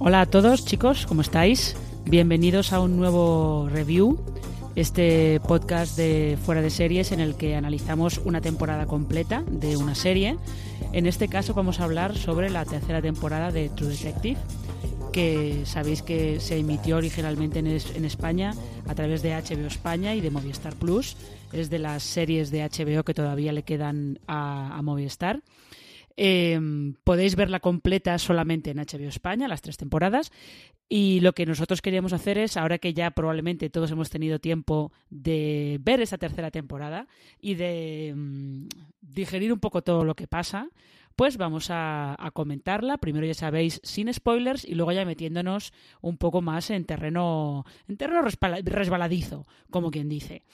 Hola 0.00 0.22
a 0.22 0.26
todos 0.26 0.64
chicos, 0.64 1.06
¿cómo 1.06 1.20
estáis? 1.20 1.76
Bienvenidos 2.06 2.72
a 2.72 2.80
un 2.80 2.96
nuevo 2.96 3.68
review, 3.70 4.18
este 4.74 5.40
podcast 5.46 5.96
de 5.98 6.38
fuera 6.42 6.62
de 6.62 6.70
series 6.70 7.12
en 7.12 7.20
el 7.20 7.34
que 7.34 7.56
analizamos 7.56 8.18
una 8.24 8.40
temporada 8.40 8.86
completa 8.86 9.42
de 9.50 9.76
una 9.76 9.94
serie. 9.94 10.38
En 10.92 11.06
este 11.06 11.28
caso 11.28 11.52
vamos 11.52 11.80
a 11.80 11.84
hablar 11.84 12.16
sobre 12.16 12.48
la 12.48 12.64
tercera 12.64 13.02
temporada 13.02 13.50
de 13.50 13.68
True 13.68 13.90
Detective, 13.90 14.38
que 15.18 15.66
sabéis 15.66 16.02
que 16.02 16.38
se 16.38 16.58
emitió 16.58 16.96
originalmente 16.96 17.58
en, 17.58 18.04
España 18.04 18.54
a 18.86 18.94
través 18.94 19.20
de 19.20 19.34
HBO 19.34 19.66
España 19.66 20.14
y 20.14 20.20
de 20.20 20.30
Movistar 20.30 20.76
Plus. 20.76 21.16
Es 21.52 21.70
de 21.70 21.80
las 21.80 22.04
series 22.04 22.52
de 22.52 22.62
HBO 22.62 23.02
que 23.02 23.14
todavía 23.14 23.50
le 23.50 23.64
quedan 23.64 24.20
a 24.28 24.80
Movistar. 24.84 25.42
Em, 26.20 26.94
podéis 27.02 27.34
verla 27.34 27.58
completa 27.58 28.18
solamente 28.18 28.70
en 28.70 28.78
HBO 28.78 29.08
España, 29.08 29.46
las 29.48 29.60
tres 29.60 29.76
temporadas. 29.76 30.30
Y 30.88 31.20
lo 31.20 31.32
que 31.32 31.46
nosotros 31.46 31.82
queríamos 31.82 32.12
hacer 32.12 32.38
es, 32.38 32.56
ahora 32.56 32.78
que 32.78 32.94
ya 32.94 33.10
probablemente 33.10 33.70
todos 33.70 33.90
hemos 33.90 34.10
tenido 34.10 34.38
tiempo 34.38 34.92
de 35.10 35.78
ver 35.80 36.00
esa 36.00 36.18
tercera 36.18 36.50
temporada 36.50 37.08
y 37.40 37.54
de 37.54 38.14
mm, 38.16 38.68
digerir 39.00 39.52
un 39.52 39.58
poco 39.58 39.82
todo 39.82 40.04
lo 40.04 40.14
que 40.14 40.26
pasa, 40.26 40.68
pues 41.18 41.36
vamos 41.36 41.66
a, 41.70 42.16
comentarla. 42.32 42.96
Primero 42.98 43.26
ya 43.26 43.34
sabéis 43.34 43.80
sin 43.82 44.14
spoilers 44.14 44.64
y 44.64 44.76
luego 44.76 44.92
ya 44.92 45.04
metiéndonos 45.04 45.72
un 46.00 46.16
poco 46.16 46.42
más 46.42 46.70
en 46.70 46.84
terreno, 46.84 47.66
en 47.88 47.96
terreno 47.96 48.22
resbaladizo, 48.22 49.44
como 49.68 49.90
quien 49.90 50.08
dice. 50.08 50.44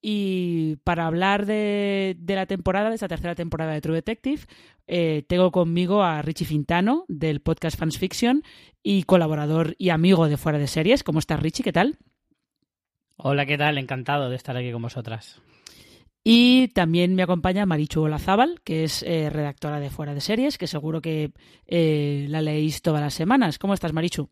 Y 0.00 0.76
para 0.76 1.06
hablar 1.06 1.44
de, 1.44 2.16
la 2.26 2.46
temporada, 2.46 2.88
de 2.88 2.94
esta 2.94 3.06
tercera 3.06 3.34
temporada 3.34 3.74
de 3.74 3.82
True 3.82 3.96
Detective, 3.96 4.44
eh, 4.86 5.24
tengo 5.28 5.52
conmigo 5.52 6.02
a 6.02 6.22
Richie 6.22 6.46
Fintano 6.46 7.04
del 7.06 7.40
podcast 7.40 7.78
Fans 7.78 7.98
Fiction 7.98 8.44
y 8.82 9.02
colaborador 9.02 9.76
y 9.76 9.90
amigo 9.90 10.26
de 10.26 10.38
Fuera 10.38 10.58
de 10.58 10.68
Series. 10.68 11.02
¿Cómo 11.02 11.18
estás, 11.18 11.42
Richie? 11.42 11.62
¿Qué 11.62 11.72
tal? 11.72 11.98
Hola, 13.16 13.44
¿qué 13.44 13.58
tal? 13.58 13.76
Encantado 13.76 14.30
de 14.30 14.36
estar 14.36 14.56
aquí 14.56 14.72
con 14.72 14.80
vosotras. 14.80 15.42
Y 16.26 16.68
también 16.68 17.14
me 17.14 17.22
acompaña 17.22 17.66
Marichu 17.66 18.00
Olazábal, 18.00 18.62
que 18.64 18.84
es 18.84 19.02
eh, 19.02 19.28
redactora 19.28 19.78
de 19.78 19.90
Fuera 19.90 20.14
de 20.14 20.22
Series, 20.22 20.56
que 20.56 20.66
seguro 20.66 21.02
que 21.02 21.32
eh, 21.66 22.24
la 22.30 22.40
leéis 22.40 22.80
todas 22.80 23.02
las 23.02 23.12
semanas. 23.12 23.58
¿Cómo 23.58 23.74
estás, 23.74 23.92
Marichu? 23.92 24.30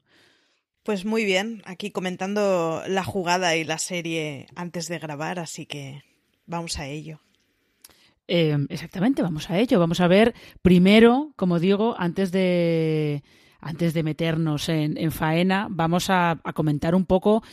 Pues 0.84 1.04
muy 1.04 1.26
bien, 1.26 1.62
aquí 1.66 1.90
comentando 1.90 2.82
la 2.88 3.04
jugada 3.04 3.56
y 3.56 3.64
la 3.64 3.76
serie 3.76 4.46
antes 4.56 4.88
de 4.88 4.98
grabar, 4.98 5.38
así 5.38 5.66
que 5.66 6.02
vamos 6.46 6.78
a 6.78 6.86
ello. 6.86 7.20
Eh, 8.26 8.56
exactamente, 8.70 9.20
vamos 9.20 9.50
a 9.50 9.58
ello. 9.58 9.78
Vamos 9.78 10.00
a 10.00 10.08
ver 10.08 10.34
primero, 10.62 11.34
como 11.36 11.58
digo, 11.58 11.94
antes 11.98 12.32
de 12.32 13.22
antes 13.60 13.94
de 13.94 14.02
meternos 14.02 14.68
en, 14.68 15.12
faena, 15.12 15.68
vamos 15.70 16.06
a, 16.08 16.40
comentar 16.54 16.96
un 16.96 17.06
poco 17.06 17.44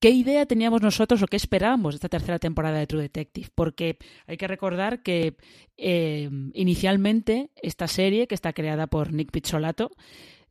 qué 0.00 0.10
idea 0.10 0.46
teníamos 0.46 0.82
nosotros 0.82 1.22
o 1.22 1.26
qué 1.26 1.36
esperábamos 1.36 1.94
de 1.94 1.96
esta 1.96 2.08
tercera 2.08 2.38
temporada 2.38 2.78
de 2.78 2.86
True 2.86 3.02
Detective. 3.02 3.48
Porque 3.54 3.98
hay 4.26 4.36
que 4.36 4.48
recordar 4.48 5.02
que 5.02 5.36
em, 5.76 6.50
inicialmente 6.54 7.50
esta 7.62 7.86
serie, 7.86 8.26
que 8.26 8.34
está 8.34 8.52
creada 8.52 8.86
por 8.86 9.12
Nick 9.12 9.30
Pizzolato, 9.30 9.90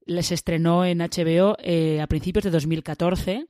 les 0.10 0.32
estrenó 0.32 0.86
en 0.86 1.00
HBO 1.00 1.56
eh, 1.60 2.02
a 2.02 2.08
principios 2.08 2.44
de 2.44 2.50
2014. 2.50 3.46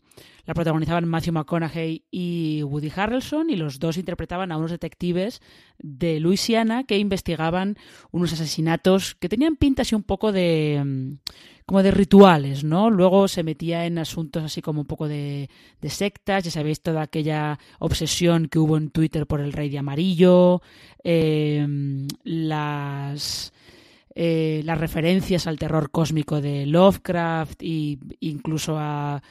La 0.45 0.53
protagonizaban 0.53 1.07
Matthew 1.07 1.33
McConaughey 1.33 2.03
y 2.11 2.63
Woody 2.63 2.91
Harrelson 2.93 3.49
y 3.49 3.55
los 3.55 3.79
dos 3.79 3.97
interpretaban 3.97 4.51
a 4.51 4.57
unos 4.57 4.71
detectives 4.71 5.41
de 5.77 6.19
Luisiana 6.19 6.83
que 6.83 6.97
investigaban 6.97 7.77
unos 8.11 8.33
asesinatos 8.33 9.15
que 9.15 9.29
tenían 9.29 9.55
pinta 9.55 9.83
así 9.83 9.95
un 9.95 10.03
poco 10.03 10.33
de 10.33 10.83
mm, 10.83 11.13
como 11.65 11.81
de 11.81 11.91
rituales, 11.91 12.63
¿no? 12.63 12.89
Luego 12.89 13.27
se 13.27 13.43
metía 13.43 13.85
en 13.85 13.97
asuntos 13.97 14.43
así 14.43 14.61
como 14.61 14.81
un 14.81 14.87
poco 14.87 15.07
de, 15.07 15.49
sectas, 15.83 16.43
ya 16.43 16.51
sabéis 16.51 16.81
toda 16.81 17.03
aquella 17.03 17.59
obsesión 17.77 18.49
que 18.49 18.59
hubo 18.59 18.75
en 18.75 18.89
Twitter 18.89 19.27
por 19.27 19.39
el 19.39 19.53
rey 19.53 19.69
de 19.69 19.77
amarillo, 19.77 20.61
eh, 21.03 21.65
las 22.23 23.53
eh, 24.15 24.61
las 24.65 24.79
referencias 24.79 25.47
al 25.47 25.59
terror 25.59 25.91
cósmico 25.91 26.41
de 26.41 26.65
Lovecraft 26.65 27.61
e 27.61 27.97
incluso 28.19 28.77
a, 28.77 29.21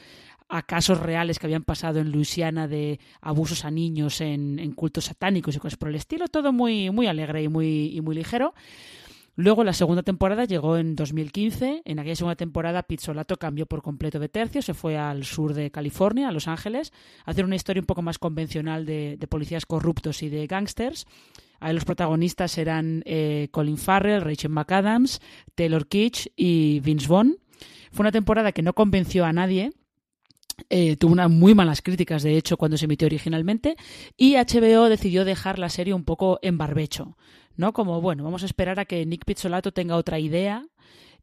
casos 0.67 0.99
reales 0.99 1.39
que 1.39 1.47
habían 1.47 1.63
pasado 1.63 1.99
en 1.99 2.11
Luisiana 2.11 2.67
de 2.67 3.01
abusos 3.21 3.67
a 3.67 3.71
niños 3.71 4.23
en, 4.23 4.73
cultos 4.73 5.05
satánicos 5.05 5.55
y 5.55 5.59
cosas 5.59 5.77
por 5.77 5.91
el 5.91 5.97
estilo, 5.97 6.27
todo 6.29 6.55
muy, 6.55 6.91
muy 6.91 7.07
alegre 7.07 7.43
y 7.43 7.49
muy, 7.49 7.95
y 7.95 8.01
muy 8.01 8.15
ligero. 8.15 8.55
Luego 9.41 9.63
la 9.63 9.73
segunda 9.73 10.03
temporada 10.03 10.47
llegó 10.47 10.79
en 10.79 10.97
2015. 10.97 11.83
En 11.85 12.01
aquella 12.01 12.17
segunda 12.17 12.35
temporada 12.35 12.83
Pizzolato 12.83 13.37
cambió 13.37 13.67
por 13.67 13.83
completo 13.83 14.19
de 14.19 14.29
tercio, 14.29 14.63
se 14.63 14.75
fue 14.75 14.99
al 14.99 15.23
sur 15.23 15.55
de 15.55 15.71
California, 15.71 16.27
a 16.27 16.33
Los 16.33 16.49
Ángeles, 16.49 16.93
a 17.25 17.31
hacer 17.31 17.45
una 17.45 17.55
historia 17.55 17.81
un 17.81 17.87
poco 17.87 18.03
más 18.03 18.19
convencional 18.19 18.85
de, 18.85 19.17
policías 19.31 19.65
corruptos 19.65 20.25
y 20.25 20.29
de 20.29 20.49
gángsters. 20.49 21.07
Ahí 21.61 21.73
los 21.73 21.85
protagonistas 21.85 22.59
eran 22.59 23.05
eh, 23.07 23.47
Colin 23.53 23.79
Farrell, 23.79 24.23
Rachel 24.23 24.51
McAdams, 24.51 25.21
Taylor 25.55 25.87
Kitsch 25.87 26.33
y 26.35 26.81
Vince 26.81 27.07
Vaughn. 27.07 27.37
Fue 27.93 28.03
una 28.03 28.11
temporada 28.11 28.51
que 28.51 28.63
no 28.63 28.73
convenció 28.73 29.25
a 29.25 29.33
nadie. 29.33 29.71
Eh, 30.69 30.97
tuvo 30.97 31.13
unas 31.13 31.31
muy 31.31 31.55
malas 31.55 31.81
críticas, 31.81 32.25
de 32.25 32.37
hecho, 32.37 32.57
cuando 32.57 32.77
se 32.77 32.87
emitió 32.87 33.07
originalmente. 33.07 33.77
Y 34.17 34.35
HBO 34.35 34.89
decidió 34.89 35.25
dejar 35.25 35.61
la 35.61 35.69
serie 35.69 35.95
un 35.95 36.03
poco 36.03 36.41
en 36.43 36.59
barbecho. 36.59 37.17
¿No? 37.59 37.75
Como, 37.75 38.01
bueno, 38.01 38.25
vamos 38.25 38.43
a 38.43 38.47
esperar 38.47 38.81
a 38.81 38.87
que 38.87 39.05
Nick 39.05 39.27
Pizzolato 39.27 39.73
tenga 39.73 39.97
otra 39.97 40.19
idea 40.19 40.67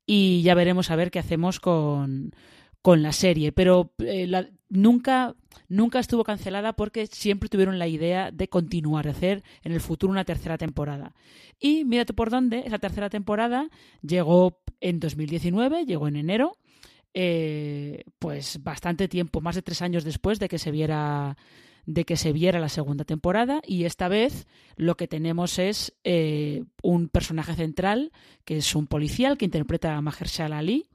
y 0.05 0.43
ya 0.43 0.53
veremos 0.53 0.91
a 0.91 0.95
ver 0.95 1.09
qué 1.09 1.17
hacemos 1.17 1.59
con, 1.59 2.35
con 2.83 3.01
la 3.01 3.13
serie. 3.13 3.51
Pero 3.51 3.93
eh, 3.97 4.29
nunca 4.69 5.35
nunca 5.67 5.99
estuvo 5.99 6.23
cancelada 6.23 6.73
porque 6.73 7.07
siempre 7.07 7.49
tuvieron 7.49 7.79
la 7.79 7.87
idea 7.87 8.31
de 8.31 8.47
continuar, 8.47 9.05
de 9.05 9.11
hacer 9.11 9.43
en 9.63 9.71
el 9.71 9.81
futuro 9.81 10.11
una 10.11 10.25
tercera 10.25 10.57
temporada. 10.57 11.15
Y 11.59 11.85
mírate 11.85 12.13
por 12.13 12.29
dónde, 12.29 12.63
esa 12.65 12.79
tercera 12.79 13.09
temporada 13.09 13.69
llegó 14.01 14.59
en 14.81 14.99
2019, 14.99 15.85
llegó 15.85 16.07
en 16.07 16.17
enero, 16.17 16.57
eh, 17.13 18.03
pues 18.19 18.61
bastante 18.61 19.07
tiempo, 19.07 19.41
más 19.41 19.55
de 19.55 19.61
tres 19.61 19.81
años 19.81 20.03
después 20.03 20.39
de 20.39 20.49
que 20.49 20.59
se 20.59 20.71
viera 20.71 21.37
de 21.85 22.05
que 22.05 22.17
se 22.17 22.33
viera 22.33 22.59
la 22.59 22.69
segunda 22.69 23.05
temporada 23.05 23.61
y 23.65 23.85
esta 23.85 24.07
vez 24.07 24.47
lo 24.75 24.97
que 24.97 25.07
tenemos 25.07 25.59
es 25.59 25.93
eh, 26.03 26.63
un 26.81 27.09
personaje 27.09 27.53
central 27.55 28.11
que 28.43 28.57
es 28.57 28.75
un 28.75 28.87
policial 28.87 29.37
que 29.37 29.45
interpreta 29.45 29.95
a 29.95 30.01
Mahershala 30.01 30.57
Ali 30.57 30.89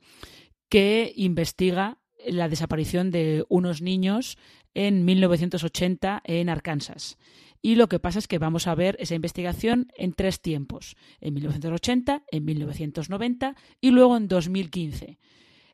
que 0.68 1.12
investiga 1.16 1.98
la 2.26 2.48
desaparición 2.48 3.10
de 3.10 3.44
unos 3.48 3.82
niños 3.82 4.38
en 4.74 5.04
1980 5.04 6.22
en 6.24 6.48
Arkansas. 6.48 7.18
Y 7.62 7.74
lo 7.74 7.88
que 7.88 7.98
pasa 7.98 8.18
es 8.18 8.28
que 8.28 8.38
vamos 8.38 8.66
a 8.66 8.74
ver 8.74 8.96
esa 9.00 9.14
investigación 9.14 9.92
en 9.96 10.12
tres 10.12 10.40
tiempos, 10.40 10.96
en 11.20 11.34
1980, 11.34 12.24
en 12.30 12.44
1990 12.44 13.56
y 13.80 13.90
luego 13.90 14.16
en 14.16 14.28
2015. 14.28 15.18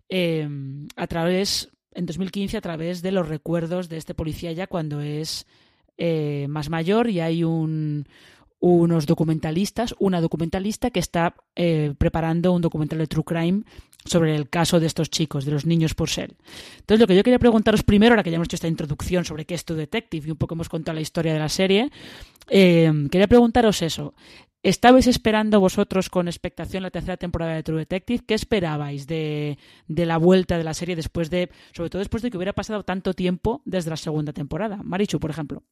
Em, 0.09 0.89
a 0.97 1.07
través, 1.07 1.71
en 1.97 2.07
2015 2.07 2.57
a 2.57 2.61
través 2.61 3.03
de 3.03 3.13
los 3.13 3.29
recuerdos 3.29 3.89
de 3.89 3.97
este 3.97 4.15
policía 4.15 4.53
ya 4.53 4.67
cuando 4.67 5.01
es 5.01 5.47
eh, 5.99 6.47
más 6.49 6.69
mayor 6.69 7.09
y 7.09 7.21
hay 7.21 7.43
un, 7.43 8.07
unos 8.61 9.07
documentalistas, 9.07 9.95
una 9.99 10.21
documentalista 10.21 10.91
que 10.91 11.01
está 11.01 11.35
eh, 11.55 11.95
preparando 11.97 12.53
un 12.53 12.63
documental 12.63 12.99
de 12.99 13.07
True 13.07 13.25
Crime 13.25 13.63
sobre 14.05 14.37
el 14.37 14.49
caso 14.49 14.79
de 14.79 14.87
estos 14.87 15.11
chicos, 15.11 15.45
de 15.45 15.53
los 15.53 15.67
niños 15.67 15.95
por 15.95 16.09
ser. 16.09 16.35
Entonces, 16.79 17.01
lo 17.01 17.07
que 17.07 17.17
yo 17.17 17.25
quería 17.25 17.39
preguntaros 17.39 17.83
primero, 17.83 18.13
ahora 18.13 18.23
que 18.23 18.31
ya 18.31 18.37
hemos 18.37 18.47
hecho 18.47 18.57
esta 18.57 18.69
introducción 18.69 19.25
sobre 19.25 19.45
qué 19.45 19.55
es 19.55 19.65
True 19.65 19.79
Detective 19.79 20.29
y 20.29 20.31
un 20.31 20.37
poco 20.37 20.55
hemos 20.55 20.69
contado 20.69 20.95
la 20.95 21.01
historia 21.01 21.33
de 21.33 21.39
la 21.39 21.49
serie, 21.49 21.91
eh, 22.49 22.93
quería 23.11 23.27
preguntaros 23.27 23.83
eso. 23.83 24.15
¿Estabais 24.67 25.07
esperando 25.07 25.61
vosotros 25.61 26.11
con 26.11 26.27
expectación 26.27 26.83
la 26.83 26.91
tercera 26.91 27.17
temporada 27.17 27.55
de 27.55 27.63
True 27.63 27.79
Detective? 27.79 28.25
¿Qué 28.27 28.35
esperabais 28.35 29.07
de, 29.07 29.59
de, 29.87 30.07
la 30.07 30.19
vuelta 30.19 30.59
de 30.59 30.65
la 30.65 30.75
serie 30.75 30.97
después 30.97 31.31
de, 31.31 31.51
sobre 31.73 31.89
todo 31.89 32.01
después 32.01 32.21
de 32.21 32.33
que 32.33 32.37
hubiera 32.37 32.53
pasado 32.53 32.83
tanto 32.83 33.15
tiempo 33.15 33.63
desde 33.65 33.91
la 33.91 33.97
segunda 33.97 34.33
temporada? 34.33 34.81
Marichu, 34.83 35.21
por 35.21 35.31
ejemplo. 35.31 35.63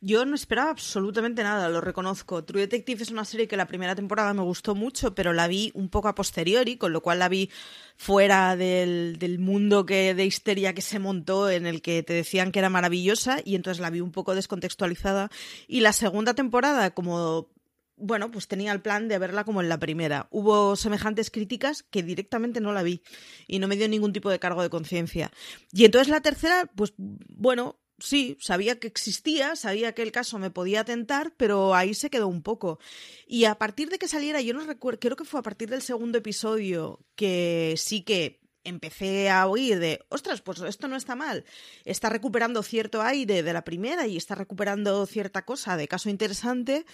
Yo 0.00 0.24
no 0.24 0.34
esperaba 0.34 0.70
absolutamente 0.70 1.42
nada, 1.42 1.68
lo 1.68 1.82
reconozco. 1.82 2.42
True 2.42 2.62
Detective 2.62 3.02
es 3.02 3.10
una 3.10 3.26
serie 3.26 3.48
que 3.48 3.58
la 3.58 3.66
primera 3.66 3.94
temporada 3.94 4.32
me 4.32 4.42
gustó 4.42 4.74
mucho, 4.74 5.14
pero 5.14 5.34
la 5.34 5.46
vi 5.46 5.70
un 5.74 5.90
poco 5.90 6.08
a 6.08 6.14
posteriori, 6.14 6.78
con 6.78 6.94
lo 6.94 7.02
cual 7.02 7.18
la 7.18 7.28
vi 7.28 7.50
fuera 7.98 8.56
del, 8.56 9.18
del 9.18 9.38
mundo 9.38 9.84
que, 9.84 10.14
de 10.14 10.24
histeria 10.24 10.72
que 10.72 10.80
se 10.80 10.98
montó, 10.98 11.50
en 11.50 11.66
el 11.66 11.82
que 11.82 12.02
te 12.02 12.14
decían 12.14 12.50
que 12.50 12.60
era 12.60 12.70
maravillosa, 12.70 13.40
y 13.44 13.56
entonces 13.56 13.78
la 13.82 13.90
vi 13.90 14.00
un 14.00 14.12
poco 14.12 14.34
descontextualizada. 14.34 15.30
Y 15.68 15.80
la 15.80 15.92
segunda 15.92 16.32
temporada, 16.32 16.92
como 16.92 17.50
bueno, 17.96 18.30
pues 18.30 18.48
tenía 18.48 18.72
el 18.72 18.82
plan 18.82 19.08
de 19.08 19.18
verla 19.18 19.44
como 19.44 19.60
en 19.60 19.68
la 19.68 19.78
primera. 19.78 20.28
Hubo 20.30 20.76
semejantes 20.76 21.30
críticas 21.30 21.82
que 21.82 22.02
directamente 22.02 22.60
no 22.60 22.72
la 22.72 22.82
vi 22.82 23.02
y 23.46 23.58
no 23.58 23.68
me 23.68 23.76
dio 23.76 23.88
ningún 23.88 24.12
tipo 24.12 24.30
de 24.30 24.38
cargo 24.38 24.62
de 24.62 24.70
conciencia. 24.70 25.30
Y 25.72 25.84
entonces 25.84 26.08
la 26.08 26.20
tercera, 26.20 26.70
pues 26.74 26.94
bueno, 26.98 27.78
sí, 27.98 28.36
sabía 28.40 28.78
que 28.78 28.86
existía, 28.86 29.56
sabía 29.56 29.94
que 29.94 30.02
el 30.02 30.12
caso 30.12 30.38
me 30.38 30.50
podía 30.50 30.84
tentar, 30.84 31.32
pero 31.36 31.74
ahí 31.74 31.94
se 31.94 32.10
quedó 32.10 32.28
un 32.28 32.42
poco. 32.42 32.78
Y 33.26 33.44
a 33.44 33.56
partir 33.56 33.88
de 33.88 33.98
que 33.98 34.08
saliera, 34.08 34.40
yo 34.40 34.54
no 34.54 34.64
recuerdo, 34.64 35.00
creo 35.00 35.16
que 35.16 35.24
fue 35.24 35.40
a 35.40 35.44
partir 35.44 35.70
del 35.70 35.82
segundo 35.82 36.18
episodio 36.18 37.00
que 37.14 37.74
sí 37.76 38.02
que 38.02 38.45
empecé 38.66 39.30
a 39.30 39.46
oír 39.46 39.78
de, 39.78 40.04
ostras, 40.08 40.42
pues 40.42 40.60
esto 40.60 40.88
no 40.88 40.96
está 40.96 41.14
mal, 41.14 41.44
está 41.84 42.08
recuperando 42.08 42.62
cierto 42.62 43.02
aire 43.02 43.42
de 43.42 43.52
la 43.52 43.64
primera 43.64 44.06
y 44.06 44.16
está 44.16 44.34
recuperando 44.34 45.06
cierta 45.06 45.44
cosa 45.44 45.76
de 45.76 45.88
caso 45.88 46.10
interesante, 46.10 46.84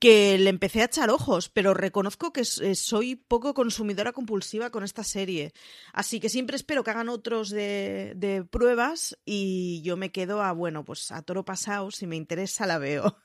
que 0.00 0.38
le 0.38 0.48
empecé 0.48 0.80
a 0.80 0.86
echar 0.86 1.10
ojos, 1.10 1.50
pero 1.50 1.74
reconozco 1.74 2.32
que 2.32 2.40
eh, 2.40 2.74
soy 2.74 3.16
poco 3.16 3.52
consumidora 3.52 4.12
compulsiva 4.12 4.70
con 4.70 4.82
esta 4.82 5.04
serie. 5.04 5.52
Así 5.92 6.20
que 6.20 6.30
siempre 6.30 6.56
espero 6.56 6.82
que 6.82 6.90
hagan 6.90 7.10
otros 7.10 7.50
de, 7.50 8.46
pruebas 8.50 9.18
y 9.26 9.82
yo 9.82 9.96
me 9.98 10.10
quedo 10.10 10.42
a, 10.42 10.52
bueno, 10.52 10.84
pues 10.84 11.12
a 11.12 11.22
toro 11.22 11.44
pasado, 11.44 11.90
si 11.90 12.06
me 12.06 12.16
interesa 12.16 12.66
la 12.66 12.78
veo. 12.78 13.18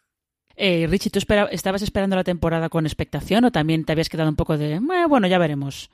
Eh, 0.57 0.87
Richie, 0.87 1.09
¿tú 1.09 1.19
estabas 1.51 1.81
esperando 1.81 2.15
la 2.15 2.23
temporada 2.23 2.69
con 2.69 2.85
expectación 2.85 3.45
o 3.45 3.51
también 3.51 3.83
te 3.83 3.91
habías 3.91 4.09
quedado 4.09 4.29
un 4.29 4.35
poco 4.37 4.57
de, 4.57 4.75
eh, 4.75 5.05
bueno, 5.07 5.27
ya 5.27 5.37
veremos? 5.37 5.89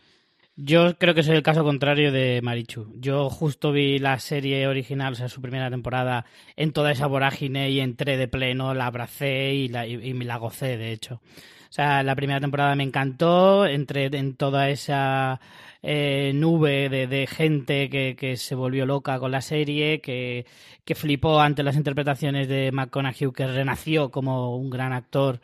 Yo 0.58 0.98
creo 0.98 1.16
que 1.16 1.24
soy 1.24 1.36
el 1.38 1.44
caso 1.44 1.64
contrario 1.64 2.12
de 2.12 2.42
Marichu. 2.42 2.94
Yo 2.96 3.30
justo 3.30 3.72
vi 3.72 4.00
la 4.00 4.20
serie 4.20 4.68
original, 4.68 5.14
o 5.14 5.16
sea, 5.16 5.30
su 5.30 5.42
primera 5.42 5.70
temporada, 5.70 6.26
en 6.58 6.74
toda 6.74 6.92
esa 6.92 7.08
vorágine 7.08 7.70
y 7.70 7.80
entré 7.80 8.18
de 8.18 8.28
pleno, 8.28 8.74
la 8.74 8.88
abracé 8.88 9.54
y, 9.54 9.70
la, 9.70 9.88
y, 9.88 10.14
me 10.14 10.26
la 10.26 10.38
gocé, 10.38 10.78
de 10.78 10.92
hecho. 10.92 11.22
O 11.70 11.74
sea, 11.74 12.04
la 12.04 12.16
primera 12.16 12.42
temporada 12.42 12.76
me 12.76 12.84
encantó, 12.84 13.66
entré 13.66 14.08
en 14.12 14.36
toda 14.36 14.70
esa 14.70 15.40
eh, 15.82 16.34
nube 16.36 16.90
de, 16.90 17.08
de 17.08 17.28
gente 17.28 17.90
que, 17.90 18.18
que, 18.20 18.36
se 18.36 18.54
volvió 18.54 18.86
loca 18.86 19.20
con 19.20 19.32
la 19.32 19.42
serie, 19.42 20.02
que, 20.02 20.46
que 20.84 20.96
flipó 20.96 21.40
ante 21.40 21.64
las 21.64 21.78
interpretaciones 21.78 22.50
de 22.50 22.74
McConaughey, 22.74 23.32
que 23.32 23.48
renació 23.48 24.12
como 24.12 24.58
un 24.58 24.70
gran 24.70 24.92
actor. 24.92 25.40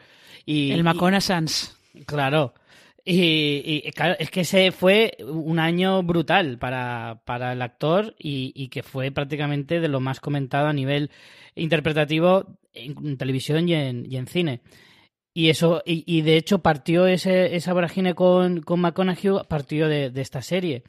Y, 0.45 0.71
el 0.71 0.83
McConaughey 0.83 1.21
Sans. 1.21 1.79
Claro. 2.05 2.53
Y, 3.09 3.89
claro, 3.93 4.17
es 4.19 4.29
que 4.29 4.41
ese 4.41 4.73
fue 4.73 5.15
un 5.21 5.59
año 5.59 6.03
brutal 6.03 6.57
para, 6.57 7.21
para 7.23 7.53
el 7.53 7.61
actor 7.61 8.13
y, 8.19 8.51
y, 8.53 8.67
que 8.67 8.83
fue 8.83 9.11
prácticamente 9.11 9.79
de 9.79 9.87
lo 9.87 10.01
más 10.01 10.19
comentado 10.19 10.67
a 10.67 10.73
nivel 10.73 11.09
interpretativo 11.55 12.57
en, 12.73 13.15
televisión 13.17 13.69
y 13.69 13.75
en, 13.75 14.05
y 14.11 14.17
en, 14.17 14.27
cine. 14.27 14.59
Y 15.33 15.49
eso, 15.49 15.81
y, 15.85 16.03
y 16.05 16.21
de 16.21 16.35
hecho 16.35 16.59
partió 16.59 17.07
ese, 17.07 17.55
esa 17.55 17.71
vorágine 17.71 18.13
con, 18.13 18.59
con 18.59 18.81
McConaughey, 18.81 19.43
partió 19.47 19.87
de 19.87 20.11
esta 20.15 20.41
serie. 20.41 20.83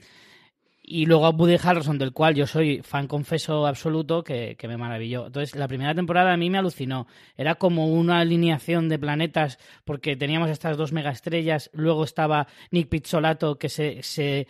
Y 0.90 1.06
luego 1.06 1.26
a 1.26 1.30
Woody 1.30 1.56
Harrelson, 1.62 1.98
del 1.98 2.12
cual 2.12 2.34
yo 2.34 2.46
soy 2.46 2.80
fan 2.82 3.06
confeso 3.06 3.66
absoluto, 3.66 4.24
que, 4.24 4.56
que, 4.56 4.68
me 4.68 4.76
maravilló. 4.76 5.26
Entonces, 5.26 5.54
la 5.54 5.68
primera 5.68 5.94
temporada 5.94 6.32
a 6.32 6.36
mí 6.36 6.48
me 6.48 6.58
alucinó. 6.58 7.06
Era 7.36 7.56
como 7.56 7.88
una 7.88 8.20
alineación 8.20 8.88
de 8.88 8.98
planetas, 8.98 9.58
porque 9.84 10.16
teníamos 10.16 10.50
estas 10.50 10.76
dos 10.76 10.92
megaestrellas. 10.92 11.70
Luego 11.74 12.04
estaba 12.04 12.46
Nick 12.70 12.88
Pizzolato, 12.88 13.58
que 13.58 13.68
se, 13.68 14.02
se, 14.02 14.46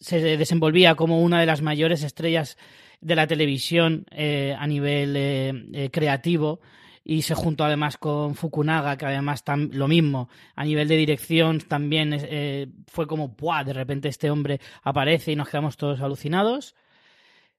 se 0.00 0.18
desenvolvía 0.36 0.94
como 0.96 1.22
una 1.22 1.40
de 1.40 1.46
las 1.46 1.62
mayores 1.62 2.02
estrellas 2.02 2.56
de 3.00 3.14
la 3.14 3.26
televisión 3.26 4.06
eh, 4.10 4.54
a 4.58 4.66
nivel 4.66 5.16
eh, 5.16 5.52
eh, 5.72 5.90
creativo 5.90 6.60
y 7.08 7.22
se 7.22 7.36
juntó 7.36 7.64
además 7.64 7.98
con 7.98 8.34
Fukunaga, 8.34 8.96
que 8.96 9.06
además 9.06 9.44
lo 9.70 9.86
mismo, 9.86 10.28
a 10.56 10.64
nivel 10.64 10.88
de 10.88 10.96
dirección 10.96 11.60
también 11.60 12.12
eh, 12.12 12.66
fue 12.88 13.06
como, 13.06 13.28
¡buah! 13.28 13.62
De 13.62 13.72
repente 13.72 14.08
este 14.08 14.28
hombre 14.28 14.60
aparece 14.82 15.30
y 15.30 15.36
nos 15.36 15.48
quedamos 15.48 15.76
todos 15.76 16.00
alucinados. 16.00 16.74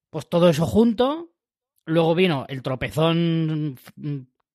Pues 0.09 0.27
todo 0.27 0.49
eso 0.49 0.65
junto. 0.65 1.29
Luego 1.85 2.13
vino 2.13 2.45
el 2.49 2.61
tropezón 2.61 3.79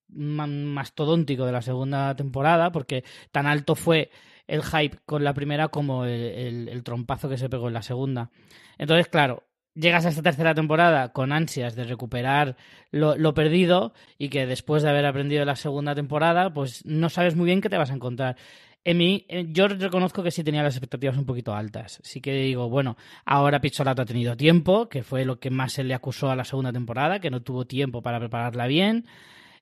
mastodóntico 0.08 1.46
de 1.46 1.52
la 1.52 1.62
segunda 1.62 2.14
temporada, 2.14 2.70
porque 2.70 3.02
tan 3.30 3.46
alto 3.46 3.74
fue 3.74 4.10
el 4.46 4.62
hype 4.62 4.98
con 5.06 5.24
la 5.24 5.32
primera 5.32 5.68
como 5.68 6.04
el 6.04 6.82
trompazo 6.84 7.30
que 7.30 7.38
se 7.38 7.48
pegó 7.48 7.68
en 7.68 7.74
la 7.74 7.82
segunda. 7.82 8.30
Entonces, 8.76 9.08
claro, 9.08 9.44
llegas 9.74 10.06
a 10.06 10.10
esta 10.10 10.22
tercera 10.22 10.54
temporada 10.54 11.12
con 11.12 11.32
ansias 11.32 11.74
de 11.74 11.84
recuperar 11.84 12.56
lo, 12.90 13.34
perdido 13.34 13.94
y 14.18 14.28
que 14.28 14.46
después 14.46 14.82
de 14.82 14.90
haber 14.90 15.06
aprendido 15.06 15.44
la 15.44 15.56
segunda 15.56 15.94
temporada, 15.94 16.52
pues 16.52 16.84
no 16.84 17.08
sabes 17.08 17.36
muy 17.36 17.46
bien 17.46 17.60
qué 17.60 17.68
te 17.68 17.78
vas 17.78 17.90
a 17.90 17.94
encontrar. 17.94 18.36
En 18.84 18.98
mí, 18.98 19.24
eh, 19.28 19.46
yo 19.48 19.68
reconozco 19.68 20.22
que 20.24 20.32
sí 20.32 20.42
tenía 20.42 20.62
las 20.62 20.74
expectativas 20.74 21.16
un 21.16 21.24
poquito 21.24 21.54
altas. 21.54 22.00
Sí 22.02 22.20
que 22.20 22.34
digo, 22.34 22.68
bueno, 22.68 22.96
ahora 23.24 23.60
Pizzolato 23.60 24.02
ha 24.02 24.06
tenido 24.06 24.36
tiempo, 24.36 24.88
que 24.88 25.04
fue 25.04 25.24
lo 25.24 25.38
que 25.38 25.50
más 25.50 25.72
se 25.72 25.84
le 25.84 25.94
acusó 25.94 26.30
a 26.30 26.36
la 26.36 26.44
segunda 26.44 26.72
temporada, 26.72 27.20
que 27.20 27.30
no 27.30 27.42
tuvo 27.42 27.64
tiempo 27.64 28.02
para 28.02 28.18
prepararla 28.18 28.66
bien. 28.66 29.06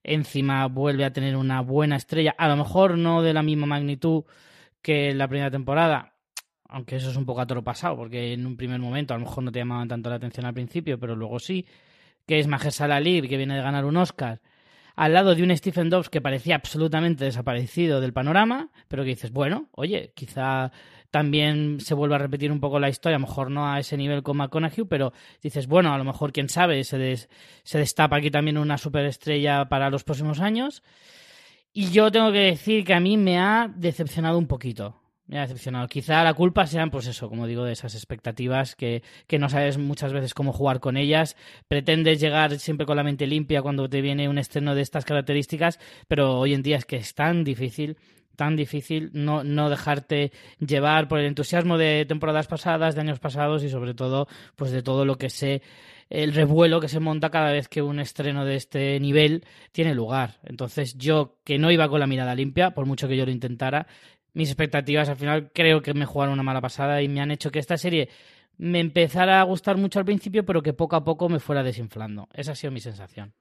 Encima 0.03 0.67
vuelve 0.67 1.05
a 1.05 1.13
tener 1.13 1.37
una 1.37 1.61
buena 1.61 1.97
estrella, 1.97 2.35
a 2.39 2.49
lo 2.49 2.57
mejor 2.57 2.97
no 2.97 3.23
de 3.23 3.35
la 3.35 3.43
misma 3.43 3.67
magnitud 3.67 4.25
que 4.81 5.15
la 5.15 5.29
primera 5.29 5.51
temporada, 5.51 6.10
aunque 6.71 6.97
eso 6.97 7.11
es 7.11 7.17
un 7.17 7.27
poco 7.27 7.41
a 7.41 7.47
toro 7.47 7.63
pasado, 7.63 7.97
porque 7.97 8.33
en 8.33 8.47
un 8.47 8.57
primer 8.57 8.81
momento 8.81 9.15
a 9.15 9.19
lo 9.19 9.25
mejor 9.25 9.45
no 9.45 9.53
te 9.53 9.59
llamaban 9.59 9.89
tanto 9.89 10.11
la 10.11 10.17
atención 10.17 10.47
al 10.47 10.55
principio, 10.55 10.99
pero 10.99 11.17
luego 11.17 11.39
sí, 11.39 11.67
que 12.27 12.39
es 12.39 12.47
Mahershala 12.47 12.97
Ali, 12.97 13.27
que 13.29 13.37
viene 13.37 13.57
de 13.57 13.63
ganar 13.63 13.85
un 13.85 13.97
Oscar, 13.97 14.41
al 14.97 15.15
lado 15.15 15.35
de 15.35 15.43
un 15.43 15.57
Stephen 15.57 15.91
Dobbs 15.91 16.11
que 16.11 16.21
parecía 16.21 16.57
absolutamente 16.57 17.25
desaparecido 17.25 18.01
del 18.01 18.13
panorama, 18.13 18.71
pero 18.89 19.03
que 19.03 19.11
dices, 19.11 19.33
bueno, 19.33 19.69
oye, 19.73 20.13
quizá 20.15 20.73
también 21.11 21.81
se 21.81 21.95
vuelva 21.95 22.17
a 22.17 22.19
repetir 22.19 22.53
un 22.53 22.61
poco 22.61 22.79
la 22.79 22.89
historia, 22.89 23.17
a 23.17 23.19
lo 23.19 23.27
mejor 23.27 23.51
no 23.51 23.67
a 23.67 23.79
ese 23.81 23.97
nivel 23.97 24.23
con 24.23 24.37
McConaughey, 24.37 24.85
pero 24.85 25.13
dices, 25.43 25.67
bueno, 25.67 25.93
a 25.93 25.99
lo 25.99 26.05
mejor, 26.05 26.33
quién 26.33 26.49
sabe, 26.49 26.85
se, 26.85 26.99
des, 26.99 27.29
se 27.63 27.79
destapa 27.79 28.17
aquí 28.17 28.31
también 28.31 28.59
una 28.59 28.79
superestrella 28.79 29.69
para 29.69 29.91
los 29.91 30.05
próximos 30.05 30.41
años. 30.41 30.83
Y 31.73 31.91
yo 31.91 32.11
tengo 32.13 32.31
que 32.33 32.39
decir 32.39 32.85
que 32.85 32.95
a 32.95 33.01
mí 33.01 33.17
me 33.17 33.39
ha 33.39 33.73
decepcionado 33.75 34.39
un 34.39 34.47
poquito 34.47 35.00
me 35.31 35.39
ha 35.39 35.43
decepcionado. 35.43 35.87
Quizá 35.87 36.25
la 36.25 36.35
culpa 36.35 36.67
sean, 36.67 36.91
pues 36.91 37.07
eso, 37.07 37.29
como 37.29 37.47
digo, 37.47 37.65
de 37.65 37.73
esas 37.73 37.95
expectativas 37.95 38.75
que, 38.75 39.03
que, 39.29 39.39
no 39.39 39.49
sabes 39.49 39.79
muchas 39.79 40.13
veces 40.13 40.35
cómo 40.35 40.53
jugar 40.53 40.81
con 40.81 40.97
ellas. 40.97 41.37
Pretendes 41.69 42.21
llegar 42.21 42.59
siempre 42.59 42.85
con 42.85 42.97
la 42.97 43.05
mente 43.05 43.29
limpia 43.29 43.63
cuando 43.63 43.89
te 43.89 44.01
viene 44.01 44.29
un 44.29 44.39
estreno 44.39 44.75
de 44.75 44.83
estas 44.83 45.05
características, 45.05 45.79
pero 46.09 46.39
hoy 46.39 46.53
en 46.53 46.63
día 46.63 46.77
es 46.79 46.85
que 46.85 46.97
es 46.97 47.15
tan 47.15 47.45
difícil 47.45 47.97
tan 48.37 48.57
difícil 48.57 49.11
no, 49.13 49.45
no 49.45 49.69
dejarte 49.69 50.33
llevar 50.61 51.09
por 51.09 51.19
el 51.19 51.27
entusiasmo 51.27 51.77
de 51.77 52.07
temporadas 52.09 52.47
pasadas, 52.47 52.95
de 52.95 53.03
años 53.03 53.19
pasados 53.19 53.63
y 53.65 53.69
sobre 53.69 53.93
todo 53.93 54.29
pues 54.57 54.71
de 54.71 54.83
todo 54.83 55.05
lo 55.05 55.19
que 55.19 55.29
sé 55.29 55.61
el 56.11 56.33
revuelo 56.33 56.81
que 56.81 56.89
se 56.89 57.01
monta 57.01 57.31
cada 57.31 57.53
vez 57.53 57.69
que 57.69 57.83
un 57.83 58.01
estreno 58.01 58.45
de 58.45 58.57
este 58.57 58.99
nivel 58.99 59.45
tiene 59.73 59.95
lugar. 59.95 60.39
Entonces 60.43 60.99
yo, 60.99 61.37
que 61.45 61.59
no 61.59 61.71
iba 61.71 61.89
con 61.89 62.01
la 62.01 62.09
mirada 62.09 62.35
limpia, 62.35 62.73
por 62.73 62.85
mucho 62.85 63.09
que 63.09 63.17
yo 63.17 63.25
lo 63.25 63.31
intentara, 63.31 63.87
mis 64.35 64.49
expectativas 64.49 65.09
al 65.09 65.17
final 65.17 65.51
creo 65.53 65.83
que 65.83 65.95
me 65.95 66.07
jugaron 66.07 66.35
una 66.35 66.43
mala 66.43 66.61
pasada 66.61 67.03
y 67.03 67.09
me 67.09 67.21
han 67.21 67.31
hecho 67.31 67.51
que 67.51 67.59
esta 67.59 67.77
serie 67.77 68.09
me 68.61 68.81
empezara 68.81 69.41
a 69.41 69.45
gustar 69.45 69.79
mucho 69.79 69.99
al 69.99 70.05
principio, 70.05 70.45
pero 70.45 70.63
que 70.63 70.75
poco 70.75 70.95
a 70.95 71.03
poco 71.03 71.31
me 71.31 71.41
fuera 71.41 71.63
desinflando. 71.63 72.29
Esa 72.35 72.53
ha 72.53 72.55
sido 72.55 72.71
mi 72.71 72.81
sensación. 72.81 73.33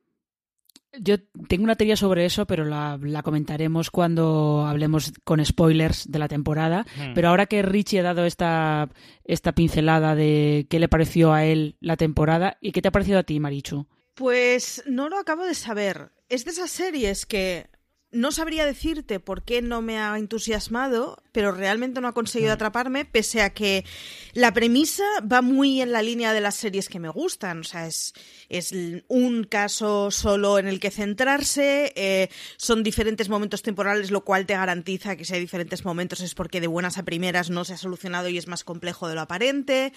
Yo 0.98 1.17
tengo 1.48 1.65
una 1.65 1.75
teoría 1.75 1.98
sobre 1.98 2.25
eso, 2.25 2.48
pero 2.48 2.63
la, 2.63 2.98
la 3.01 3.22
comentaremos 3.22 3.91
cuando 3.91 4.65
hablemos 4.65 5.12
con 5.24 5.43
spoilers 5.43 6.10
de 6.10 6.19
la 6.19 6.29
temporada. 6.29 6.86
Hmm. 6.96 7.13
Pero 7.13 7.29
ahora 7.29 7.46
que 7.46 7.62
Richie 7.62 8.00
ha 8.00 8.03
dado 8.03 8.25
esta, 8.25 8.89
esta 9.25 9.51
pincelada 9.51 10.15
de 10.15 10.67
qué 10.69 10.79
le 10.79 10.88
pareció 10.88 11.34
a 11.34 11.46
él 11.46 11.75
la 11.79 11.98
temporada, 11.98 12.58
¿y 12.62 12.72
qué 12.72 12.81
te 12.81 12.88
ha 12.88 12.91
parecido 12.91 13.19
a 13.19 13.24
ti, 13.24 13.39
Marichu? 13.39 13.88
Pues 14.15 14.84
no 14.88 15.10
lo 15.10 15.19
acabo 15.19 15.46
de 15.46 15.53
saber. 15.53 16.12
Es 16.27 16.46
de 16.46 16.51
esas 16.51 16.72
series 16.72 17.25
que 17.25 17.69
no 18.11 18.31
sabría 18.31 18.65
decirte 18.65 19.19
por 19.19 19.43
qué 19.43 19.61
no 19.61 19.81
me 19.81 19.99
ha 19.99 20.17
entusiasmado, 20.17 21.21
pero 21.31 21.51
realmente 21.51 22.01
no 22.01 22.07
ha 22.07 22.13
conseguido 22.13 22.53
atraparme, 22.53 23.05
pese 23.05 23.43
a 23.43 23.51
que 23.51 23.85
la 24.33 24.51
premisa 24.51 25.03
va 25.21 25.41
muy 25.41 25.81
en 25.81 25.91
la 25.91 26.01
línea 26.01 26.33
de 26.33 26.41
las 26.41 26.55
series 26.55 26.89
que 26.89 26.99
me 26.99 27.09
gustan. 27.09 27.59
O 27.59 27.63
sea, 27.63 27.85
es, 27.85 28.13
es 28.49 28.73
un 29.07 29.43
caso 29.43 30.09
solo 30.09 30.57
en 30.57 30.67
el 30.67 30.79
que 30.79 30.89
centrarse, 30.89 31.93
eh, 31.95 32.29
son 32.57 32.81
diferentes 32.81 33.29
momentos 33.29 33.61
temporales, 33.61 34.09
lo 34.09 34.25
cual 34.25 34.47
te 34.47 34.53
garantiza 34.55 35.15
que 35.15 35.25
si 35.25 35.35
hay 35.35 35.39
diferentes 35.39 35.85
momentos 35.85 36.21
es 36.21 36.33
porque 36.33 36.61
de 36.61 36.67
buenas 36.67 36.97
a 36.97 37.03
primeras 37.03 37.51
no 37.51 37.63
se 37.63 37.73
ha 37.73 37.77
solucionado 37.77 38.27
y 38.29 38.39
es 38.39 38.47
más 38.47 38.63
complejo 38.63 39.07
de 39.07 39.15
lo 39.15 39.21
aparente. 39.21 39.93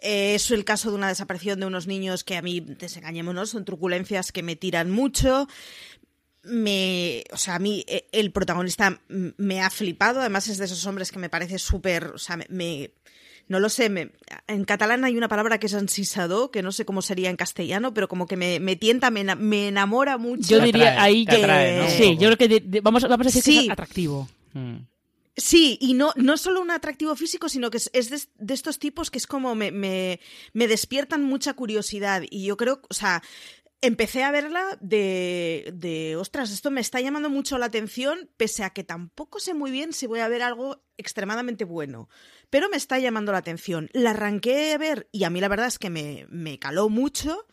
Eh, 0.00 0.36
es 0.36 0.52
el 0.52 0.64
caso 0.64 0.90
de 0.90 0.96
una 0.96 1.08
desaparición 1.08 1.58
de 1.58 1.66
unos 1.66 1.88
niños 1.88 2.22
que 2.22 2.36
a 2.36 2.42
mí, 2.42 2.60
desengañémonos, 2.60 3.50
son 3.50 3.64
truculencias 3.64 4.30
que 4.30 4.44
me 4.44 4.54
tiran 4.54 4.90
mucho 4.90 5.48
me, 6.46 7.24
o 7.32 7.36
sea, 7.36 7.56
a 7.56 7.58
mí 7.58 7.84
eh, 7.88 8.06
el 8.12 8.32
protagonista 8.32 9.00
me 9.08 9.60
ha 9.60 9.70
flipado, 9.70 10.20
además 10.20 10.48
es 10.48 10.58
de 10.58 10.64
esos 10.64 10.86
hombres 10.86 11.12
que 11.12 11.18
me 11.18 11.28
parece 11.28 11.58
súper, 11.58 12.06
o 12.06 12.18
sea, 12.18 12.38
me, 12.48 12.90
no 13.48 13.60
lo 13.60 13.68
sé, 13.68 14.10
en 14.46 14.64
catalán 14.64 15.04
hay 15.04 15.16
una 15.16 15.28
palabra 15.28 15.58
que 15.58 15.66
es 15.66 15.74
ansisado, 15.74 16.50
que 16.50 16.62
no 16.62 16.72
sé 16.72 16.84
cómo 16.84 17.02
sería 17.02 17.30
en 17.30 17.36
castellano, 17.36 17.94
pero 17.94 18.08
como 18.08 18.26
que 18.26 18.36
me, 18.36 18.60
me 18.60 18.76
tienta, 18.76 19.10
me, 19.10 19.24
me, 19.36 19.68
enamora 19.68 20.18
mucho. 20.18 20.48
Yo 20.48 20.60
diría 20.60 21.02
ahí 21.02 21.24
que... 21.26 21.86
Sí, 21.96 22.16
yo 22.18 22.34
creo 22.34 22.36
que 22.36 22.80
vamos, 22.80 23.02
vamos 23.02 23.26
a 23.26 23.30
decir 23.30 23.42
que 23.42 23.60
es 23.66 23.70
atractivo. 23.70 24.28
Mm. 24.52 24.78
Sí, 25.36 25.76
y 25.82 25.92
no, 25.92 26.12
no 26.16 26.38
solo 26.38 26.62
un 26.62 26.70
atractivo 26.70 27.14
físico, 27.14 27.50
sino 27.50 27.70
que 27.70 27.76
es, 27.76 28.10
de, 28.38 28.54
estos 28.54 28.78
tipos 28.78 29.10
que 29.10 29.18
es 29.18 29.26
como 29.26 29.54
me, 29.54 29.70
me, 29.70 30.18
me, 30.54 30.66
despiertan 30.66 31.24
mucha 31.24 31.52
curiosidad. 31.52 32.22
Y 32.30 32.46
yo 32.46 32.56
creo, 32.56 32.80
o 32.88 32.94
sea, 32.94 33.22
empecé 33.86 34.22
a 34.22 34.30
verla 34.30 34.78
de, 34.80 35.72
de, 35.74 36.16
ostras, 36.16 36.50
esto 36.50 36.70
me 36.70 36.80
está 36.80 37.00
llamando 37.00 37.30
mucho 37.30 37.58
la 37.58 37.66
atención, 37.66 38.30
pese 38.36 38.64
a 38.64 38.70
que 38.70 38.84
tampoco 38.84 39.40
sé 39.40 39.54
muy 39.54 39.70
bien 39.70 39.92
si 39.92 40.06
voy 40.06 40.20
a 40.20 40.28
ver 40.28 40.42
algo 40.42 40.82
extremadamente 40.96 41.64
bueno, 41.64 42.08
pero 42.50 42.68
me 42.68 42.76
está 42.76 42.98
llamando 42.98 43.32
la 43.32 43.38
atención. 43.38 43.88
La 43.92 44.10
arranqué 44.10 44.72
a 44.72 44.78
ver 44.78 45.08
y 45.12 45.24
a 45.24 45.30
mí 45.30 45.40
la 45.40 45.48
verdad 45.48 45.66
es 45.66 45.78
que 45.78 45.90
me, 45.90 46.26
me 46.28 46.58
caló 46.58 46.88
mucho 46.88 47.46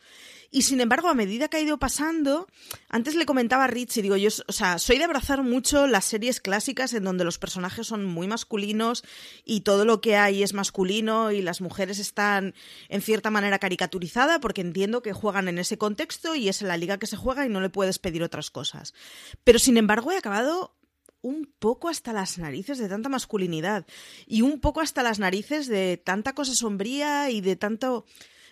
y 0.54 0.62
sin 0.62 0.80
embargo, 0.80 1.08
a 1.08 1.14
medida 1.14 1.48
que 1.48 1.56
ha 1.56 1.60
ido 1.60 1.80
pasando, 1.80 2.46
antes 2.88 3.16
le 3.16 3.26
comentaba 3.26 3.64
a 3.64 3.66
Rich 3.66 3.96
y 3.96 4.02
digo, 4.02 4.16
yo, 4.16 4.28
o 4.46 4.52
sea, 4.52 4.78
soy 4.78 4.98
de 4.98 5.04
abrazar 5.04 5.42
mucho 5.42 5.88
las 5.88 6.04
series 6.04 6.40
clásicas 6.40 6.94
en 6.94 7.02
donde 7.02 7.24
los 7.24 7.40
personajes 7.40 7.88
son 7.88 8.04
muy 8.04 8.28
masculinos 8.28 9.02
y 9.44 9.62
todo 9.62 9.84
lo 9.84 10.00
que 10.00 10.14
hay 10.14 10.44
es 10.44 10.54
masculino 10.54 11.32
y 11.32 11.42
las 11.42 11.60
mujeres 11.60 11.98
están 11.98 12.54
en 12.88 13.02
cierta 13.02 13.30
manera 13.30 13.58
caricaturizadas 13.58 14.38
porque 14.38 14.60
entiendo 14.60 15.02
que 15.02 15.12
juegan 15.12 15.48
en 15.48 15.58
ese 15.58 15.76
contexto 15.76 16.36
y 16.36 16.48
es 16.48 16.62
en 16.62 16.68
la 16.68 16.76
liga 16.76 16.98
que 16.98 17.08
se 17.08 17.16
juega 17.16 17.44
y 17.44 17.48
no 17.48 17.60
le 17.60 17.68
puedes 17.68 17.98
pedir 17.98 18.22
otras 18.22 18.52
cosas. 18.52 18.94
Pero 19.42 19.58
sin 19.58 19.76
embargo, 19.76 20.12
he 20.12 20.18
acabado 20.18 20.76
un 21.20 21.52
poco 21.58 21.88
hasta 21.88 22.12
las 22.12 22.38
narices 22.38 22.78
de 22.78 22.88
tanta 22.88 23.08
masculinidad 23.08 23.86
y 24.24 24.42
un 24.42 24.60
poco 24.60 24.82
hasta 24.82 25.02
las 25.02 25.18
narices 25.18 25.66
de 25.66 25.96
tanta 25.96 26.32
cosa 26.32 26.54
sombría 26.54 27.30
y 27.30 27.40
de 27.40 27.56
tanto 27.56 28.04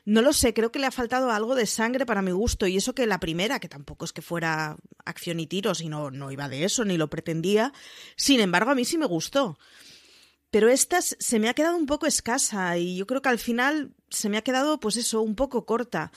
no 0.05 0.21
lo 0.21 0.33
sé, 0.33 0.53
creo 0.53 0.73
que 0.73 0.79
le 0.79 0.87
ha 0.87 0.91
faltado 0.91 1.31
algo 1.31 1.55
de 1.55 1.67
sangre 1.67 2.07
para 2.07 2.23
mi 2.23 2.33
gusto. 2.33 2.67
Y 2.67 2.77
eso 2.77 2.95
que 2.95 3.07
la 3.07 3.21
primera, 3.21 3.61
que 3.61 3.69
tampoco 3.69 4.05
es 4.05 4.13
que 4.13 4.23
fuera 4.23 4.77
acción 5.05 5.39
y 5.39 5.47
tiros, 5.47 5.81
y 5.81 5.89
no, 5.89 6.11
no 6.11 6.33
iba 6.33 6.49
de 6.49 6.65
eso, 6.65 6.85
ni 6.85 6.97
lo 6.97 7.09
pretendía. 7.09 7.73
Sin 8.17 8.41
embargo, 8.41 8.71
a 8.71 8.75
mí 8.75 8.85
sí 8.85 8.99
me 8.99 9.07
gustó. 9.07 9.59
Pero 10.51 10.69
esta 10.69 11.01
se 11.01 11.39
me 11.39 11.49
ha 11.49 11.55
quedado 11.55 11.77
un 11.77 11.87
poco 11.87 12.07
escasa 12.07 12.77
y 12.77 12.97
yo 12.97 13.07
creo 13.07 13.23
que 13.23 13.31
al 13.31 13.39
final 13.39 13.95
se 14.11 14.29
me 14.29 14.37
ha 14.37 14.43
quedado, 14.43 14.81
pues 14.81 14.97
eso, 14.97 15.23
un 15.23 15.35
poco 15.35 15.65
corta. 15.65 16.13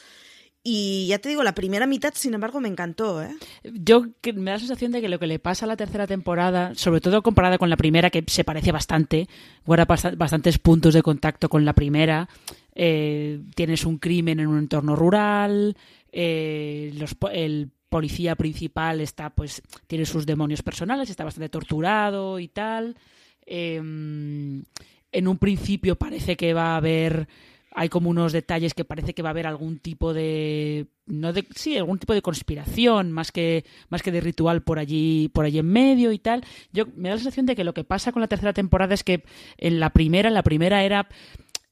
Y 0.68 1.06
ya 1.06 1.20
te 1.20 1.30
digo, 1.30 1.44
la 1.44 1.54
primera 1.54 1.86
mitad, 1.86 2.12
sin 2.16 2.34
embargo, 2.34 2.60
me 2.60 2.68
encantó. 2.68 3.22
¿eh? 3.22 3.30
Yo 3.72 4.02
me 4.02 4.46
da 4.46 4.54
la 4.54 4.60
sensación 4.60 4.92
de 4.92 5.00
que 5.00 5.10
lo 5.10 5.20
que 5.20 5.28
le 5.28 5.38
pasa 5.38 5.66
a 5.66 5.68
la 5.68 5.78
tercera 5.78 6.08
temporada, 6.08 6.74
sobre 6.74 7.02
todo 7.02 7.22
comparada 7.22 7.60
con 7.60 7.70
la 7.70 7.78
primera, 7.78 8.10
que 8.10 8.24
se 8.26 8.44
parece 8.44 8.72
bastante, 8.72 9.30
guarda 9.64 9.86
bastantes 9.86 10.58
puntos 10.58 10.96
de 10.96 11.04
contacto 11.04 11.50
con 11.50 11.66
la 11.66 11.74
primera, 11.74 12.28
eh, 12.74 13.42
tienes 13.54 13.86
un 13.86 14.00
crimen 14.00 14.40
en 14.40 14.48
un 14.48 14.58
entorno 14.58 14.96
rural, 14.96 15.78
eh, 16.12 16.92
el 17.32 17.72
policía 17.88 18.36
principal 18.36 19.02
está, 19.02 19.30
pues, 19.30 19.62
tiene 19.86 20.08
sus 20.08 20.26
demonios 20.26 20.64
personales, 20.64 21.12
está 21.12 21.24
bastante 21.24 21.50
torturado 21.50 22.40
y 22.40 22.48
tal. 22.48 22.98
Em, 23.46 24.64
en 25.12 25.28
un 25.28 25.38
principio 25.38 25.96
parece 25.96 26.36
que 26.36 26.56
va 26.56 26.74
a 26.74 26.78
haber 26.78 27.28
hay 27.76 27.90
como 27.90 28.10
unos 28.10 28.32
detalles 28.32 28.74
que 28.74 28.86
parece 28.86 29.14
que 29.14 29.22
va 29.22 29.30
a 29.30 29.32
haber 29.32 29.48
algún 29.48 29.80
tipo 29.80 30.14
de 30.14 30.88
no 31.06 31.34
de 31.34 31.46
sí 31.56 31.78
algún 31.78 32.00
tipo 32.00 32.14
de 32.14 32.22
conspiración 32.22 33.12
más 33.12 33.32
que 33.32 33.66
más 33.90 34.02
que 34.02 34.12
de 34.12 34.22
ritual 34.22 34.64
por 34.64 34.80
allí 34.80 35.30
por 35.34 35.46
allí 35.46 35.60
en 35.60 35.68
medio 35.68 36.12
y 36.12 36.20
tal. 36.20 36.44
Yo 36.72 36.86
me 36.96 37.10
da 37.10 37.16
la 37.16 37.20
sensación 37.20 37.46
de 37.46 37.56
que 37.56 37.64
lo 37.66 37.74
que 37.74 37.84
pasa 37.84 38.12
con 38.12 38.22
la 38.22 38.28
tercera 38.28 38.54
temporada 38.54 38.94
es 38.94 39.04
que 39.04 39.24
en 39.58 39.80
la 39.80 39.92
primera 39.92 40.30
en 40.30 40.34
la 40.34 40.44
primera 40.44 40.84
era 40.84 41.08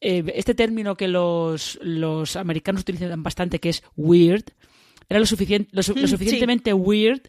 eh, 0.05 0.23
este 0.35 0.53
término 0.53 0.95
que 0.95 1.07
los, 1.07 1.79
los 1.81 2.35
americanos 2.35 2.81
utilizan 2.81 3.23
bastante, 3.23 3.59
que 3.59 3.69
es 3.69 3.83
weird, 3.95 4.43
era 5.07 5.17
lo, 5.17 5.25
suficiente, 5.25 5.69
lo, 5.71 5.79
mm, 5.79 6.07
suficientemente 6.07 6.73
weird 6.73 7.21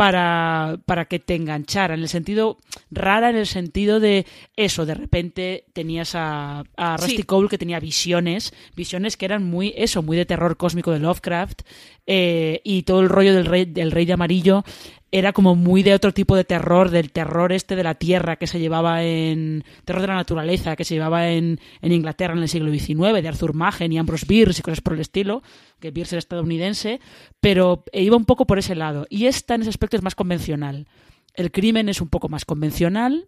para, 0.00 0.78
para, 0.86 1.04
que 1.04 1.18
te 1.18 1.34
enganchara, 1.34 1.92
en 1.92 2.00
el 2.00 2.08
sentido, 2.08 2.56
rara 2.90 3.28
en 3.28 3.36
el 3.36 3.46
sentido 3.46 4.00
de 4.00 4.24
eso, 4.56 4.86
de 4.86 4.94
repente 4.94 5.66
tenías 5.74 6.14
a, 6.14 6.64
a 6.78 6.96
Rusty 6.96 7.22
Cole 7.24 7.50
que 7.50 7.58
tenía 7.58 7.78
visiones, 7.80 8.54
visiones 8.74 9.18
que 9.18 9.26
eran 9.26 9.44
muy, 9.44 9.74
eso, 9.76 10.00
muy 10.00 10.16
de 10.16 10.24
terror 10.24 10.56
cósmico 10.56 10.90
de 10.90 11.00
Lovecraft, 11.00 11.60
eh, 12.06 12.62
y 12.64 12.84
todo 12.84 13.00
el 13.00 13.10
rollo 13.10 13.34
del 13.34 13.44
rey, 13.44 13.66
del 13.66 13.90
rey 13.90 14.06
de 14.06 14.14
amarillo 14.14 14.64
era 15.12 15.32
como 15.32 15.56
muy 15.56 15.82
de 15.82 15.94
otro 15.94 16.12
tipo 16.12 16.36
de 16.36 16.44
terror, 16.44 16.90
del 16.90 17.10
terror 17.10 17.52
este 17.52 17.74
de 17.74 17.82
la 17.82 17.94
tierra 17.94 18.36
que 18.36 18.46
se 18.46 18.60
llevaba 18.60 19.02
en. 19.02 19.64
terror 19.84 20.02
de 20.02 20.08
la 20.08 20.14
naturaleza 20.14 20.76
que 20.76 20.84
se 20.84 20.94
llevaba 20.94 21.28
en, 21.28 21.60
en 21.82 21.92
Inglaterra 21.92 22.34
en 22.34 22.42
el 22.42 22.48
siglo 22.48 22.70
XIX, 22.70 23.20
de 23.20 23.28
Arthur 23.28 23.54
Machen 23.54 23.92
y 23.92 23.98
Ambrose 23.98 24.26
Bierce 24.26 24.60
y 24.60 24.62
cosas 24.62 24.80
por 24.80 24.94
el 24.94 25.00
estilo, 25.00 25.42
que 25.80 25.90
Bierce 25.90 26.14
era 26.14 26.20
estadounidense, 26.20 27.00
pero 27.40 27.84
iba 27.92 28.16
un 28.16 28.24
poco 28.24 28.46
por 28.46 28.58
ese 28.58 28.74
lado. 28.74 29.06
Y 29.10 29.26
esta 29.26 29.54
en 29.54 29.62
ese 29.62 29.70
aspecto 29.70 29.96
es 29.96 30.02
más 30.02 30.14
convencional. 30.14 30.86
El 31.34 31.50
crimen 31.50 31.88
es 31.88 32.00
un 32.00 32.08
poco 32.08 32.28
más 32.28 32.44
convencional. 32.44 33.26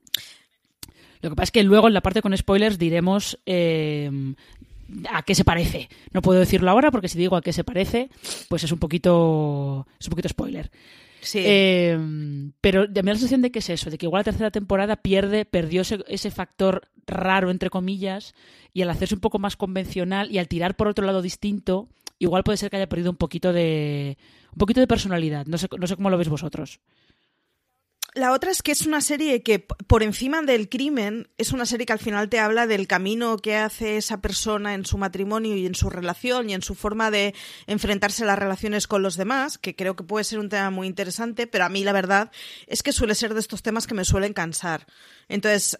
Lo 1.20 1.30
que 1.30 1.36
pasa 1.36 1.44
es 1.44 1.50
que 1.52 1.62
luego 1.62 1.88
en 1.88 1.94
la 1.94 2.00
parte 2.00 2.22
con 2.22 2.36
spoilers 2.36 2.78
diremos 2.78 3.38
eh, 3.46 4.10
a 5.10 5.22
qué 5.22 5.34
se 5.34 5.44
parece. 5.44 5.88
No 6.12 6.22
puedo 6.22 6.40
decirlo 6.40 6.70
ahora 6.70 6.90
porque 6.90 7.08
si 7.08 7.18
digo 7.18 7.36
a 7.36 7.42
qué 7.42 7.52
se 7.52 7.64
parece, 7.64 8.08
pues 8.48 8.64
es 8.64 8.72
un 8.72 8.78
poquito, 8.78 9.86
es 9.98 10.06
un 10.06 10.10
poquito 10.10 10.28
spoiler. 10.28 10.70
Sí. 11.22 11.40
Eh, 11.44 11.96
pero 12.60 12.82
me 12.88 12.92
da 12.94 13.02
la 13.02 13.14
sensación 13.14 13.42
de 13.42 13.52
que 13.52 13.60
es 13.60 13.70
eso, 13.70 13.90
de 13.90 13.96
que 13.96 14.06
igual 14.06 14.20
la 14.20 14.24
tercera 14.24 14.50
temporada 14.50 14.96
pierde, 14.96 15.44
perdió 15.44 15.82
ese, 15.82 16.30
factor 16.30 16.88
raro, 17.06 17.50
entre 17.50 17.70
comillas, 17.70 18.34
y 18.74 18.82
al 18.82 18.90
hacerse 18.90 19.14
un 19.14 19.20
poco 19.20 19.38
más 19.38 19.56
convencional 19.56 20.30
y 20.32 20.38
al 20.38 20.48
tirar 20.48 20.76
por 20.76 20.88
otro 20.88 21.06
lado 21.06 21.22
distinto, 21.22 21.88
igual 22.18 22.42
puede 22.42 22.58
ser 22.58 22.70
que 22.70 22.76
haya 22.76 22.88
perdido 22.88 23.10
un 23.10 23.16
poquito 23.16 23.52
de, 23.52 24.18
un 24.50 24.58
poquito 24.58 24.80
de 24.80 24.88
personalidad. 24.88 25.46
No 25.46 25.58
sé, 25.58 25.68
no 25.78 25.86
sé 25.86 25.94
cómo 25.94 26.10
lo 26.10 26.18
veis 26.18 26.28
vosotros. 26.28 26.80
La 28.14 28.32
otra 28.32 28.50
es 28.50 28.62
que 28.62 28.72
es 28.72 28.86
una 28.86 29.00
serie 29.00 29.42
que, 29.42 29.58
por 29.58 30.02
encima 30.02 30.42
del 30.42 30.68
crimen, 30.68 31.30
es 31.38 31.52
una 31.52 31.64
serie 31.64 31.86
que 31.86 31.94
al 31.94 31.98
final 31.98 32.28
te 32.28 32.38
habla 32.38 32.66
del 32.66 32.86
camino 32.86 33.38
que 33.38 33.56
hace 33.56 33.96
esa 33.96 34.20
persona 34.20 34.74
en 34.74 34.84
su 34.84 34.98
matrimonio 34.98 35.56
y 35.56 35.64
en 35.64 35.74
su 35.74 35.88
relación 35.88 36.50
y 36.50 36.54
en 36.54 36.60
su 36.60 36.74
forma 36.74 37.10
de 37.10 37.34
enfrentarse 37.66 38.24
a 38.24 38.26
las 38.26 38.38
relaciones 38.38 38.86
con 38.86 39.02
los 39.02 39.16
demás, 39.16 39.56
que 39.56 39.74
creo 39.74 39.96
que 39.96 40.04
puede 40.04 40.24
ser 40.24 40.40
un 40.40 40.50
tema 40.50 40.68
muy 40.68 40.88
interesante, 40.88 41.46
pero 41.46 41.64
a 41.64 41.70
mí 41.70 41.84
la 41.84 41.92
verdad 41.92 42.30
es 42.66 42.82
que 42.82 42.92
suele 42.92 43.14
ser 43.14 43.32
de 43.32 43.40
estos 43.40 43.62
temas 43.62 43.86
que 43.86 43.94
me 43.94 44.04
suelen 44.04 44.34
cansar. 44.34 44.86
Entonces, 45.28 45.78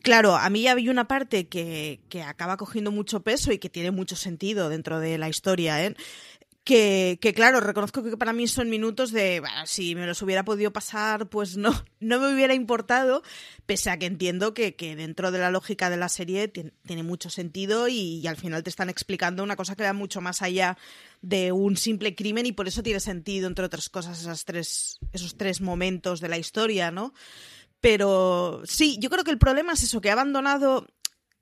Claro, 0.00 0.36
a 0.36 0.48
mí 0.48 0.66
había 0.68 0.90
una 0.90 1.08
parte 1.08 1.48
que, 1.48 2.00
que, 2.08 2.22
acaba 2.22 2.56
cogiendo 2.56 2.92
mucho 2.92 3.20
peso 3.20 3.52
y 3.52 3.58
que 3.58 3.68
tiene 3.68 3.90
mucho 3.90 4.14
sentido 4.14 4.68
dentro 4.68 5.00
de 5.00 5.18
la 5.18 5.28
historia. 5.28 5.84
¿eh? 5.84 5.96
Que, 6.68 7.32
claro, 7.34 7.60
reconozco 7.60 8.02
que 8.02 8.18
para 8.18 8.34
mí 8.34 8.46
son 8.46 8.68
minutos 8.68 9.10
de, 9.10 9.42
si 9.64 9.94
me 9.94 10.06
los 10.06 10.20
hubiera 10.20 10.44
podido 10.44 10.70
pasar, 10.70 11.30
pues 11.30 11.56
no, 11.56 11.70
no 12.00 12.20
me 12.20 12.34
hubiera 12.34 12.52
importado, 12.52 13.22
pese 13.64 13.88
a 13.88 13.98
que 13.98 14.04
entiendo 14.04 14.52
que, 14.52 14.74
dentro 14.94 15.30
de 15.30 15.38
la 15.38 15.50
lógica 15.50 15.88
de 15.88 15.96
la 15.96 16.10
serie 16.10 16.46
tiene, 16.48 17.02
mucho 17.02 17.30
sentido 17.30 17.88
y, 17.88 18.26
al 18.26 18.36
final 18.36 18.62
te 18.62 18.68
están 18.68 18.90
explicando 18.90 19.42
una 19.42 19.56
cosa 19.56 19.76
que 19.76 19.84
va 19.84 19.94
mucho 19.94 20.20
más 20.20 20.42
allá 20.42 20.76
de 21.22 21.52
un 21.52 21.78
simple 21.78 22.14
crimen 22.14 22.44
y 22.44 22.52
por 22.52 22.68
eso 22.68 22.82
tiene 22.82 23.00
sentido, 23.00 23.46
entre 23.46 23.64
otras 23.64 23.88
cosas, 23.88 24.20
esas 24.20 24.44
tres, 24.44 24.98
esos 25.14 25.38
tres 25.38 25.62
momentos 25.62 26.20
de 26.20 26.28
la 26.28 26.36
historia, 26.36 26.90
¿no? 26.90 27.14
Pero 27.80 28.60
sí, 28.64 28.98
yo 29.00 29.08
creo 29.08 29.24
que 29.24 29.30
el 29.30 29.38
problema 29.38 29.72
es 29.72 29.84
eso, 29.84 30.02
que 30.02 30.10
ha 30.10 30.14
abandonado 30.14 30.86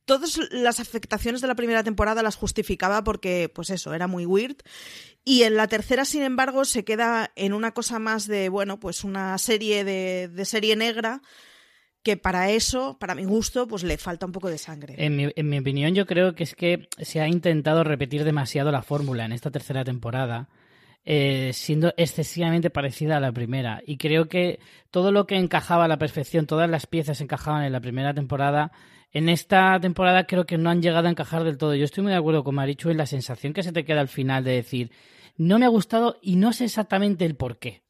todas 0.07 0.39
las 0.51 0.81
afectaciones 0.81 1.43
de 1.43 1.49
la 1.49 1.55
primera 1.55 1.85
temporada 1.85 2.23
las 2.23 2.37
justificaba 2.37 3.05
porque, 3.05 3.51
pues 3.55 3.69
eso, 3.71 3.93
era 3.93 4.07
muy 4.07 4.25
weird. 4.25 4.57
Y 5.25 5.43
en 5.43 5.57
la 5.57 5.67
tercera, 5.67 6.05
sin 6.05 6.23
embargo, 6.23 6.65
se 6.65 6.85
queda 6.85 7.33
en 7.35 7.53
una 7.53 7.73
cosa 7.73 7.99
más 7.99 8.27
de, 8.27 8.49
bueno, 8.49 8.81
pues 8.81 9.05
una 9.05 9.37
serie 9.37 9.85
de, 9.85 10.45
serie 10.45 10.77
negra 10.77 11.21
que 12.05 12.17
para 12.17 12.51
eso, 12.51 12.97
para 13.01 13.17
mi 13.17 13.25
gusto, 13.25 13.67
pues 13.67 13.83
le 13.83 13.99
falta 13.99 14.27
un 14.27 14.33
poco 14.33 14.49
de 14.49 14.59
sangre. 14.59 14.95
En 14.97 15.17
mi, 15.17 15.29
en 15.35 15.49
mi 15.49 15.59
opinión, 15.59 15.93
yo 15.93 16.07
creo 16.07 16.37
que 16.37 16.45
es 16.45 16.55
que 16.55 16.89
se 16.99 17.21
ha 17.21 17.27
intentado 17.27 17.83
repetir 17.83 18.23
demasiado 18.23 18.71
la 18.71 18.83
fórmula 18.83 19.25
en 19.25 19.33
esta 19.33 19.51
tercera 19.51 19.85
temporada. 19.85 20.49
Eh, 21.09 21.53
siendo 21.53 21.95
excesivamente 21.97 22.69
parecida 22.69 23.19
a 23.19 23.21
la 23.21 23.31
primera. 23.31 23.81
Y 23.87 23.97
creo 23.97 24.29
que 24.29 24.59
todo 24.91 25.13
lo 25.13 25.25
que 25.25 25.37
encajaba 25.37 25.85
a 25.85 25.89
la 25.89 25.99
perfección, 25.99 26.49
todas 26.49 26.69
las 26.69 26.87
piezas 26.87 27.21
encajaban 27.21 27.63
en 27.63 27.71
la 27.71 27.79
primera 27.79 28.13
temporada, 28.13 28.73
en 29.13 29.29
esta 29.29 29.79
temporada 29.81 30.27
creo 30.27 30.47
que 30.47 30.59
no 30.59 30.71
han 30.71 30.83
llegado 30.83 31.09
a 31.09 31.11
encajar 31.11 31.45
del 31.45 31.59
todo. 31.59 31.75
Yo 31.75 31.85
estoy 31.85 32.03
muy 32.03 32.13
de 32.13 32.19
acuerdo 32.19 32.45
con 32.45 32.55
Marichu 32.55 32.91
en 32.91 32.99
la 32.99 33.07
sensación 33.07 33.53
que 33.53 33.63
se 33.63 33.73
te 33.73 33.85
queda 33.85 34.01
al 34.01 34.09
final 34.09 34.45
de 34.45 34.53
decir, 34.53 34.91
no 35.37 35.59
me 35.59 35.67
ha 35.67 35.71
gustado 35.71 36.19
y 36.23 36.37
no 36.37 36.53
sé 36.53 36.65
exactamente 36.65 37.25
el 37.25 37.37
por 37.37 37.59
qué. 37.59 37.87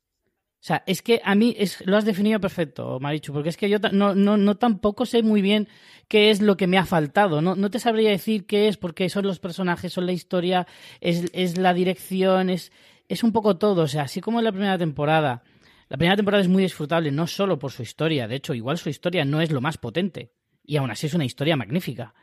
O 0.58 0.66
sea, 0.66 0.82
es 0.87 1.00
que 1.00 1.20
a 1.25 1.37
mí 1.37 1.54
es, 1.58 1.87
lo 1.87 1.96
has 1.96 2.04
definido 2.04 2.40
perfecto, 2.40 2.99
Marichu, 2.99 3.32
porque 3.32 3.50
es 3.50 3.56
que 3.56 3.68
yo 3.68 3.78
no, 3.92 4.16
no, 4.16 4.37
no 4.37 4.56
tampoco 4.56 5.06
sé 5.06 5.23
muy 5.23 5.40
bien 5.40 5.68
qué 6.08 6.30
es 6.30 6.40
lo 6.42 6.56
que 6.56 6.66
me 6.66 6.76
ha 6.76 6.85
faltado. 6.85 7.40
No, 7.40 7.54
no 7.54 7.70
te 7.70 7.78
sabría 7.78 8.11
decir 8.11 8.46
qué 8.46 8.66
es, 8.66 8.76
porque 8.76 9.08
son 9.08 9.26
los 9.26 9.38
personajes, 9.38 9.92
son 9.92 10.06
la 10.06 10.12
historia, 10.12 10.66
es, 11.00 11.26
es 11.32 11.56
la 11.56 11.73
dirección, 11.73 12.50
es, 12.50 12.73
es 13.08 13.23
un 13.23 13.30
poco 13.30 13.58
todo. 13.58 13.82
O 13.82 13.88
sea, 13.88 14.02
así 14.02 14.20
como 14.20 14.40
en 14.40 14.44
la 14.44 14.50
primera 14.50 14.76
temporada. 14.76 15.44
La 15.88 15.99
primera 15.99 16.16
temporada 16.16 16.42
es 16.42 16.49
muy 16.49 16.64
disfrutable, 16.64 17.12
no 17.12 17.28
solo 17.28 17.61
por 17.61 17.70
su 17.70 17.82
historia. 17.82 18.26
De 18.26 18.35
hecho, 18.35 18.52
igual 18.52 18.76
su 18.76 18.88
historia 18.88 19.25
no 19.25 19.40
es 19.40 19.52
lo 19.52 19.61
más 19.61 19.78
potente. 19.78 20.32
Y 20.66 20.76
aún 20.76 20.90
así 20.90 21.06
es 21.06 21.14
una 21.14 21.25
historia 21.25 21.56
magnífica 21.56 22.14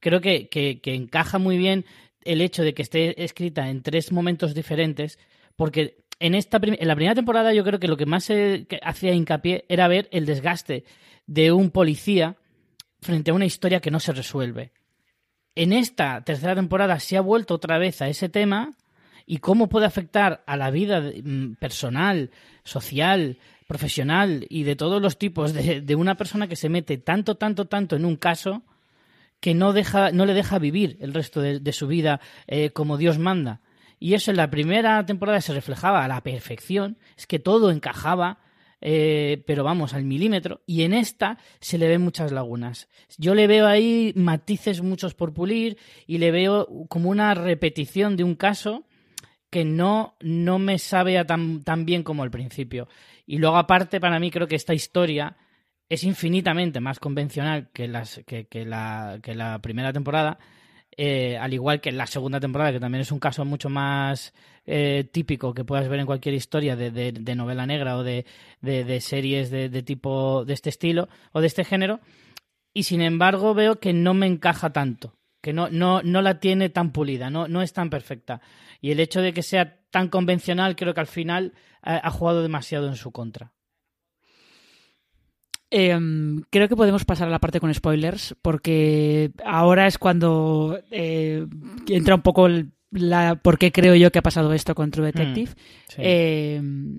creo 0.00 0.20
que, 0.20 0.48
que, 0.48 0.94
encaja 0.94 1.38
muy 1.38 1.58
bien 1.58 1.84
el 2.24 2.40
hecho 2.40 2.62
de 2.62 2.74
que 2.74 2.82
esté 2.82 3.22
escrita 3.22 3.68
en 3.68 3.82
tres 3.82 4.12
momentos 4.12 4.54
diferentes, 4.54 5.18
porque 5.56 6.04
en, 6.20 6.34
esta 6.34 6.60
en 6.62 6.88
la 6.88 6.94
primera 6.94 7.14
temporada 7.14 7.52
yo 7.52 7.64
creo 7.64 7.78
que 7.78 7.88
lo 7.88 7.96
que 7.96 8.06
más 8.06 8.24
se 8.24 8.66
hacía 8.82 9.12
hincapié 9.12 9.64
era 9.68 9.88
ver 9.88 10.08
el 10.12 10.26
desgaste 10.26 10.84
de 11.26 11.52
un 11.52 11.70
policía 11.70 12.36
frente 13.00 13.30
a 13.30 13.34
una 13.34 13.46
historia 13.46 13.80
que 13.80 13.90
no 13.90 14.00
se 14.00 14.12
resuelve. 14.12 14.72
En 15.54 15.72
esta 15.72 16.22
tercera 16.22 16.54
temporada 16.54 17.00
se 17.00 17.16
ha 17.16 17.20
vuelto 17.20 17.54
otra 17.54 17.78
vez 17.78 18.02
a 18.02 18.08
ese 18.08 18.28
tema 18.28 18.76
y 19.30 19.38
cómo 19.38 19.68
puede 19.68 19.84
afectar 19.84 20.42
a 20.46 20.56
la 20.56 20.70
vida 20.70 21.02
mm, 21.02 21.56
personal, 21.56 22.30
social, 22.64 23.36
profesional 23.66 24.46
y 24.48 24.62
de 24.62 24.74
todos 24.74 25.02
los 25.02 25.18
tipos 25.18 25.52
de, 25.52 25.94
una 25.94 26.16
persona 26.16 26.48
que 26.48 26.56
se 26.56 26.70
mete 26.70 26.96
tanto, 26.96 27.34
tanto, 27.36 27.66
tanto 27.66 27.94
en 27.94 28.06
un 28.06 28.16
caso 28.16 28.62
que 29.38 29.52
no, 29.52 29.74
deja, 29.74 30.12
no 30.12 30.24
le 30.24 30.32
deja 30.32 30.58
vivir 30.58 30.96
el 31.00 31.12
resto 31.12 31.42
de, 31.42 31.72
su 31.72 31.86
vida 31.86 32.20
eh, 32.46 32.70
como 32.70 32.96
Dios 32.96 33.18
manda. 33.18 33.60
Y 34.00 34.14
eso 34.14 34.30
en 34.30 34.38
la 34.38 34.48
primera 34.48 35.04
temporada 35.04 35.42
se 35.42 35.52
reflejaba 35.52 36.02
a 36.02 36.08
la 36.08 36.22
perfección, 36.22 36.96
es 37.14 37.26
que 37.26 37.38
todo 37.38 37.70
encajaba, 37.70 38.38
eh, 38.80 39.42
pero 39.46 39.62
vamos, 39.62 39.92
al 39.92 40.04
milímetro. 40.04 40.62
Y 40.64 40.84
en 40.84 40.94
esta 40.94 41.36
se 41.60 41.76
le 41.76 41.88
ven 41.88 42.00
muchas 42.00 42.32
lagunas. 42.32 42.88
Yo 43.18 43.34
le 43.34 43.46
veo 43.46 43.66
ahí 43.66 44.14
matices 44.16 44.80
muchos 44.80 45.12
por 45.12 45.34
pulir 45.34 45.76
y 46.06 46.16
le 46.16 46.30
veo 46.30 46.86
como 46.88 47.10
una 47.10 47.34
repetición 47.34 48.16
de 48.16 48.24
un 48.24 48.34
caso 48.34 48.87
que 49.50 49.64
no, 49.64 50.16
no 50.20 50.58
me 50.58 50.78
sabe 50.78 51.22
tan, 51.24 51.62
tan 51.62 51.84
bien 51.84 52.02
como 52.02 52.22
al 52.22 52.30
principio. 52.30 52.88
Y 53.26 53.38
luego, 53.38 53.56
aparte, 53.56 54.00
para 54.00 54.18
mí 54.18 54.30
creo 54.30 54.46
que 54.46 54.56
esta 54.56 54.74
historia 54.74 55.36
es 55.88 56.04
infinitamente 56.04 56.80
más 56.80 56.98
convencional 56.98 57.70
que, 57.72 57.88
las, 57.88 58.20
que, 58.26 58.46
la, 58.64 59.18
que 59.22 59.34
la 59.34 59.60
primera 59.60 59.92
temporada. 59.92 60.38
Eh, 61.00 61.38
al 61.38 61.54
igual 61.54 61.80
que 61.80 61.92
la 61.92 62.08
segunda 62.08 62.40
temporada, 62.40 62.72
que 62.72 62.80
también 62.80 63.02
es 63.02 63.12
un 63.12 63.20
caso 63.20 63.44
mucho 63.44 63.68
más 63.68 64.34
eh, 64.66 65.08
típico 65.12 65.54
que 65.54 65.64
puedas 65.64 65.88
ver 65.88 66.00
en 66.00 66.06
cualquier 66.06 66.34
historia 66.34 66.74
de, 66.74 66.90
de, 66.90 67.34
novela 67.36 67.66
negra 67.66 67.96
o 67.96 68.02
de, 68.02 68.26
de 68.60 69.00
series 69.00 69.48
de, 69.50 69.82
tipo 69.82 70.44
de 70.44 70.54
este 70.54 70.70
estilo 70.70 71.08
o 71.32 71.40
de 71.40 71.46
este 71.46 71.64
género. 71.64 72.00
Y 72.74 72.82
sin 72.82 73.00
embargo, 73.00 73.54
veo 73.54 73.78
que 73.78 73.92
no 73.92 74.12
me 74.12 74.26
encaja 74.26 74.72
tanto, 74.72 75.14
que 75.40 75.52
no, 75.52 75.68
no, 75.70 76.02
no 76.02 76.20
la 76.20 76.40
tiene 76.40 76.68
tan 76.68 76.90
pulida, 76.90 77.30
no, 77.30 77.46
no 77.46 77.62
es 77.62 77.72
tan 77.72 77.90
perfecta. 77.90 78.40
Y 78.80 78.90
el 78.90 79.00
hecho 79.00 79.20
de 79.20 79.32
que 79.32 79.42
sea 79.42 79.80
tan 79.90 80.08
convencional, 80.08 80.76
creo 80.76 80.94
que 80.94 81.00
al 81.00 81.06
final 81.06 81.54
ha, 81.82 82.10
jugado 82.10 82.42
demasiado 82.42 82.88
en 82.88 82.96
su 82.96 83.10
contra. 83.10 83.52
Em, 85.70 86.42
creo 86.50 86.68
que 86.68 86.76
podemos 86.76 87.04
pasar 87.04 87.28
a 87.28 87.30
la 87.30 87.40
parte 87.40 87.60
con 87.60 87.72
spoilers, 87.72 88.34
porque 88.40 89.32
ahora 89.44 89.86
es 89.86 89.98
cuando 89.98 90.80
eh, 90.90 91.46
entra 91.88 92.14
un 92.14 92.22
poco 92.22 92.48
la 92.90 93.36
por 93.36 93.58
qué 93.58 93.70
creo 93.70 93.94
yo 93.94 94.10
que 94.10 94.18
ha 94.18 94.22
pasado 94.22 94.52
esto 94.54 94.74
con 94.74 94.90
True 94.90 95.06
Detective. 95.06 95.50
Mm, 95.96 96.00
em, 96.00 96.98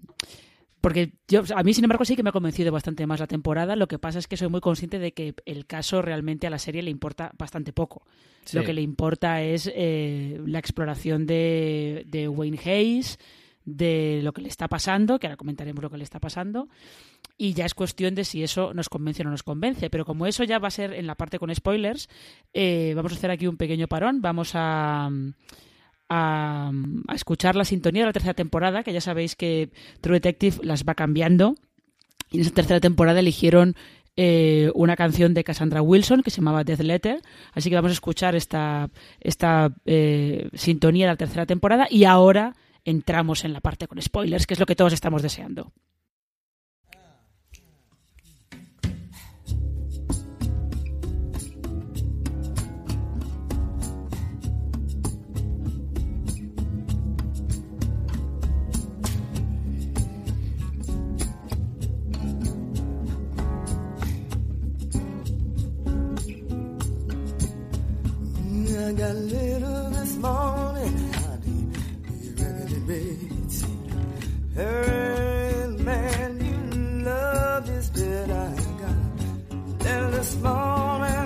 porque 0.81 1.11
yo, 1.27 1.43
a 1.55 1.63
mí, 1.63 1.73
sin 1.73 1.83
embargo, 1.83 2.05
sí 2.05 2.15
que 2.15 2.23
me 2.23 2.29
ha 2.29 2.33
convencido 2.33 2.71
bastante 2.71 3.05
más 3.05 3.19
la 3.19 3.27
temporada. 3.27 3.75
Lo 3.75 3.87
que 3.87 3.99
pasa 3.99 4.19
es 4.19 4.27
que 4.27 4.37
soy 4.37 4.47
muy 4.47 4.61
consciente 4.61 4.99
de 4.99 5.13
que 5.13 5.35
el 5.45 5.65
caso 5.65 6.01
realmente 6.01 6.47
a 6.47 6.49
la 6.49 6.59
serie 6.59 6.81
le 6.81 6.91
importa 6.91 7.31
bastante 7.37 7.73
poco. 7.73 8.03
Lo 8.53 8.63
que 8.63 8.73
le 8.73 8.81
importa 8.81 9.43
es 9.43 9.69
eh, 9.75 10.41
la 10.45 10.59
exploración 10.59 11.25
de, 11.27 12.05
de, 12.07 12.27
Wayne 12.27 12.59
Hayes, 12.63 13.19
de 13.65 14.21
lo 14.23 14.31
que 14.33 14.41
le 14.41 14.47
está 14.47 14.67
pasando, 14.67 15.19
que 15.19 15.27
ahora 15.27 15.37
comentaremos 15.37 15.83
lo 15.83 15.89
que 15.89 15.97
le 15.97 16.03
está 16.03 16.19
pasando. 16.19 16.69
Y 17.37 17.53
ya 17.53 17.65
es 17.65 17.73
cuestión 17.73 18.15
de 18.15 18.23
si 18.23 18.41
eso 18.43 18.73
nos 18.73 18.89
convence 18.89 19.21
o 19.21 19.25
no 19.25 19.31
nos 19.31 19.43
convence. 19.43 19.89
Pero 19.89 20.05
como 20.05 20.25
eso 20.25 20.43
ya 20.45 20.59
va 20.59 20.69
a 20.69 20.71
ser 20.71 20.93
en 20.93 21.07
la 21.07 21.15
parte 21.15 21.39
con 21.39 21.53
spoilers, 21.53 22.09
eh, 22.53 22.93
vamos 22.95 23.11
a 23.11 23.15
hacer 23.15 23.31
aquí 23.31 23.47
un 23.47 23.57
pequeño 23.57 23.87
parón. 23.87 24.21
Vamos 24.21 24.51
a 24.55 25.09
a, 26.09 26.71
escuchar 27.13 27.55
la 27.55 27.65
sintonía 27.65 28.03
de 28.03 28.07
la 28.07 28.13
tercera 28.13 28.33
temporada, 28.33 28.83
que 28.83 28.93
ya 28.93 29.01
sabéis 29.01 29.35
que 29.35 29.69
True 30.01 30.15
Detective 30.15 30.57
las 30.63 30.83
va 30.83 30.95
cambiando. 30.95 31.55
Y 32.31 32.37
en 32.37 32.41
esa 32.41 32.51
tercera 32.51 32.79
temporada 32.79 33.19
eligieron 33.19 33.75
eh, 34.15 34.71
una 34.75 34.95
canción 34.95 35.33
de 35.33 35.43
Cassandra 35.43 35.81
Wilson 35.81 36.23
que 36.23 36.29
se 36.29 36.37
llamaba 36.37 36.63
Death 36.63 36.81
Letter. 36.81 37.21
Así 37.53 37.69
que 37.69 37.75
vamos 37.75 37.91
a 37.91 37.93
escuchar 37.93 38.35
esta, 38.35 38.89
esta 39.19 39.73
eh, 39.85 40.49
sintonía 40.53 41.05
de 41.05 41.13
la 41.13 41.17
tercera 41.17 41.45
temporada 41.45 41.87
y 41.89 42.03
ahora 42.03 42.55
entramos 42.85 43.45
en 43.45 43.53
la 43.53 43.61
parte 43.61 43.87
con 43.87 44.01
spoilers, 44.01 44.47
que 44.47 44.55
es 44.55 44.59
lo 44.59 44.65
que 44.65 44.75
todos 44.75 44.93
estamos 44.93 45.21
deseando. 45.21 45.71
I 68.89 68.93
got 68.93 69.13
little 69.13 69.89
this 69.91 70.15
morning. 70.15 71.13
I 71.13 71.35
be 71.45 71.53
ready 72.41 72.73
to 72.73 72.79
be. 72.89 73.03
Hey, 74.55 75.75
man, 75.77 76.29
you 76.41 77.03
love 77.05 77.69
is 77.69 77.89
dead. 77.89 78.31
I 78.31 78.55
got 78.81 78.97
little 79.85 80.09
this 80.09 80.35
morning. 80.37 81.18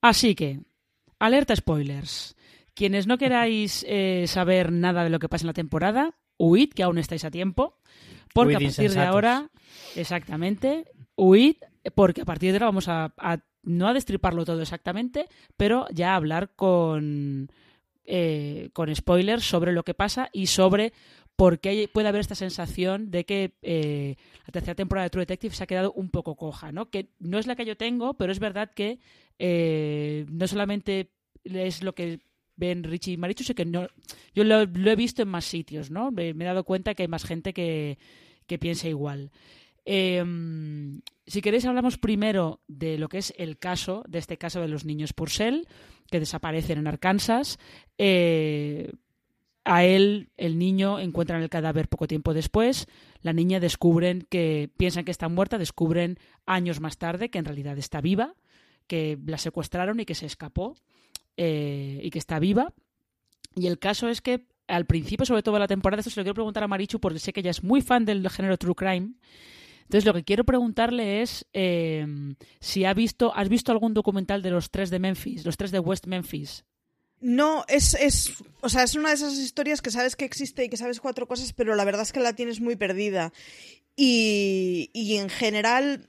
Así 0.00 0.34
que, 0.34 0.60
alerta 1.18 1.54
spoilers. 1.56 2.36
Quienes 2.72 3.06
no 3.06 3.18
queráis 3.18 3.84
eh, 3.86 4.24
saber 4.26 4.72
nada 4.72 5.04
de 5.04 5.10
lo 5.10 5.18
que 5.18 5.28
pasa 5.28 5.42
en 5.42 5.48
la 5.48 5.52
temporada, 5.52 6.16
huid, 6.38 6.70
que 6.70 6.84
aún 6.84 6.96
estáis 6.96 7.24
a 7.26 7.30
tiempo. 7.30 7.80
Porque 8.32 8.56
a 8.56 8.60
partir 8.60 8.92
de 8.92 9.00
ahora, 9.00 9.50
exactamente, 9.94 10.86
huid, 11.16 11.56
porque 11.94 12.22
a 12.22 12.24
partir 12.24 12.52
de 12.52 12.56
ahora 12.56 12.66
vamos 12.66 12.88
a 12.88 13.12
no 13.66 13.88
a 13.88 13.92
destriparlo 13.92 14.46
todo 14.46 14.62
exactamente, 14.62 15.26
pero 15.58 15.86
ya 15.92 16.12
a 16.12 16.16
hablar 16.16 16.50
con, 16.56 17.50
eh, 18.06 18.70
con 18.72 18.94
spoilers 18.94 19.44
sobre 19.44 19.72
lo 19.72 19.82
que 19.82 19.92
pasa 19.92 20.30
y 20.32 20.46
sobre 20.46 20.94
por 21.34 21.58
qué 21.58 21.88
puede 21.92 22.08
haber 22.08 22.22
esta 22.22 22.34
sensación 22.34 23.10
de 23.10 23.24
que 23.24 23.52
eh, 23.60 24.16
la 24.46 24.52
tercera 24.52 24.74
temporada 24.74 25.04
de 25.04 25.10
True 25.10 25.22
Detective 25.22 25.54
se 25.54 25.64
ha 25.64 25.66
quedado 25.66 25.92
un 25.92 26.08
poco 26.08 26.34
coja, 26.34 26.72
¿no? 26.72 26.88
Que 26.88 27.10
no 27.18 27.38
es 27.38 27.46
la 27.46 27.56
que 27.56 27.66
yo 27.66 27.76
tengo, 27.76 28.14
pero 28.14 28.32
es 28.32 28.38
verdad 28.38 28.70
que 28.74 28.98
eh, 29.38 30.24
no 30.30 30.46
solamente 30.46 31.10
es 31.44 31.82
lo 31.82 31.94
que 31.94 32.20
ven 32.56 32.84
Richie 32.84 33.12
y 33.12 33.16
Marichu, 33.18 33.44
sino 33.44 33.54
que 33.54 33.66
no, 33.66 33.86
yo 34.34 34.44
lo, 34.44 34.62
he 34.62 34.96
visto 34.96 35.22
en 35.22 35.28
más 35.28 35.44
sitios, 35.44 35.90
¿no? 35.90 36.10
Me, 36.10 36.30
he 36.30 36.34
dado 36.34 36.64
cuenta 36.64 36.94
que 36.94 37.02
hay 37.02 37.08
más 37.08 37.24
gente 37.24 37.52
que, 37.52 37.98
que 38.46 38.58
piensa 38.58 38.88
igual. 38.88 39.30
Em, 39.88 41.00
si 41.26 41.40
queréis, 41.40 41.64
hablamos 41.64 41.96
primero 41.96 42.60
de 42.66 42.98
lo 42.98 43.08
que 43.08 43.18
es 43.18 43.32
el 43.38 43.56
caso, 43.56 44.04
de 44.08 44.18
este 44.18 44.36
caso 44.36 44.60
de 44.60 44.68
los 44.68 44.84
niños 44.84 45.12
Purcell, 45.12 45.66
que 46.10 46.20
desaparecen 46.20 46.78
en 46.78 46.88
Arkansas. 46.88 47.58
Eh, 47.96 48.92
a 49.64 49.84
él, 49.84 50.30
el 50.36 50.58
niño, 50.58 50.98
encuentran 50.98 51.42
el 51.42 51.48
cadáver 51.48 51.88
poco 51.88 52.06
tiempo 52.06 52.34
después. 52.34 52.86
La 53.22 53.32
niña 53.32 53.60
descubren 53.60 54.26
que 54.28 54.70
piensan 54.76 55.04
que 55.04 55.10
está 55.12 55.28
muerta, 55.28 55.56
descubren 55.56 56.18
años 56.46 56.80
más 56.80 56.98
tarde 56.98 57.30
que 57.30 57.38
en 57.38 57.44
realidad 57.44 57.78
está 57.78 58.00
viva, 58.00 58.34
que 58.86 59.18
la 59.24 59.38
secuestraron 59.38 59.98
y 60.00 60.04
que 60.04 60.14
se 60.14 60.26
escapó 60.26 60.76
eh, 61.36 62.00
y 62.02 62.10
que 62.10 62.18
está 62.18 62.38
viva. 62.40 62.72
Y 63.54 63.68
el 63.68 63.78
caso 63.78 64.08
es 64.08 64.20
que 64.20 64.46
al 64.68 64.86
principio, 64.86 65.26
sobre 65.26 65.42
todo 65.42 65.54
de 65.54 65.60
la 65.60 65.68
temporada, 65.68 66.00
esto 66.00 66.10
se 66.10 66.20
lo 66.20 66.24
quiero 66.24 66.34
preguntar 66.34 66.64
a 66.64 66.68
Marichu 66.68 67.00
porque 67.00 67.20
sé 67.20 67.32
que 67.32 67.40
ella 67.40 67.50
es 67.50 67.62
muy 67.62 67.82
fan 67.82 68.04
del 68.04 68.28
género 68.30 68.56
True 68.56 68.74
Crime. 68.74 69.14
Entonces, 69.86 70.04
lo 70.04 70.14
que 70.14 70.24
quiero 70.24 70.44
preguntarle 70.44 71.22
es 71.22 71.46
em, 71.52 72.36
si 72.60 72.84
ha 72.84 72.94
visto, 72.94 73.34
has 73.34 73.48
visto 73.48 73.72
algún 73.72 73.94
documental 73.94 74.42
de 74.42 74.50
los 74.50 74.70
tres 74.70 74.90
de 74.90 74.98
Memphis, 74.98 75.44
los 75.44 75.56
tres 75.56 75.70
de 75.70 75.78
West 75.78 76.06
Memphis. 76.06 76.64
No, 77.20 77.64
es, 77.68 77.94
es, 77.94 78.34
o 78.60 78.68
sea, 78.68 78.82
es 78.82 78.94
una 78.94 79.08
de 79.08 79.14
esas 79.14 79.38
historias 79.38 79.80
que 79.80 79.90
sabes 79.90 80.16
que 80.16 80.26
existe 80.26 80.64
y 80.64 80.68
que 80.68 80.76
sabes 80.76 81.00
cuatro 81.00 81.26
cosas, 81.26 81.52
pero 81.52 81.74
la 81.74 81.84
verdad 81.84 82.02
es 82.02 82.12
que 82.12 82.20
la 82.20 82.34
tienes 82.34 82.60
muy 82.60 82.76
perdida. 82.76 83.32
Y, 83.96 84.90
y 84.92 85.16
en 85.16 85.30
general, 85.30 86.06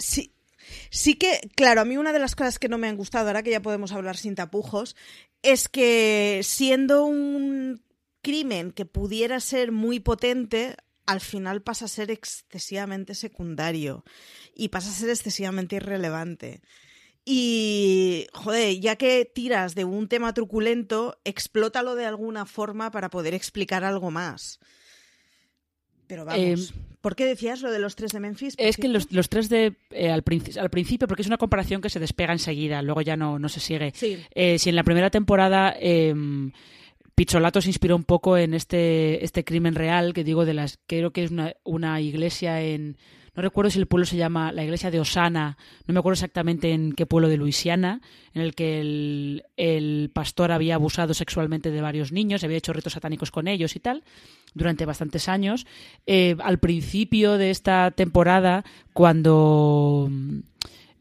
Sí, 0.00 0.32
sí 0.88 1.14
que, 1.14 1.40
claro, 1.54 1.82
a 1.82 1.84
mí 1.84 1.96
una 1.96 2.12
de 2.12 2.18
las 2.18 2.34
cosas 2.34 2.58
que 2.58 2.68
no 2.68 2.78
me 2.78 2.88
han 2.88 2.96
gustado, 2.96 3.28
ahora 3.28 3.42
que 3.42 3.50
ya 3.50 3.60
podemos 3.60 3.92
hablar 3.92 4.16
sin 4.16 4.34
tapujos, 4.34 4.96
es 5.42 5.68
que 5.68 6.40
siendo 6.42 7.04
un 7.04 7.82
crimen 8.22 8.72
que 8.72 8.86
pudiera 8.86 9.40
ser 9.40 9.72
muy 9.72 10.00
potente, 10.00 10.76
al 11.10 11.20
final 11.20 11.62
pasa 11.62 11.86
a 11.86 11.88
ser 11.88 12.10
excesivamente 12.10 13.14
secundario 13.14 14.04
y 14.54 14.68
pasa 14.68 14.90
a 14.90 14.92
ser 14.92 15.10
excesivamente 15.10 15.76
irrelevante. 15.76 16.60
Y, 17.24 18.26
joder, 18.32 18.78
ya 18.80 18.96
que 18.96 19.24
tiras 19.24 19.74
de 19.74 19.84
un 19.84 20.08
tema 20.08 20.32
truculento, 20.34 21.18
explótalo 21.24 21.94
de 21.94 22.06
alguna 22.06 22.46
forma 22.46 22.90
para 22.90 23.10
poder 23.10 23.34
explicar 23.34 23.84
algo 23.84 24.10
más. 24.10 24.58
Pero 26.06 26.24
vamos. 26.24 26.70
Em, 26.72 26.84
¿Por 27.00 27.16
qué 27.16 27.24
decías 27.26 27.60
lo 27.62 27.70
de 27.70 27.78
los 27.78 27.94
tres 27.96 28.12
de 28.12 28.20
Memphis? 28.20 28.54
Es 28.58 28.76
que 28.76 28.88
los, 28.88 29.10
los 29.12 29.28
tres 29.28 29.48
de 29.48 29.74
eh, 29.90 30.10
al, 30.10 30.24
princi- 30.24 30.58
al 30.58 30.70
principio, 30.70 31.06
porque 31.08 31.22
es 31.22 31.28
una 31.28 31.38
comparación 31.38 31.80
que 31.80 31.88
se 31.90 32.00
despega 32.00 32.32
enseguida, 32.32 32.82
luego 32.82 33.00
ya 33.02 33.16
no, 33.16 33.38
no 33.38 33.48
se 33.48 33.60
sigue. 33.60 33.92
Sí. 33.94 34.18
Eh, 34.34 34.58
si 34.58 34.68
en 34.70 34.76
la 34.76 34.84
primera 34.84 35.10
temporada 35.10 35.74
Pizzolato 37.20 37.60
se 37.60 37.68
inspiró 37.68 37.96
un 37.96 38.04
poco 38.04 38.38
en 38.38 38.54
este, 38.54 39.22
este 39.22 39.44
crimen 39.44 39.74
real, 39.74 40.14
que 40.14 40.24
digo, 40.24 40.46
de 40.46 40.54
las 40.54 40.78
creo 40.86 41.10
que 41.10 41.24
es 41.24 41.30
una, 41.30 41.52
una 41.64 42.00
iglesia 42.00 42.62
en... 42.62 42.96
No 43.36 43.42
recuerdo 43.42 43.70
si 43.70 43.78
el 43.78 43.84
pueblo 43.84 44.06
se 44.06 44.16
llama 44.16 44.52
la 44.52 44.64
iglesia 44.64 44.90
de 44.90 45.00
Osana, 45.00 45.58
no 45.86 45.92
me 45.92 46.00
acuerdo 46.00 46.14
exactamente 46.14 46.72
en 46.72 46.94
qué 46.94 47.04
pueblo 47.04 47.28
de 47.28 47.36
Luisiana, 47.36 48.00
en 48.32 48.40
el 48.40 48.54
que 48.54 48.80
el, 48.80 49.44
el 49.58 50.10
pastor 50.14 50.50
había 50.50 50.76
abusado 50.76 51.12
sexualmente 51.12 51.70
de 51.70 51.82
varios 51.82 52.10
niños, 52.10 52.42
había 52.42 52.56
hecho 52.56 52.72
ritos 52.72 52.94
satánicos 52.94 53.30
con 53.30 53.48
ellos 53.48 53.76
y 53.76 53.80
tal, 53.80 54.02
durante 54.54 54.86
bastantes 54.86 55.28
años. 55.28 55.66
Eh, 56.06 56.36
al 56.42 56.58
principio 56.58 57.36
de 57.36 57.50
esta 57.50 57.90
temporada, 57.90 58.64
cuando 58.94 60.08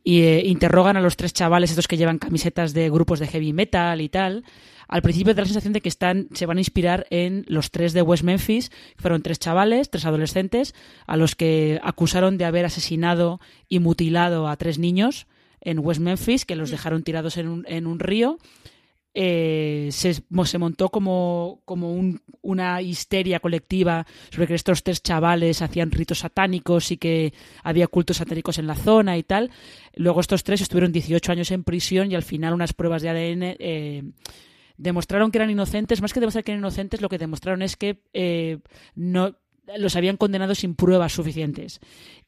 y 0.03 0.21
eh, 0.21 0.43
interrogan 0.45 0.97
a 0.97 1.01
los 1.01 1.17
tres 1.17 1.33
chavales 1.33 1.69
estos 1.69 1.87
que 1.87 1.97
llevan 1.97 2.17
camisetas 2.17 2.73
de 2.73 2.89
grupos 2.89 3.19
de 3.19 3.27
heavy 3.27 3.53
metal 3.53 4.01
y 4.01 4.09
tal. 4.09 4.43
Al 4.87 5.03
principio 5.03 5.35
da 5.35 5.43
la 5.43 5.45
sensación 5.45 5.73
de 5.73 5.81
que 5.81 5.89
están, 5.89 6.29
se 6.33 6.47
van 6.47 6.57
a 6.57 6.61
inspirar 6.61 7.05
en 7.11 7.45
los 7.47 7.69
tres 7.69 7.93
de 7.93 8.01
West 8.01 8.23
Memphis, 8.23 8.69
que 8.69 9.01
fueron 9.01 9.21
tres 9.21 9.37
chavales, 9.37 9.91
tres 9.91 10.05
adolescentes, 10.05 10.73
a 11.05 11.15
los 11.15 11.35
que 11.35 11.79
acusaron 11.83 12.39
de 12.39 12.45
haber 12.45 12.65
asesinado 12.65 13.39
y 13.67 13.77
mutilado 13.79 14.47
a 14.47 14.57
tres 14.57 14.79
niños 14.79 15.27
en 15.61 15.79
West 15.79 16.01
Memphis, 16.01 16.45
que 16.45 16.55
los 16.55 16.71
dejaron 16.71 17.03
tirados 17.03 17.37
en 17.37 17.47
un, 17.47 17.65
en 17.67 17.85
un 17.85 17.99
río. 17.99 18.39
Eh, 19.13 19.89
se, 19.91 20.21
mo- 20.29 20.45
se 20.45 20.57
montó 20.59 20.89
como, 20.89 21.61
un- 21.65 22.21
una 22.41 22.81
histeria 22.81 23.39
colectiva 23.39 24.05
sobre 24.29 24.47
que 24.47 24.53
estos 24.55 24.83
tres 24.83 25.01
chavales 25.01 25.61
hacían 25.61 25.91
ritos 25.91 26.19
satánicos 26.19 26.91
y 26.91 26.97
que 26.97 27.33
había 27.63 27.87
cultos 27.87 28.17
satánicos 28.17 28.59
en 28.59 28.67
la 28.67 28.75
zona 28.75 29.17
y 29.17 29.23
tal. 29.23 29.49
Luego 29.95 30.21
estos 30.21 30.43
tres 30.43 30.61
estuvieron 30.61 30.91
18 30.91 31.31
años 31.31 31.51
en 31.51 31.63
prisión 31.63 32.11
y 32.11 32.15
al 32.15 32.23
final 32.23 32.53
unas 32.53 32.73
pruebas 32.73 33.01
de 33.01 33.09
ADN 33.09 33.55
eh, 33.59 34.03
demostraron 34.77 35.31
que 35.31 35.39
eran 35.39 35.49
inocentes. 35.49 36.01
Más 36.01 36.13
que 36.13 36.19
demostrar 36.19 36.43
que 36.43 36.51
eran 36.51 36.61
inocentes, 36.61 37.01
lo 37.01 37.09
que 37.09 37.17
demostraron 37.17 37.61
es 37.61 37.75
que 37.77 38.01
eh, 38.13 38.59
no 38.95 39.35
los 39.77 39.95
habían 39.95 40.17
condenado 40.17 40.55
sin 40.55 40.75
pruebas 40.75 41.13
suficientes. 41.13 41.79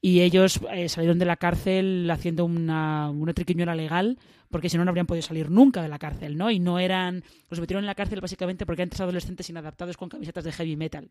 Y 0.02 0.22
ellos 0.22 0.60
salieron 0.88 1.18
de 1.20 1.26
la 1.26 1.38
cárcel 1.38 2.08
haciendo 2.12 2.46
una, 2.46 3.10
una 3.10 3.34
triquiñuela 3.34 3.74
legal, 3.76 4.20
porque 4.52 4.70
si 4.70 4.78
no, 4.78 4.86
no 4.86 4.90
habrían 4.90 5.08
podido 5.08 5.24
salir 5.24 5.50
nunca 5.50 5.82
de 5.82 5.90
la 5.90 6.00
cárcel, 6.00 6.38
¿no? 6.38 6.52
Y 6.52 6.60
no 6.60 6.80
eran. 6.80 7.24
Los 7.50 7.60
metieron 7.60 7.84
en 7.84 7.88
la 7.88 7.96
cárcel 7.96 8.22
básicamente 8.22 8.66
porque 8.66 8.82
eran 8.82 8.90
tres 8.90 9.02
adolescentes 9.02 9.50
inadaptados 9.50 9.98
con 9.98 10.10
camisetas 10.10 10.44
de 10.44 10.52
heavy 10.52 10.76
metal. 10.76 11.10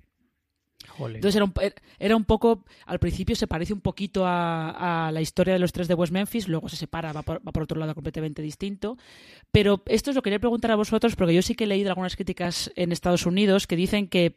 Jolín. 0.89 1.17
Entonces 1.17 1.37
era 1.37 1.45
un, 1.45 1.53
era 1.99 2.17
un 2.17 2.25
poco, 2.25 2.65
al 2.87 2.99
principio 2.99 3.37
se 3.37 3.47
parece 3.47 3.73
un 3.73 3.81
poquito 3.81 4.25
a, 4.27 5.09
a 5.09 5.13
la 5.13 5.21
historia 5.21 5.53
de 5.53 5.61
los 5.61 5.73
tres 5.73 5.89
de 5.89 5.95
West 5.95 6.13
Memphis, 6.13 6.49
luego 6.49 6.69
se 6.69 6.77
separa, 6.77 7.13
va 7.13 7.23
por, 7.23 7.47
va 7.47 7.53
por 7.53 7.65
otro 7.65 7.79
lado 7.79 7.95
completamente 7.95 8.41
distinto. 8.41 8.97
Pero 9.53 9.83
esto 9.87 10.11
os 10.11 10.17
lo 10.17 10.23
quería 10.23 10.39
preguntar 10.39 10.71
a 10.71 10.77
vosotros, 10.77 11.17
porque 11.17 11.35
yo 11.35 11.43
sí 11.43 11.55
que 11.55 11.65
he 11.65 11.67
leído 11.67 11.91
algunas 11.91 12.17
críticas 12.17 12.73
en 12.77 12.93
Estados 12.93 13.27
Unidos 13.27 13.67
que 13.67 13.77
dicen 13.77 14.09
que 14.09 14.37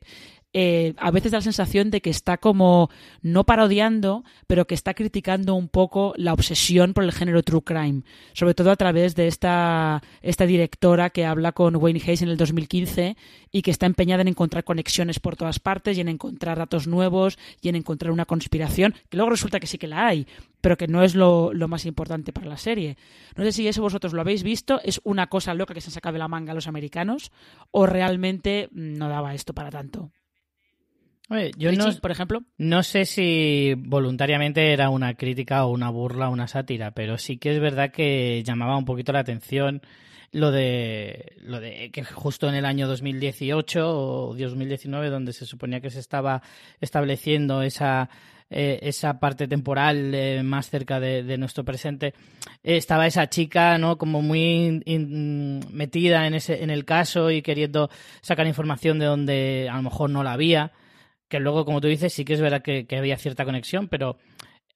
eh, 0.54 0.94
a 0.98 1.10
veces 1.10 1.32
da 1.32 1.40
la 1.40 1.44
sensación 1.44 1.90
de 1.90 2.02
que 2.02 2.12
está 2.12 2.38
como 2.38 2.90
no 3.22 3.44
parodiando, 3.44 4.24
pero 4.46 4.66
que 4.68 4.76
está 4.76 4.94
criticando 4.94 5.56
un 5.56 5.68
poco 5.68 6.14
la 6.16 6.32
obsesión 6.32 6.94
por 6.94 7.04
el 7.04 7.12
género 7.12 7.42
true 7.42 7.64
crime, 7.64 8.04
sobre 8.34 8.54
todo 8.54 8.70
a 8.70 8.76
través 8.76 9.16
de 9.16 9.28
esta, 9.28 10.04
esta 10.22 10.46
directora 10.46 11.10
que 11.10 11.26
habla 11.26 11.54
con 11.54 11.76
Wayne 11.76 12.02
Hayes 12.06 12.22
en 12.22 12.30
el 12.30 12.38
2015 12.38 13.18
y 13.52 13.62
que 13.64 13.72
está 13.72 13.88
empeñada 13.88 14.22
en 14.22 14.28
encontrar 14.28 14.64
conexiones 14.64 15.20
por 15.20 15.36
todas 15.36 15.60
partes 15.60 15.98
y 15.98 16.02
en 16.02 16.08
encontrar 16.08 16.58
datos 16.58 16.88
nuevos 16.88 17.40
y 17.62 17.70
en 17.70 17.76
encontrar 17.76 18.12
una 18.12 18.26
conspiración, 18.26 18.94
que 19.10 19.18
luego 19.18 19.32
resulta 19.32 19.60
que 19.60 19.68
sí 19.68 19.78
que 19.80 19.88
la 19.88 20.06
hay, 20.06 20.28
pero 20.62 20.78
que 20.78 20.88
no 20.88 21.04
es 21.04 21.16
lo, 21.16 21.52
lo 21.52 21.68
más 21.68 21.86
importante 21.86 22.32
para 22.32 22.48
la 22.48 22.58
serie. 22.58 22.98
No 23.36 23.44
sé 23.44 23.52
si 23.52 23.68
eso 23.68 23.82
vosotros 23.82 24.14
lo 24.14 24.22
habéis 24.22 24.44
visto, 24.44 24.80
es 24.84 25.02
una 25.04 25.28
cosa 25.28 25.54
loca 25.54 25.74
que 25.74 25.82
se 25.82 25.90
han 25.90 25.94
sacado 25.94 26.14
de 26.14 26.20
la 26.20 26.28
manga 26.28 26.54
los 26.54 26.68
americanos 26.68 27.32
o 27.72 27.86
realmente 27.86 28.70
mm, 28.72 28.98
no 28.98 29.10
daba 29.10 29.34
esto 29.34 29.54
para 29.54 29.72
tanto. 29.72 30.12
Oye, 31.34 31.52
yo 31.58 31.72
no, 31.72 31.92
por 32.00 32.12
ejemplo. 32.12 32.44
no 32.58 32.84
sé 32.84 33.06
si 33.06 33.74
voluntariamente 33.78 34.72
era 34.72 34.90
una 34.90 35.16
crítica 35.16 35.66
o 35.66 35.72
una 35.72 35.90
burla 35.90 36.30
o 36.30 36.32
una 36.32 36.48
sátira, 36.48 36.92
pero 36.92 37.18
sí 37.18 37.38
que 37.38 37.52
es 37.54 37.60
verdad 37.60 37.92
que 37.92 38.44
llamaba 38.46 38.78
un 38.78 38.86
poquito 38.86 39.12
la 39.12 39.20
atención 39.20 39.82
lo 40.32 40.52
de 40.52 41.34
lo 41.42 41.60
de 41.60 41.92
que 41.92 42.04
justo 42.04 42.50
en 42.50 42.56
el 42.56 42.66
año 42.66 42.88
2018 42.88 43.82
o 44.30 44.36
2019 44.36 45.10
donde 45.10 45.32
se 45.34 45.46
suponía 45.46 45.80
que 45.82 45.92
se 45.92 46.00
estaba 46.00 46.42
estableciendo 46.82 47.62
esa 47.62 48.10
eh, 48.50 48.80
esa 48.84 49.20
parte 49.20 49.48
temporal 49.48 50.14
eh, 50.14 50.42
más 50.44 50.70
cerca 50.70 51.00
de, 51.00 51.24
de 51.24 51.38
nuestro 51.38 51.64
presente 51.64 52.14
eh, 52.64 52.78
estaba 52.78 53.06
esa 53.08 53.30
chica 53.30 53.78
no 53.78 53.98
como 54.00 54.22
muy 54.24 54.40
in- 54.42 54.84
in- 54.86 55.60
metida 55.72 56.26
en 56.28 56.34
ese 56.34 56.64
en 56.64 56.70
el 56.72 56.84
caso 56.84 57.30
y 57.32 57.42
queriendo 57.44 57.90
sacar 58.22 58.48
información 58.48 58.98
de 59.00 59.06
donde 59.06 59.70
a 59.72 59.76
lo 59.78 59.84
mejor 59.84 60.10
no 60.10 60.24
la 60.24 60.34
había 60.34 60.72
que 61.34 61.40
luego 61.40 61.66
como 61.66 61.82
tú 61.82 61.88
dices 61.88 62.14
sí 62.14 62.24
que 62.24 62.34
es 62.34 62.42
verdad 62.42 62.62
que, 62.62 62.86
había 62.98 63.18
cierta 63.18 63.46
conexión 63.46 63.88
pero 63.88 64.18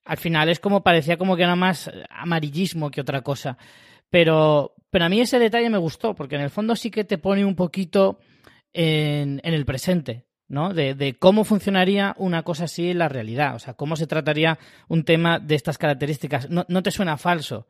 al 0.04 0.16
final 0.16 0.48
es 0.48 0.58
como 0.58 0.82
parecía 0.82 1.16
como 1.16 1.36
que 1.36 1.44
era 1.44 1.56
más 1.56 1.90
amarillismo 2.10 2.90
que 2.90 3.00
otra 3.00 3.22
cosa 3.22 3.56
pero, 4.10 4.74
pero 4.90 5.04
a 5.04 5.08
mí 5.08 5.20
ese 5.20 5.38
detalle 5.38 5.70
me 5.70 5.78
gustó, 5.78 6.14
porque 6.14 6.36
en 6.36 6.42
el 6.42 6.50
fondo 6.50 6.76
sí 6.76 6.90
que 6.90 7.04
te 7.04 7.18
pone 7.18 7.44
un 7.44 7.54
poquito 7.54 8.18
en, 8.72 9.40
en 9.44 9.54
el 9.54 9.66
presente, 9.66 10.24
¿no? 10.48 10.72
De, 10.72 10.94
de 10.94 11.18
cómo 11.18 11.44
funcionaría 11.44 12.14
una 12.18 12.42
cosa 12.42 12.64
así 12.64 12.90
en 12.90 12.98
la 12.98 13.08
realidad, 13.08 13.54
o 13.54 13.58
sea, 13.58 13.74
cómo 13.74 13.96
se 13.96 14.06
trataría 14.06 14.58
un 14.88 15.04
tema 15.04 15.38
de 15.38 15.54
estas 15.54 15.78
características. 15.78 16.48
No, 16.48 16.64
no 16.68 16.82
te 16.82 16.90
suena 16.90 17.18
falso. 17.18 17.66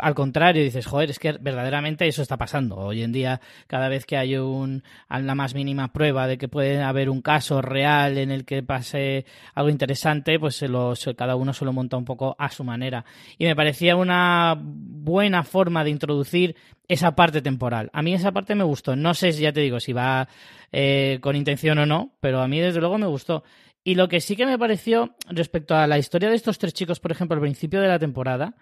Al 0.00 0.14
contrario, 0.14 0.62
dices, 0.62 0.86
joder, 0.86 1.10
es 1.10 1.18
que 1.18 1.32
verdaderamente 1.32 2.06
eso 2.06 2.22
está 2.22 2.36
pasando. 2.36 2.76
Hoy 2.76 3.02
en 3.02 3.12
día, 3.12 3.40
cada 3.66 3.88
vez 3.88 4.06
que 4.06 4.16
hay 4.16 4.36
un, 4.36 4.82
la 5.08 5.34
más 5.34 5.54
mínima 5.54 5.92
prueba 5.92 6.26
de 6.26 6.38
que 6.38 6.48
puede 6.48 6.82
haber 6.82 7.10
un 7.10 7.22
caso 7.22 7.62
real 7.62 8.18
en 8.18 8.30
el 8.30 8.44
que 8.44 8.62
pase 8.62 9.24
algo 9.54 9.70
interesante, 9.70 10.38
pues 10.38 10.56
se 10.56 10.68
lo, 10.68 10.94
se- 10.96 11.14
cada 11.14 11.36
uno 11.36 11.52
se 11.52 11.64
lo 11.64 11.72
monta 11.72 11.96
un 11.96 12.04
poco 12.04 12.36
a 12.38 12.50
su 12.50 12.64
manera. 12.64 13.04
Y 13.38 13.44
me 13.46 13.56
parecía 13.56 13.96
una 13.96 14.56
buena 14.60 15.42
forma 15.44 15.84
de 15.84 15.90
introducir 15.90 16.56
esa 16.88 17.16
parte 17.16 17.42
temporal. 17.42 17.90
A 17.92 18.02
mí 18.02 18.14
esa 18.14 18.32
parte 18.32 18.54
me 18.54 18.64
gustó. 18.64 18.94
No 18.96 19.14
sé 19.14 19.32
ya 19.32 19.52
te 19.52 19.60
digo 19.60 19.80
si 19.80 19.92
va 19.92 20.28
eh, 20.72 21.18
con 21.20 21.36
intención 21.36 21.78
o 21.78 21.86
no, 21.86 22.12
pero 22.20 22.40
a 22.40 22.48
mí 22.48 22.60
desde 22.60 22.80
luego 22.80 22.98
me 22.98 23.06
gustó. 23.06 23.42
Y 23.82 23.94
lo 23.94 24.08
que 24.08 24.20
sí 24.20 24.34
que 24.34 24.46
me 24.46 24.58
pareció 24.58 25.14
respecto 25.28 25.76
a 25.76 25.86
la 25.86 25.96
historia 25.98 26.28
de 26.28 26.34
estos 26.34 26.58
tres 26.58 26.74
chicos, 26.74 26.98
por 26.98 27.12
ejemplo, 27.12 27.36
al 27.36 27.40
principio 27.40 27.80
de 27.80 27.86
la 27.86 28.00
temporada, 28.00 28.54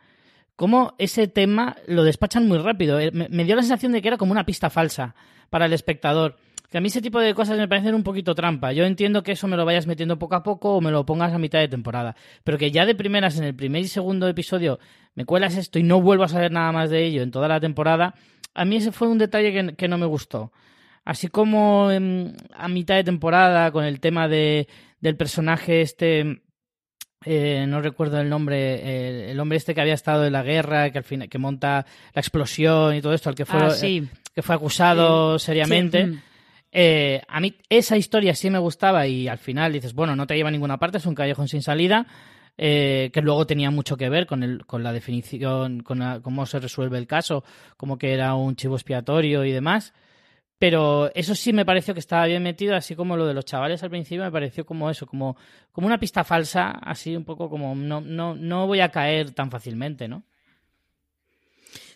cómo 0.57 0.95
ese 0.99 1.29
tema 1.29 1.77
lo 1.87 2.05
despachan 2.05 2.47
muy 2.47 2.59
rápido. 2.59 3.01
Eh, 3.01 3.11
Me, 3.12 3.45
dio 3.45 3.57
la 3.57 3.62
sensación 3.62 3.93
de 3.93 4.03
que 4.03 4.09
era 4.09 4.17
como 4.17 4.33
una 4.33 4.47
pista 4.47 4.71
falsa 4.71 5.14
para 5.51 5.67
el 5.67 5.73
espectador. 5.73 6.37
Que 6.71 6.79
a 6.79 6.81
mí 6.81 6.88
ese 6.88 7.01
tipo 7.01 7.21
de 7.21 7.35
cosas 7.35 7.57
me 7.57 7.69
parecen 7.69 7.95
un 7.95 8.03
poquito 8.03 8.35
trampa. 8.35 8.73
Yo 8.73 8.85
entiendo 8.85 9.23
que 9.23 9.33
eso 9.33 9.47
me 9.47 9.57
lo 9.57 9.64
vayas 9.64 9.87
metiendo 9.87 10.19
poco 10.19 10.35
a 10.35 10.43
poco 10.43 10.75
o 10.75 10.81
me 10.81 10.90
lo 10.90 11.07
pongas 11.07 11.33
a 11.33 11.38
mitad 11.38 11.61
de 11.61 11.69
temporada. 11.69 12.17
Pero 12.43 12.59
que 12.59 12.71
ya 12.71 12.85
de 12.85 12.95
primeras, 12.95 13.38
en 13.38 13.45
el 13.45 13.55
primer 13.55 13.83
y 13.83 13.88
segundo 13.88 14.27
episodio, 14.29 14.81
me 15.14 15.25
cuelas 15.25 15.57
esto 15.57 15.79
y 15.79 15.85
no 15.85 16.01
vuelvo 16.01 16.25
a 16.25 16.29
saber 16.29 16.51
nada 16.51 16.73
más 16.73 16.90
de 16.90 17.05
ello 17.05 17.23
en 17.23 17.31
toda 17.31 17.47
la 17.47 17.61
temporada, 17.61 18.14
a 18.55 18.64
mí 18.64 18.77
ese 18.77 18.90
fue 18.90 19.09
un 19.09 19.19
detalle 19.19 19.53
que, 19.53 19.77
que 19.77 19.88
no 19.88 19.99
me 19.99 20.07
gustó. 20.07 20.53
Así 21.05 21.29
como 21.29 21.90
em, 21.90 22.33
a 22.55 22.69
mitad 22.69 22.97
de 22.97 23.05
temporada, 23.05 23.71
con 23.71 23.85
el 23.85 24.01
tema 24.01 24.27
de, 24.27 24.67
del 25.01 25.17
personaje 25.17 25.83
este 25.83 26.40
eh, 27.25 27.65
no 27.69 27.81
recuerdo 27.81 28.21
el 28.21 28.29
nombre, 28.29 29.09
el, 29.25 29.31
el 29.31 29.41
hombre 29.41 29.57
este 29.59 29.75
que 29.75 29.81
había 29.81 29.95
estado 29.95 30.27
en 30.27 30.33
la 30.33 30.43
guerra, 30.43 30.91
que 30.91 30.99
al 30.99 31.05
final 31.05 31.29
que 31.29 31.39
monta 31.39 31.87
la 32.15 32.21
explosión 32.21 32.95
y 32.95 33.01
todo 33.01 33.15
esto, 33.15 33.29
al 33.31 33.35
que 33.35 33.45
fue, 33.45 33.61
Ah, 33.63 33.71
sí. 33.71 34.07
que 34.35 34.43
fue 34.43 34.55
acusado 34.55 35.39
seriamente. 35.39 36.19
Eh, 36.77 37.23
a 37.29 37.39
mí 37.41 37.55
esa 37.69 37.97
historia 37.97 38.35
sí 38.35 38.51
me 38.51 38.59
gustaba 38.59 39.07
y 39.07 39.29
al 39.29 39.39
final 39.39 39.73
dices, 39.73 39.95
bueno, 39.95 40.17
no 40.17 40.27
te 40.27 40.35
lleva 40.35 40.49
a 40.49 40.53
ninguna 40.53 40.79
parte, 40.79 40.99
es 40.99 41.07
un 41.07 41.15
callejón 41.15 41.47
sin 41.47 41.63
salida, 41.63 42.07
eh, 42.59 43.11
que 43.13 43.21
luego 43.23 43.47
tenía 43.47 43.71
mucho 43.71 43.97
que 43.97 44.09
ver 44.09 44.27
con, 44.27 44.43
el, 44.43 44.67
con 44.67 44.83
la 44.83 44.93
definición, 44.93 45.83
con 45.85 46.01
la- 46.01 46.21
cómo 46.21 46.47
se 46.47 46.59
resuelve 46.59 46.99
el 46.99 47.07
caso, 47.07 47.45
como 47.77 47.97
que 47.97 48.13
era 48.13 48.35
un 48.35 48.57
chivo 48.57 48.75
expiatorio 48.75 49.45
y 49.45 49.53
demás. 49.53 49.93
Pero 50.66 51.11
eso 51.14 51.35
sí 51.35 51.53
me 51.53 51.66
pareció 51.66 51.92
que 51.92 52.00
estaba 52.00 52.24
bien 52.24 52.42
metido, 52.42 52.74
así 52.74 52.96
como 52.96 53.18
lo 53.18 53.27
de 53.27 53.35
los 53.35 53.44
chavales 53.44 53.83
al 53.83 53.90
principio 53.90 54.24
me 54.24 54.33
pareció 54.33 54.64
como 54.64 54.88
eso, 54.88 55.07
como, 55.07 55.37
como 55.72 55.87
una 55.87 55.98
pista 56.00 56.24
falsa, 56.24 56.70
así 56.70 57.14
un 57.14 57.24
poco 57.27 57.50
como 57.50 57.74
no, 57.74 58.00
no, 58.00 58.35
no 58.35 58.66
voy 58.66 58.81
a 58.81 58.88
caer 58.90 59.33
tan 59.33 59.50
fácilmente, 59.50 60.09
¿no? 60.09 60.22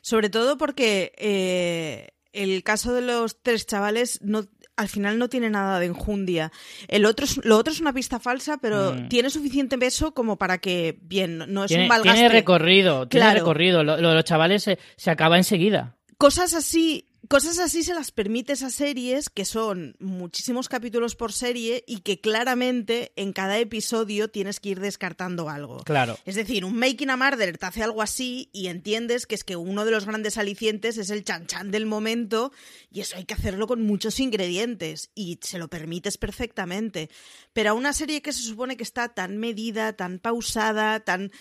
Sobre 0.03 0.29
todo 0.29 0.59
porque 0.59 1.13
eh, 1.17 2.09
el 2.35 2.63
caso 2.63 2.93
de 2.93 3.01
los 3.01 3.41
tres 3.43 3.67
chavales 3.67 4.21
no, 4.23 4.45
al 4.77 4.89
final 4.89 5.19
no 5.19 5.29
tiene 5.29 5.49
nada 5.49 5.81
de 5.81 5.87
enjundia. 5.87 6.53
El 6.89 7.07
otro 7.07 7.25
es, 7.25 7.43
lo 7.45 7.57
otro 7.57 7.73
es 7.73 7.81
una 7.81 7.95
pista 7.95 8.19
falsa, 8.21 8.59
pero 8.59 8.93
Mm. 8.93 9.09
tiene 9.09 9.31
suficiente 9.31 9.79
peso 9.79 10.13
como 10.13 10.37
para 10.37 10.59
que, 10.59 10.99
bien, 11.03 11.39
no 11.49 11.65
es 11.65 11.69
Tiene, 11.69 11.85
un 11.85 11.89
malgaste. 11.89 12.19
tiene 12.21 12.29
recorrido, 12.35 13.09
tiene 13.09 13.25
Claro. 13.27 13.39
recorrido. 13.41 13.83
Lo, 13.83 13.97
lo 13.97 14.11
de 14.11 14.15
los 14.15 14.25
chavales 14.25 14.63
se, 14.63 14.79
se 14.97 15.11
acaba 15.11 15.39
enseguida. 15.39 15.97
Cosas 16.19 16.53
así, 16.55 17.08
cosas 17.27 17.59
así 17.59 17.83
se 17.83 17.95
las 17.95 18.13
permite 18.13 18.53
esas 18.53 18.75
series, 18.75 19.29
que 19.29 19.45
son 19.45 19.97
muchísimos 19.99 20.69
capítulos 20.69 21.17
por 21.17 21.33
serie 21.33 21.83
y 21.87 22.01
que 22.01 22.21
claramente 22.21 23.13
en 23.17 23.33
cada 23.33 23.59
episodio 23.59 24.29
tienes 24.29 24.61
que 24.61 24.71
ir 24.71 24.81
descartando 24.81 25.49
algo. 25.49 25.79
Claro. 25.85 26.17
Es 26.25 26.37
decir, 26.37 26.65
un 26.65 26.79
Making 26.79 27.11
a 27.11 27.17
Murder 27.17 27.59
te 27.59 27.67
hace 27.67 27.83
algo 27.83 28.03
así 28.03 28.51
y 28.53 28.69
entiendes 28.69 29.27
que 29.27 29.35
es 29.35 29.43
que 29.43 29.57
uno 29.57 29.85
de 29.85 29.91
los 29.91 30.07
grandes 30.07 30.39
alicientes 30.39 30.97
es 30.97 31.11
el 31.11 31.25
chanchan 31.25 31.71
del 31.71 31.87
momento 31.87 32.53
y 32.91 33.01
eso 33.01 33.17
hay 33.17 33.25
que 33.25 33.35
hacerlo 33.35 33.67
con 33.67 33.83
muchos 33.83 34.21
ingredientes 34.21 35.11
y 35.15 35.41
se 35.43 35.59
lo 35.59 35.69
permites 35.69 36.19
perfectamente. 36.19 37.11
Pero 37.53 37.71
a 37.71 37.75
una 37.75 37.93
serie 37.93 38.23
que 38.23 38.33
se 38.33 38.43
supone 38.43 38.77
que 38.77 38.85
está 38.85 39.09
tan 39.09 39.39
medida, 39.39 39.93
tan 39.95 40.19
pausada, 40.21 41.01
tan 41.01 41.33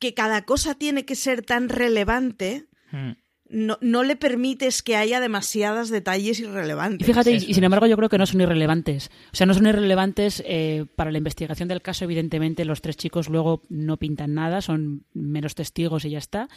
que 0.00 0.14
cada 0.14 0.44
cosa 0.44 0.74
tiene 0.74 1.04
que 1.04 1.14
ser 1.14 1.42
tan 1.42 1.68
relevante, 1.68 2.66
Mm. 2.92 3.12
No, 3.52 3.78
no 3.82 4.02
le 4.02 4.16
permites 4.16 4.82
que 4.82 4.96
haya 4.96 5.20
demasiados 5.20 5.90
detalles 5.90 6.40
irrelevantes. 6.40 7.06
Y 7.06 7.10
fíjate, 7.12 7.30
y- 7.32 7.36
Eso 7.36 7.46
y 7.50 7.54
sin 7.54 7.64
embargo 7.64 7.86
yo 7.86 7.96
creo 7.96 8.08
que 8.08 8.18
no 8.18 8.26
son 8.26 8.40
irrelevantes. 8.40 9.10
O 9.32 9.36
sea, 9.36 9.46
no 9.46 9.54
son 9.54 9.66
irrelevantes 9.66 10.42
eh, 10.46 10.86
para 10.96 11.12
la 11.12 11.18
investigación 11.18 11.68
del 11.68 11.82
caso, 11.82 12.04
evidentemente 12.04 12.64
los 12.64 12.80
tres 12.80 12.96
chicos 12.96 13.28
luego 13.28 13.62
no 13.68 13.98
pintan 13.98 14.34
nada, 14.34 14.62
son 14.62 15.04
meros 15.14 15.54
testigos 15.54 16.04
y 16.04 16.10
ya 16.10 16.18
está. 16.18 16.48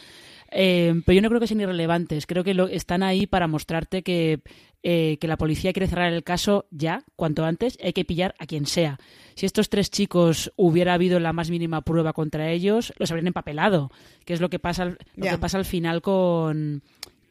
Eh, 0.50 1.02
pero 1.04 1.16
yo 1.16 1.22
no 1.22 1.28
creo 1.28 1.40
que 1.40 1.46
sean 1.46 1.60
irrelevantes, 1.60 2.26
creo 2.26 2.44
que 2.44 2.54
lo, 2.54 2.68
están 2.68 3.02
ahí 3.02 3.26
para 3.26 3.46
mostrarte 3.48 4.02
que, 4.02 4.40
eh, 4.82 5.18
que 5.20 5.28
la 5.28 5.36
policía 5.36 5.72
quiere 5.72 5.88
cerrar 5.88 6.12
el 6.12 6.22
caso 6.24 6.66
ya, 6.70 7.02
cuanto 7.16 7.44
antes, 7.44 7.78
hay 7.82 7.92
que 7.92 8.04
pillar 8.04 8.34
a 8.38 8.46
quien 8.46 8.66
sea. 8.66 8.98
Si 9.34 9.44
estos 9.44 9.68
tres 9.68 9.90
chicos 9.90 10.52
hubiera 10.56 10.94
habido 10.94 11.20
la 11.20 11.32
más 11.32 11.50
mínima 11.50 11.82
prueba 11.82 12.12
contra 12.12 12.50
ellos, 12.52 12.92
los 12.98 13.10
habrían 13.10 13.26
empapelado, 13.26 13.90
que 14.24 14.34
es 14.34 14.40
lo 14.40 14.48
que 14.48 14.58
pasa, 14.58 14.84
al- 14.84 14.98
lo 15.16 15.26
que 15.26 15.38
pasa 15.38 15.58
al 15.58 15.64
final 15.66 16.00
con, 16.00 16.82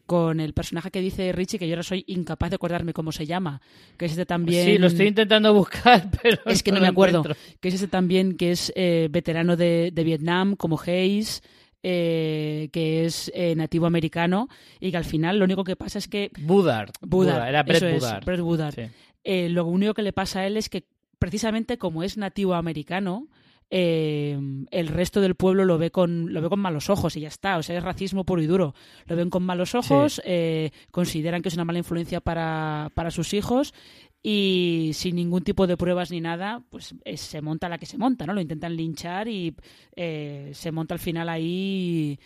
con 0.05 0.39
el 0.39 0.53
personaje 0.53 0.91
que 0.91 1.01
dice 1.01 1.31
Richie, 1.31 1.57
que 1.57 1.67
yo 1.67 1.73
ahora 1.73 1.83
soy 1.83 2.03
incapaz 2.07 2.49
de 2.51 2.57
acordarme 2.57 2.93
cómo 2.93 3.11
se 3.11 3.25
llama, 3.25 3.59
que 3.97 4.05
es 4.05 4.11
este 4.11 4.25
también... 4.27 4.65
Sí, 4.65 4.77
lo 4.77 4.85
estoy 4.87 5.07
intentando 5.07 5.51
buscar, 5.53 6.11
pero 6.21 6.37
Es 6.45 6.61
que 6.61 6.71
no, 6.71 6.79
me 6.81 6.87
acuerdo. 6.87 7.19
encuentro. 7.19 7.41
Que 7.59 7.69
es 7.69 7.73
ese 7.75 7.87
también 7.87 8.37
que 8.37 8.51
es 8.51 8.71
eh, 8.75 9.07
veterano 9.09 9.55
de, 9.55 9.89
de 9.91 10.03
Vietnam, 10.03 10.55
como 10.55 10.79
Hayes, 10.85 11.41
eh, 11.87 12.69
que 12.71 13.05
es 13.05 13.31
eh, 13.35 13.53
nativo 13.55 13.85
americano, 13.85 14.49
y 14.79 14.89
que 14.89 14.97
al 14.97 15.05
final 15.05 15.37
lo 15.37 15.45
único 15.45 15.63
que 15.63 15.75
pasa 15.75 15.99
es 15.99 16.07
que 16.07 16.31
Budard. 16.39 16.89
Budard, 17.01 17.47
Era 17.47 17.61
Brett 17.61 17.83
eso 17.83 17.87
es. 17.87 18.25
Brett. 18.25 18.73
Sí. 18.73 18.81
Eh, 19.23 19.49
lo 19.49 19.65
único 19.65 19.93
que 19.93 20.01
le 20.01 20.11
pasa 20.11 20.39
a 20.39 20.47
él 20.47 20.57
es 20.57 20.67
que 20.67 20.85
precisamente 21.19 21.77
como 21.77 22.01
es 22.01 22.17
nativo 22.17 22.55
americano, 22.55 23.27
eh, 23.69 24.39
el 24.71 24.87
resto 24.87 25.21
del 25.21 25.35
pueblo 25.35 25.65
lo 25.65 25.77
ve 25.77 25.91
con 25.91 26.33
lo 26.33 26.41
ve 26.41 26.49
con 26.49 26.59
malos 26.59 26.89
ojos 26.89 27.15
y 27.17 27.21
ya 27.21 27.27
está. 27.27 27.57
O 27.57 27.63
sea, 27.63 27.77
es 27.77 27.83
racismo 27.83 28.23
puro 28.23 28.41
y 28.41 28.47
duro. 28.47 28.73
Lo 29.05 29.15
ven 29.15 29.29
con 29.29 29.43
malos 29.43 29.75
ojos, 29.75 30.21
eh, 30.25 30.71
consideran 30.89 31.43
que 31.43 31.49
es 31.49 31.55
una 31.55 31.65
mala 31.65 31.77
influencia 31.77 32.19
para, 32.19 32.89
para 32.95 33.11
sus 33.11 33.33
hijos 33.35 33.75
y 34.27 34.89
sin 34.95 35.15
ningún 35.17 35.43
tipo 35.43 35.67
de 35.67 35.77
pruebas 35.77 36.09
ni 36.09 36.19
nada, 36.19 36.63
pues 36.71 36.95
eh, 37.05 37.15
se 37.15 37.41
monta 37.41 37.69
la 37.69 37.77
que 37.77 37.85
se 37.85 37.97
monta, 37.99 38.25
¿no? 38.25 38.33
Lo 38.33 38.41
intentan 38.41 38.75
linchar 38.75 39.27
y 39.27 39.53
eh, 39.95 40.49
se 40.53 40.71
monta 40.71 40.95
al 40.95 40.99
final 40.99 41.29
ahí 41.29 42.17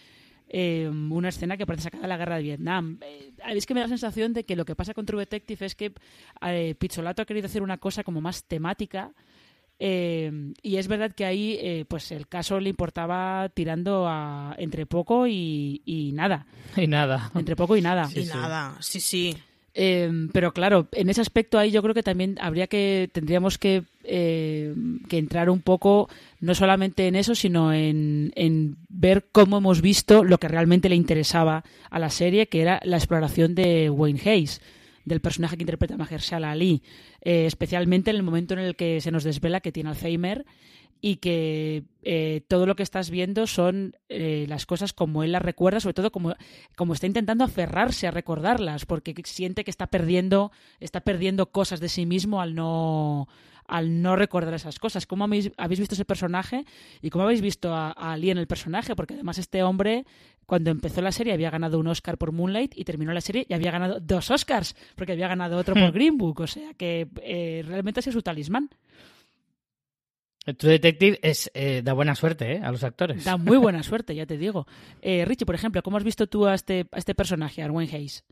eh, 0.48 0.88
una 0.90 1.28
escena 1.28 1.58
que 1.58 1.66
parece 1.66 1.84
sacada 1.84 2.04
de 2.04 2.08
la 2.08 2.16
guerra 2.18 2.38
de 2.38 2.44
Vietnam. 2.44 3.00
Eh, 3.02 3.34
es 3.50 3.66
que 3.66 3.74
me 3.74 3.82
da 3.82 3.88
la 3.88 3.90
sensación 3.98 4.32
de 4.34 4.46
que 4.46 4.56
lo 4.56 4.64
que 4.64 4.76
pasa 4.76 4.94
con 4.94 5.06
True 5.06 5.20
Detective 5.24 5.66
es 5.66 5.76
que 5.76 5.92
eh, 6.42 6.74
Pizzolato 6.80 7.22
ha 7.22 7.26
querido 7.26 7.48
hacer 7.48 7.62
una 7.62 7.78
cosa 7.80 8.04
como 8.06 8.22
más 8.22 8.46
temática. 8.46 9.12
eh, 9.78 10.54
y 10.64 10.78
es 10.78 10.88
verdad 10.88 11.12
que 11.14 11.26
ahí 11.26 11.58
eh, 11.60 11.86
pues 11.88 12.12
el 12.14 12.28
caso 12.28 12.60
le 12.62 12.70
importaba 12.70 13.50
tirando 13.54 14.08
a 14.08 14.56
entre 14.58 14.86
poco 14.86 15.28
y, 15.28 15.82
y 15.86 16.12
nada 16.14 16.46
Y 16.78 16.88
nada. 16.88 17.30
entre 17.36 17.56
poco 17.58 17.76
y 17.76 17.82
nada 17.82 18.08
y 18.16 18.24
nada, 18.26 18.78
sí, 18.80 19.00
sí. 19.02 19.36
Eh, 19.74 20.10
pero 20.34 20.54
claro, 20.54 20.88
en 20.92 21.10
ese 21.10 21.22
aspecto 21.22 21.58
ahí 21.58 21.72
yo 21.72 21.82
creo 21.82 21.94
que 21.94 22.04
también 22.04 22.38
habría 22.42 22.68
que, 22.68 23.10
tendríamos 23.12 23.58
que, 23.58 23.84
eh, 24.04 24.74
que 25.08 25.18
entrar 25.18 25.50
un 25.50 25.62
poco, 25.62 26.10
no 26.40 26.56
solamente 26.56 27.08
en 27.08 27.16
eso, 27.16 27.36
sino 27.36 27.74
en, 27.74 28.32
en 28.36 28.78
ver 28.90 29.28
cómo 29.32 29.58
hemos 29.58 29.82
visto 29.82 30.24
lo 30.24 30.38
que 30.38 30.48
realmente 30.48 30.90
le 30.90 30.96
interesaba 30.96 31.64
a 31.90 32.00
la 32.00 32.10
serie, 32.10 32.48
que 32.48 32.62
era 32.62 32.80
la 32.84 32.98
exploración 32.98 33.56
de 33.56 33.90
Wayne 33.90 34.22
Hayes, 34.26 34.62
del 35.06 35.22
personaje 35.22 35.58
que 35.58 35.64
interpreta 35.64 35.98
Mahershala 35.98 36.52
Ali, 36.52 36.84
eh, 37.22 37.46
especialmente 37.46 38.12
en 38.12 38.18
el 38.18 38.24
momento 38.24 38.54
en 38.54 38.60
el 38.60 38.76
que 38.76 39.02
se 39.02 39.12
nos 39.12 39.24
desvela 39.24 39.62
que 39.62 39.72
tiene 39.72 39.90
Alzheimer 39.90 40.46
y 41.02 41.18
que 41.18 41.84
eh, 42.04 42.42
todo 42.48 42.66
lo 42.66 42.76
que 42.76 42.84
estás 42.84 43.10
viendo 43.10 43.48
son 43.48 43.96
eh, 44.10 44.46
las 44.50 44.66
cosas 44.66 44.94
como 44.94 45.24
él 45.24 45.32
las 45.32 45.42
recuerda, 45.42 45.80
sobre 45.80 45.94
todo 45.94 46.12
como, 46.12 46.36
como 46.76 46.94
está 46.94 47.08
intentando 47.08 47.44
aferrarse 47.44 48.08
a 48.08 48.12
recordarlas, 48.12 48.86
porque 48.86 49.16
siente 49.26 49.64
que 49.64 49.72
está 49.72 49.88
perdiendo, 49.88 50.52
está 50.80 51.02
perdiendo 51.02 51.52
cosas 51.52 51.80
de 51.80 51.90
sí 51.90 52.06
mismo 52.06 52.42
al 52.42 52.56
no 52.56 53.28
al 53.70 54.02
no 54.02 54.16
recordar 54.16 54.56
esas 54.56 54.80
cosas. 54.80 55.06
¿Cómo 55.06 55.26
habéis, 55.26 55.52
habéis 55.56 55.80
visto 55.80 55.94
ese 55.94 56.04
personaje 56.04 56.66
y 57.04 57.12
cómo 57.12 57.26
habéis 57.26 57.42
visto 57.42 57.72
a, 57.72 57.92
a 57.92 58.14
Ali 58.14 58.32
en 58.32 58.40
el 58.40 58.48
personaje? 58.48 58.96
Porque 58.96 59.14
además 59.14 59.38
este 59.38 59.62
hombre, 59.62 60.06
cuando 60.48 60.72
empezó 60.72 61.02
la 61.02 61.12
serie, 61.12 61.34
había 61.34 61.52
ganado 61.52 61.80
un 61.80 61.86
Oscar 61.86 62.18
por 62.18 62.32
Moonlight 62.32 62.76
y 62.76 62.84
terminó 62.84 63.14
la 63.14 63.22
serie 63.22 63.46
y 63.48 63.54
había 63.54 63.70
ganado 63.70 64.00
dos 64.00 64.32
Oscars, 64.32 64.76
porque 64.96 65.12
había 65.12 65.28
ganado 65.28 65.56
otro 65.56 65.76
por 65.76 65.92
Green 65.92 66.18
Book. 66.18 66.40
O 66.40 66.48
sea 66.48 66.74
que 66.74 67.08
eh, 67.22 67.64
realmente 67.68 68.00
ha 68.00 68.02
sido 68.02 68.14
su 68.14 68.24
talismán. 68.24 68.72
El 70.50 70.58
True 70.58 70.74
Detective 70.74 71.20
es, 71.22 71.52
eh, 71.54 71.82
da 71.84 71.94
buena 71.94 72.16
suerte 72.16 72.54
¿eh? 72.54 72.62
a 72.64 72.72
los 72.72 72.84
actores. 72.84 73.24
Da 73.24 73.38
muy 73.38 73.58
buena 73.58 73.84
suerte, 73.84 74.16
ya 74.16 74.26
te 74.26 74.38
digo. 74.38 74.66
Eh, 75.02 75.24
Richie, 75.26 75.46
por 75.46 75.56
ejemplo, 75.56 75.84
¿cómo 75.84 75.98
has 75.98 76.04
visto 76.04 76.28
tú 76.28 76.48
a 76.48 76.56
este, 76.56 76.88
a 76.92 76.98
este 76.98 77.14
personaje, 77.14 77.62
Arwen 77.62 77.88
Hayes? 77.94 78.26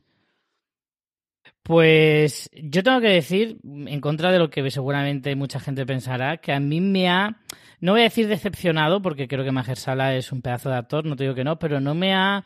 Pues 1.61 2.49
yo 2.53 2.81
tengo 2.81 2.99
que 3.01 3.09
decir, 3.09 3.59
en 3.63 4.01
contra 4.01 4.31
de 4.31 4.39
lo 4.39 4.49
que 4.49 4.69
seguramente 4.71 5.35
mucha 5.35 5.59
gente 5.59 5.85
pensará, 5.85 6.37
que 6.37 6.53
a 6.53 6.59
mí 6.59 6.81
me 6.81 7.07
ha, 7.09 7.41
no 7.79 7.91
voy 7.91 8.01
a 8.01 8.05
decir 8.05 8.27
decepcionado, 8.27 9.01
porque 9.01 9.27
creo 9.27 9.43
que 9.43 9.51
Mahershala 9.51 10.15
es 10.15 10.31
un 10.31 10.41
pedazo 10.41 10.69
de 10.69 10.77
actor, 10.77 11.05
no 11.05 11.15
te 11.15 11.25
digo 11.25 11.35
que 11.35 11.43
no, 11.43 11.59
pero 11.59 11.79
no 11.79 11.93
me 11.93 12.13
ha, 12.13 12.43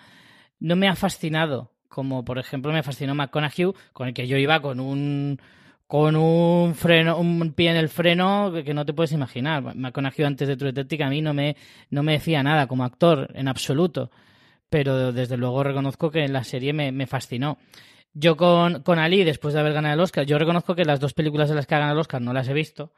no 0.60 0.76
me 0.76 0.88
ha 0.88 0.96
fascinado, 0.96 1.72
como 1.88 2.26
por 2.26 2.40
ejemplo 2.40 2.74
me 2.74 2.84
fascinó 2.84 3.16
McConaughey, 3.16 3.72
con 3.94 4.08
el 4.08 4.14
que 4.14 4.28
yo 4.28 4.38
iba 4.38 4.62
con 4.62 4.80
un 4.80 5.40
con 5.92 6.16
un 6.16 6.74
freno, 6.74 7.18
un 7.18 7.52
pie 7.52 7.70
en 7.70 7.76
el 7.76 7.90
freno 7.90 8.54
que, 8.64 8.74
no 8.74 8.86
te 8.86 8.94
puedes 8.94 9.12
imaginar. 9.12 9.76
McConaughey 9.76 10.24
antes 10.24 10.48
de 10.48 10.56
True 10.56 10.72
Detective 10.72 11.04
a 11.04 11.10
mí 11.10 11.22
no 11.22 11.34
me, 11.34 11.58
no 11.90 12.02
me 12.02 12.14
decía 12.14 12.42
nada 12.44 12.66
como 12.68 12.86
actor, 12.86 13.30
en 13.34 13.50
absoluto. 13.50 14.10
Pero 14.70 15.12
desde 15.12 15.36
luego 15.36 15.66
reconozco 15.66 16.10
que 16.10 16.26
la 16.30 16.46
serie 16.46 16.72
me, 16.72 16.94
me 16.94 17.08
fascinó. 17.08 17.58
Yo 18.14 18.38
con, 18.38 18.84
con 18.84 19.00
Ali, 19.00 19.26
después 19.26 19.54
de 19.54 19.60
haber 19.60 19.74
ganado 19.74 19.96
el 19.96 20.00
Oscar, 20.00 20.26
yo 20.26 20.40
reconozco 20.40 20.76
que 20.76 20.86
las 20.86 21.02
dos 21.02 21.14
películas 21.14 21.50
de 21.50 21.56
las 21.56 21.68
que 21.68 21.76
ha 21.76 21.80
ganado 21.80 21.96
el 21.96 22.00
Oscar 22.00 22.22
no 22.22 22.32
las 22.32 22.48
he 22.48 22.54
visto 22.54 22.94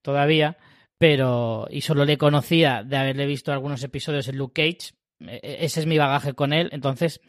todavía, 0.00 0.56
pero 0.98 1.66
y 1.68 1.80
solo 1.80 2.04
le 2.04 2.16
conocía 2.16 2.84
de 2.84 2.96
haberle 2.96 3.26
visto 3.26 3.50
algunos 3.50 3.82
episodios 3.82 4.28
en 4.28 4.38
Luke 4.38 4.62
Cage. 4.62 4.94
E- 5.18 5.40
e- 5.42 5.64
Ese 5.64 5.80
es 5.80 5.86
mi 5.86 5.98
bagaje 5.98 6.34
con 6.34 6.52
él. 6.52 6.68
Entonces, 6.70 7.20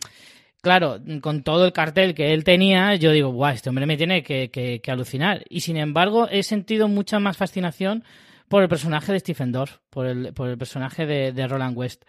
claro, 0.61 0.99
con 1.21 1.43
todo 1.43 1.65
el 1.65 1.73
cartel 1.73 2.13
que 2.13 2.33
él 2.33 2.43
tenía, 2.43 2.95
yo 2.95 3.11
digo, 3.11 3.29
guau, 3.31 3.53
este 3.53 3.69
hombre 3.69 3.85
me 3.85 3.97
tiene 3.97 4.23
que, 4.23 4.49
que- 4.49 4.81
alucinar. 4.91 5.43
Y 5.49 5.61
sin 5.61 5.77
embargo, 5.77 6.27
he 6.29 6.43
sentido 6.43 6.87
mucha 6.87 7.19
más 7.19 7.37
fascinación 7.37 8.03
por 8.47 8.63
el 8.63 8.69
personaje 8.69 9.11
de 9.11 9.19
Stephen 9.19 9.51
Dorff, 9.51 9.77
por 9.89 10.05
el, 10.07 10.33
por 10.33 10.49
el 10.49 10.57
personaje 10.57 11.05
de, 11.05 11.31
de 11.31 11.47
Roland 11.47 11.77
West. 11.77 12.03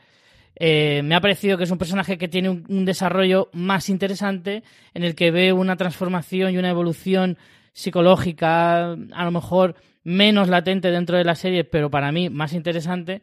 Eh, 0.56 1.02
me 1.04 1.14
ha 1.14 1.20
parecido 1.20 1.56
que 1.56 1.64
es 1.64 1.70
un 1.70 1.78
personaje 1.78 2.18
que 2.18 2.28
tiene 2.28 2.48
un, 2.48 2.64
un 2.68 2.84
desarrollo 2.84 3.48
más 3.52 3.88
interesante, 3.88 4.62
en 4.94 5.04
el 5.04 5.14
que 5.14 5.30
ve 5.30 5.52
una 5.52 5.76
transformación 5.76 6.52
y 6.52 6.58
una 6.58 6.70
evolución 6.70 7.38
psicológica, 7.72 8.92
a 8.92 9.24
lo 9.24 9.30
mejor 9.30 9.76
menos 10.02 10.48
latente 10.48 10.90
dentro 10.90 11.16
de 11.16 11.24
la 11.24 11.34
serie, 11.34 11.64
pero 11.64 11.90
para 11.90 12.10
mí 12.12 12.28
más 12.30 12.52
interesante, 12.52 13.22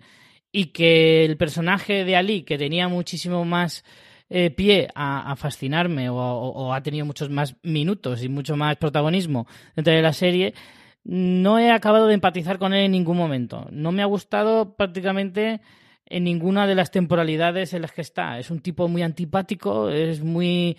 y 0.51 0.67
que 0.67 1.25
el 1.25 1.35
personaje 1.35 2.05
de 2.05 2.15
Ali, 2.15 2.43
que 2.43 2.57
tenía 2.57 2.87
muchísimo 2.87 3.43
más 3.43 3.83
eh, 4.29 4.49
pie 4.49 4.87
a, 4.95 5.35
fascinarme 5.35 6.09
o, 6.09 6.15
o- 6.15 6.49
o 6.67 6.73
ha 6.73 6.81
tenido 6.81 7.05
muchos 7.05 7.29
más 7.29 7.55
minutos 7.63 8.23
y 8.23 8.29
mucho 8.29 8.55
más 8.57 8.75
protagonismo 8.77 9.47
dentro 9.75 9.93
de 9.93 10.01
la 10.01 10.13
serie, 10.13 10.53
no 11.03 11.59
he 11.59 11.71
acabado 11.71 12.07
de 12.07 12.15
empatizar 12.15 12.57
con 12.57 12.73
él 12.73 12.85
en 12.85 12.91
ningún 12.91 13.17
momento. 13.17 13.67
No 13.71 13.91
me 13.91 14.01
ha 14.01 14.05
gustado 14.07 14.75
prácticamente 14.75 15.61
en 16.07 16.23
ninguna 16.23 16.65
de 16.67 16.75
las 16.75 16.89
temporalidades 16.91 17.73
en 17.73 17.83
las 17.83 17.91
que 17.91 18.01
está. 18.01 18.39
Es 18.39 18.49
un 18.49 18.59
tipo 18.61 18.87
muy 18.87 19.03
antipático, 19.03 19.89
es 19.89 20.21
muy 20.23 20.77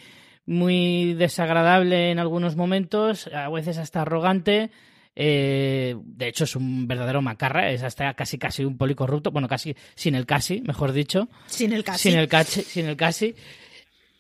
muy 0.49 1.15
desagradable 1.15 2.13
en 2.13 2.21
algunos 2.21 2.55
momentos, 2.57 3.29
a 3.35 3.49
veces 3.51 3.79
hasta 3.79 4.03
arrogante. 4.03 4.71
Eh, 5.19 5.97
de 5.99 6.29
hecho, 6.29 6.45
es 6.45 6.55
un 6.57 6.87
verdadero 6.87 7.23
macarra, 7.23 7.71
es 7.71 7.83
hasta 7.83 8.13
casi 8.13 8.37
casi 8.37 8.65
un 8.67 8.77
policorrupto, 8.77 9.31
bueno, 9.31 9.49
casi 9.49 9.75
sin 9.95 10.15
el 10.15 10.27
casi, 10.27 10.61
mejor 10.61 10.93
dicho. 10.93 11.29
Sin 11.47 11.73
el 11.73 11.83
casi. 11.83 12.11
Sin 12.11 12.19
el 12.19 12.29
casi, 12.29 12.63
sin 12.63 12.87
el 12.87 12.97
casi. 12.97 13.35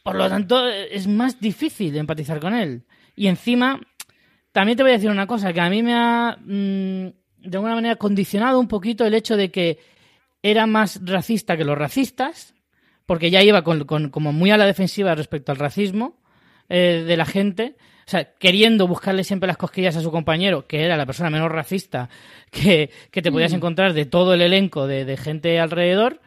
Por 0.03 0.17
lo 0.17 0.27
tanto, 0.29 0.67
es 0.69 1.07
más 1.07 1.39
difícil 1.39 1.95
empatizar 1.97 2.41
con 2.41 2.55
él. 2.55 2.87
Y 3.15 3.27
encima, 3.27 3.79
también 4.53 4.79
te 4.79 4.83
voy 4.83 4.93
a 4.93 4.95
decir 4.95 5.11
una 5.11 5.27
cosa, 5.27 5.53
que 5.53 5.61
a 5.61 5.69
mí 5.69 5.83
me 5.83 5.93
ha, 5.95 6.39
mm, 6.41 7.09
de 7.43 7.57
alguna 7.57 7.75
manera, 7.75 7.97
condicionado 7.97 8.59
un 8.59 8.69
poquito 8.69 9.05
el 9.05 9.15
hecho 9.15 9.37
de 9.37 9.51
que 9.51 9.79
era 10.43 10.67
más 10.67 11.01
racista 11.05 11.59
que 11.59 11.65
los 11.65 11.77
racistas, 11.77 12.55
porque 13.05 13.31
ya 13.31 13.43
iba 13.43 13.63
con, 13.63 13.85
como 13.85 14.33
muy 14.33 14.51
a 14.51 14.57
la 14.57 14.65
defensiva 14.65 15.15
respecto 15.15 15.53
al 15.53 15.59
racismo 15.59 16.23
eh, 16.69 17.05
de 17.07 17.17
la 17.17 17.25
gente. 17.25 17.77
O 18.07 18.11
sea, 18.11 18.33
queriendo 18.39 18.87
buscarle 18.87 19.25
siempre 19.25 19.49
las 19.49 19.57
cosquillas 19.57 19.97
a 19.97 20.01
su 20.01 20.13
compañero, 20.13 20.67
que 20.67 20.85
era 20.85 20.97
la 20.97 21.07
persona 21.07 21.29
menos 21.29 21.51
racista 21.51 22.09
que, 22.51 22.91
te 23.11 23.33
podías 23.33 23.53
mm. 23.53 23.57
encontrar 23.57 23.93
de 23.95 24.05
todo 24.05 24.35
el 24.35 24.43
elenco 24.43 24.87
de, 24.87 25.17
gente 25.17 25.59
alrededor, 25.59 26.21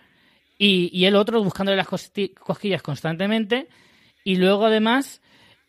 y, 0.57 0.89
y, 0.91 1.05
el 1.05 1.15
otro 1.15 1.41
buscándole 1.41 1.77
las 1.77 1.87
cosquillas 1.87 2.81
constantemente, 2.81 3.69
y 4.25 4.35
luego 4.35 4.65
además, 4.65 5.21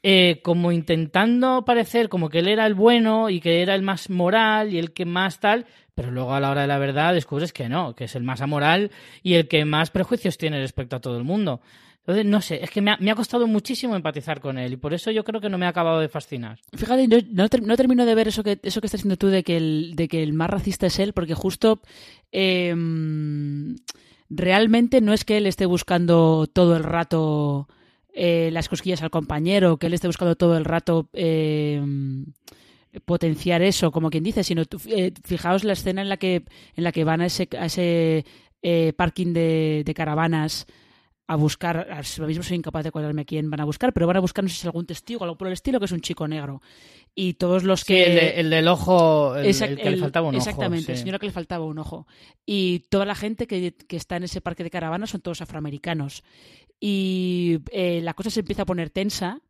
eh, 0.02 0.40
como 0.42 0.72
intentando 0.72 1.64
parecer 1.64 2.08
como 2.08 2.28
que 2.28 2.38
él 2.38 2.48
era 2.48 2.66
el 2.66 2.74
bueno 2.74 3.28
y 3.28 3.40
que 3.40 3.62
era 3.62 3.74
el 3.74 3.82
más 3.82 4.08
moral 4.10 4.72
y 4.72 4.78
el 4.78 4.92
que 4.92 5.04
más 5.04 5.40
tal, 5.40 5.66
pero 5.94 6.10
luego 6.10 6.34
a 6.34 6.40
la 6.40 6.50
hora 6.50 6.62
de 6.62 6.66
la 6.66 6.78
verdad 6.78 7.12
descubres 7.12 7.52
que 7.52 7.68
no, 7.68 7.94
que 7.94 8.04
es 8.04 8.14
el 8.14 8.22
más 8.22 8.40
amoral 8.40 8.90
y 9.22 9.34
el 9.34 9.46
que 9.46 9.64
más 9.64 9.90
prejuicios 9.90 10.38
tiene 10.38 10.58
respecto 10.58 10.96
a 10.96 11.00
todo 11.00 11.18
el 11.18 11.24
mundo. 11.24 11.60
Entonces, 12.10 12.30
no 12.30 12.40
sé, 12.40 12.62
es 12.62 12.70
que 12.70 12.80
me 12.80 12.90
ha, 12.92 13.14
costado 13.14 13.46
muchísimo 13.46 13.94
empatizar 13.94 14.40
con 14.40 14.58
él 14.58 14.74
y 14.74 14.76
por 14.76 14.94
eso 14.94 15.10
yo 15.10 15.24
creo 15.24 15.40
que 15.40 15.48
no 15.48 15.58
me 15.58 15.66
ha 15.66 15.70
acabado 15.70 16.00
de 16.00 16.08
fascinar. 16.08 16.58
Fíjate, 16.74 17.08
no, 17.08 17.48
termino 17.48 18.04
de 18.06 18.14
ver 18.14 18.28
eso 18.28 18.42
que, 18.42 18.58
eso 18.62 18.80
que 18.80 18.86
estás 18.86 19.00
diciendo 19.00 19.16
tú 19.16 19.28
de 19.28 19.42
que, 19.42 19.56
el, 19.56 19.94
de 19.96 20.08
que 20.08 20.22
el 20.22 20.32
más 20.32 20.50
racista 20.50 20.86
es 20.86 20.98
él, 20.98 21.12
porque 21.12 21.34
justo 21.34 21.80
em, 22.32 23.76
realmente 24.28 25.00
no 25.00 25.12
es 25.12 25.24
que 25.24 25.36
él 25.36 25.46
esté 25.46 25.66
buscando 25.66 26.46
todo 26.52 26.76
el 26.76 26.84
rato 26.84 27.68
eh, 28.12 28.50
las 28.52 28.68
cosquillas 28.68 29.02
al 29.02 29.10
compañero, 29.10 29.76
que 29.76 29.86
él 29.86 29.94
esté 29.94 30.06
buscando 30.06 30.36
todo 30.36 30.56
el 30.56 30.64
rato... 30.64 31.08
Em, 31.12 32.26
potenciar 33.04 33.62
eso, 33.62 33.92
como 33.92 34.10
quien 34.10 34.24
dice, 34.24 34.42
sino 34.42 34.62
eh, 34.86 35.12
fijaos 35.24 35.62
la 35.62 35.74
escena 35.74 36.02
en 36.02 36.08
la 36.08 36.16
que, 36.16 36.44
en 36.74 36.84
la 36.84 36.90
que 36.90 37.04
van 37.04 37.20
a 37.20 37.26
ese, 37.26 37.48
a 37.56 37.66
ese 37.66 38.24
eh, 38.62 38.92
parking 38.94 39.32
de, 39.32 39.92
caravanas 39.94 40.66
a 41.30 41.36
buscar, 41.36 41.86
ahora 41.88 42.26
mismo 42.26 42.42
soy 42.42 42.56
incapaz 42.56 42.82
de 42.82 42.88
acordarme 42.88 43.24
quién 43.24 43.48
van 43.50 43.60
a 43.60 43.64
buscar, 43.64 43.92
pero 43.92 44.04
van 44.04 44.16
a 44.16 44.20
buscar, 44.20 44.42
no 44.42 44.50
sé 44.50 44.56
si 44.56 44.66
algún 44.66 44.84
testigo, 44.84 45.22
algo 45.22 45.38
por 45.38 45.46
el 45.46 45.52
estilo, 45.52 45.78
que 45.78 45.84
es 45.84 45.92
un 45.92 46.00
chico 46.00 46.26
negro. 46.26 46.60
Y 47.14 47.34
todos 47.34 47.62
los 47.62 47.84
que... 47.84 48.30
el, 48.40 48.50
del 48.50 48.66
ojo, 48.66 49.36
el, 49.36 49.56
que 49.56 49.90
le 49.90 49.96
faltaba 49.96 50.26
un 50.26 50.34
ojo. 50.34 50.42
Exactamente, 50.42 50.90
el 50.90 50.98
señor 50.98 51.20
que 51.20 51.26
le 51.26 51.32
faltaba 51.32 51.64
un 51.64 51.78
ojo. 51.78 52.08
Y 52.44 52.80
toda 52.90 53.04
la 53.04 53.14
gente 53.14 53.46
que, 53.46 53.72
que, 53.72 53.96
está 53.96 54.16
en 54.16 54.24
ese 54.24 54.40
parque 54.40 54.64
de 54.64 54.70
caravanas 54.70 55.10
son 55.10 55.20
todos 55.20 55.40
afroamericanos. 55.40 56.24
Y 56.80 57.60
eh, 57.70 58.00
la 58.02 58.14
cosa 58.14 58.30
se 58.30 58.40
empieza 58.40 58.62
a 58.62 58.66
poner 58.66 58.90
tensa 58.90 59.40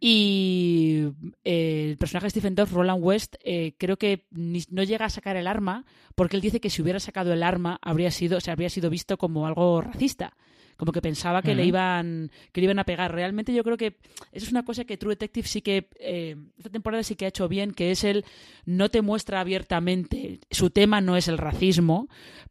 y 0.00 1.08
eh, 1.44 1.88
el 1.90 1.98
personaje 1.98 2.24
de 2.26 2.30
Stephen 2.30 2.54
Dorff, 2.54 2.72
Roland 2.72 3.04
West, 3.04 3.36
eh, 3.44 3.74
creo 3.78 3.98
que 3.98 4.26
no 4.30 4.82
llega 4.82 5.04
a 5.04 5.10
sacar 5.10 5.36
el 5.36 5.46
arma 5.46 5.84
porque 6.14 6.36
él 6.36 6.42
dice 6.42 6.58
que 6.58 6.70
si 6.70 6.80
hubiera 6.80 7.00
sacado 7.00 7.34
el 7.34 7.42
arma 7.42 7.78
habría 7.82 8.10
sido, 8.10 8.40
se 8.40 8.50
habría 8.50 8.70
sido 8.70 8.88
visto 8.88 9.18
como 9.18 9.46
algo 9.46 9.82
racista. 9.82 10.34
Como 10.82 10.90
que 10.90 11.00
pensaba 11.00 11.42
que 11.42 11.54
le 11.54 11.64
iban 11.64 12.32
que 12.50 12.60
le 12.60 12.64
iban 12.64 12.80
a 12.80 12.84
pegar. 12.84 13.14
Realmente 13.14 13.54
yo 13.54 13.62
creo 13.62 13.76
que 13.76 13.98
eso 14.32 14.46
es 14.46 14.50
una 14.50 14.64
cosa 14.64 14.84
que 14.84 14.96
True 14.96 15.12
Detective 15.12 15.46
sí 15.46 15.62
que 15.62 15.88
eh, 16.00 16.34
esta 16.58 16.70
temporada 16.70 17.04
sí 17.04 17.14
que 17.14 17.24
ha 17.24 17.28
hecho 17.28 17.46
bien, 17.46 17.72
que 17.72 17.92
es 17.92 18.02
el 18.02 18.24
no 18.64 18.88
te 18.88 19.00
muestra 19.00 19.38
abiertamente, 19.38 20.40
su 20.50 20.70
tema 20.70 21.00
no 21.00 21.16
es 21.16 21.28
el 21.28 21.38
racismo, 21.38 22.08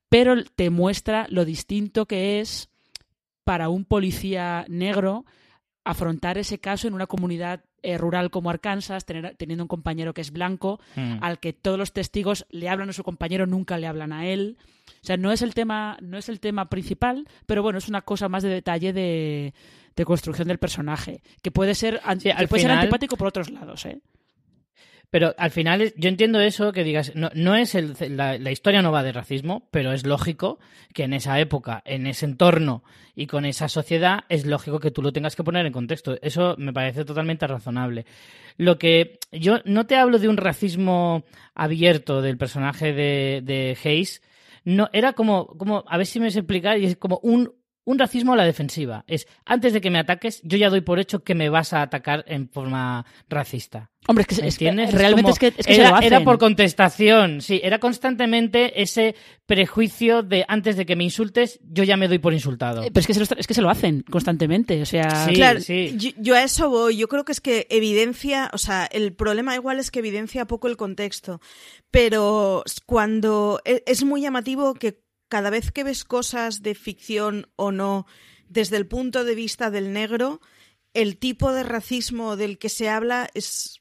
pero 0.07 0.41
te 0.45 0.69
muestra 0.69 1.27
lo 1.29 1.43
distinto 1.43 2.05
que 2.05 2.39
es 2.39 2.69
para 3.43 3.67
un 3.67 3.83
policía 3.83 4.63
negro 4.69 5.25
afrontar 5.83 6.37
ese 6.37 6.59
caso 6.59 6.87
en 6.87 6.93
una 6.93 7.07
comunidad 7.07 7.63
eh, 7.83 7.97
rural 7.97 8.29
como 8.29 8.49
Arkansas, 8.49 9.05
teniendo 9.05 9.63
un 9.63 9.67
compañero 9.67 10.13
que 10.13 10.21
es 10.21 10.31
blanco, 10.31 10.79
mm. 10.95 11.17
al 11.21 11.39
que 11.39 11.53
todos 11.53 11.77
los 11.77 11.93
testigos 11.93 12.45
le 12.49 12.69
hablan 12.69 12.89
a 12.89 12.93
su 12.93 13.03
compañero, 13.03 13.47
nunca 13.47 13.77
le 13.77 13.87
hablan 13.87 14.13
a 14.13 14.27
él. 14.27 14.57
O 15.01 15.05
sea, 15.05 15.17
no 15.17 15.31
es 15.31 15.41
el 15.41 15.53
tema, 15.55 15.97
no 16.01 16.17
es 16.17 16.29
el 16.29 16.39
tema 16.39 16.69
principal, 16.69 17.27
pero 17.47 17.63
bueno, 17.63 17.79
es 17.79 17.89
una 17.89 18.01
cosa 18.01 18.29
más 18.29 18.43
de 18.43 18.49
detalle 18.49 18.93
de, 18.93 19.53
construcción 20.05 20.47
del 20.47 20.57
personaje, 20.57 21.21
que 21.43 21.51
puede 21.51 21.75
ser, 21.75 22.01
puede 22.49 22.61
ser 22.61 22.71
antipático 22.71 23.17
por 23.17 23.27
otros 23.27 23.51
lados, 23.51 23.85
¿eh? 23.85 24.01
Pero 25.11 25.35
al 25.37 25.51
final 25.51 25.93
yo 25.97 26.07
entiendo 26.07 26.39
eso, 26.39 26.71
que 26.71 26.85
digas, 26.85 27.11
no, 27.15 27.29
no 27.35 27.55
es 27.55 27.75
el, 27.75 27.95
la, 28.15 28.51
historia 28.51 28.81
no 28.81 28.93
va 28.93 29.03
de 29.03 29.11
racismo, 29.11 29.67
pero 29.69 29.91
es 29.91 30.05
lógico 30.05 30.57
que 30.93 31.03
en 31.03 31.11
esa 31.13 31.37
época, 31.41 31.83
en 31.85 32.07
ese 32.07 32.25
entorno 32.25 32.81
y 33.13 33.27
con 33.27 33.43
esa 33.43 33.67
sociedad, 33.67 34.21
es 34.29 34.45
lógico 34.45 34.79
que 34.79 34.89
tú 34.89 35.01
lo 35.01 35.11
tengas 35.11 35.35
que 35.35 35.43
poner 35.43 35.65
en 35.65 35.73
contexto. 35.73 36.17
Eso 36.21 36.55
me 36.57 36.71
parece 36.71 37.03
totalmente 37.03 37.45
razonable. 37.45 38.05
Lo 38.55 38.79
que 38.79 39.19
yo 39.33 39.59
no 39.65 39.85
te 39.85 39.97
hablo 39.97 40.17
de 40.17 40.29
un 40.29 40.37
racismo 40.37 41.25
abierto 41.55 42.21
del 42.21 42.37
personaje 42.37 42.93
de, 42.93 43.41
de 43.43 43.77
Hayes, 43.83 44.21
no, 44.63 44.89
era 44.93 45.11
como, 45.11 45.47
como, 45.57 45.83
a 45.87 45.97
ver 45.97 46.05
si 46.05 46.21
me 46.21 46.31
sé 46.31 46.39
explicar, 46.39 46.79
y 46.79 46.85
es 46.85 46.95
como 46.95 47.19
un, 47.21 47.53
un 47.91 47.99
racismo 47.99 48.33
a 48.33 48.35
la 48.35 48.45
defensiva. 48.45 49.03
Es, 49.07 49.27
antes 49.45 49.73
de 49.73 49.81
que 49.81 49.91
me 49.91 49.99
ataques, 49.99 50.41
yo 50.43 50.57
ya 50.57 50.69
doy 50.69 50.81
por 50.81 50.99
hecho 50.99 51.23
que 51.23 51.35
me 51.35 51.49
vas 51.49 51.73
a 51.73 51.81
atacar 51.81 52.23
en 52.27 52.49
forma 52.49 53.05
racista. 53.29 53.91
Hombre, 54.07 54.25
es 54.27 54.39
que, 54.39 54.47
es 54.47 54.57
que 54.57 54.71
realmente 54.71 55.29
es 55.29 55.37
que, 55.37 55.53
era, 55.67 56.23
por 56.23 56.39
contestación, 56.39 57.39
sí, 57.39 57.61
era 57.63 57.77
constantemente 57.77 58.81
ese 58.81 59.13
prejuicio 59.45 60.23
de 60.23 60.43
antes 60.47 60.75
de 60.75 60.87
que 60.87 60.95
me 60.95 61.03
insultes, 61.03 61.59
yo 61.61 61.83
ya 61.83 61.97
me 61.97 62.07
doy 62.07 62.17
por 62.17 62.33
insultado. 62.33 62.81
Eh, 62.81 62.89
pero 62.91 63.01
es 63.01 63.05
que 63.05 63.13
se 63.13 63.19
lo, 63.19 63.25
es 63.37 63.45
que 63.45 63.53
se 63.53 63.61
lo 63.61 63.69
hacen 63.69 64.03
constantemente, 64.09 64.81
o 64.81 64.87
sea... 64.87 65.27
claro, 65.31 65.59
Yo, 65.59 66.33
a 66.33 66.41
eso 66.41 66.69
voy, 66.69 66.97
yo 66.97 67.07
creo 67.07 67.25
que 67.25 67.31
es 67.31 67.41
que 67.41 67.67
evidencia, 67.69 68.49
o 68.53 68.57
sea, 68.57 68.85
el 68.85 69.13
problema 69.13 69.53
igual 69.53 69.79
es 69.79 69.91
que 69.91 69.99
evidencia 69.99 70.45
poco 70.45 70.67
el 70.67 70.77
contexto, 70.77 71.39
pero 71.91 72.63
cuando 72.87 73.61
e, 73.65 73.83
es 73.85 74.03
muy 74.03 74.21
llamativo 74.21 74.73
que 74.73 74.99
cada 75.31 75.49
vez 75.49 75.71
que 75.71 75.85
ves 75.85 76.03
cosas 76.03 76.61
de 76.61 76.75
ficción 76.75 77.47
o 77.55 77.71
no 77.71 78.05
desde 78.49 78.75
el 78.75 78.85
punto 78.85 79.23
de 79.23 79.33
vista 79.33 79.71
del 79.71 79.93
negro, 79.93 80.41
el 80.93 81.17
tipo 81.17 81.53
de 81.53 81.63
racismo 81.63 82.35
del 82.35 82.57
que 82.57 82.67
se 82.67 82.89
habla 82.89 83.29
es 83.33 83.80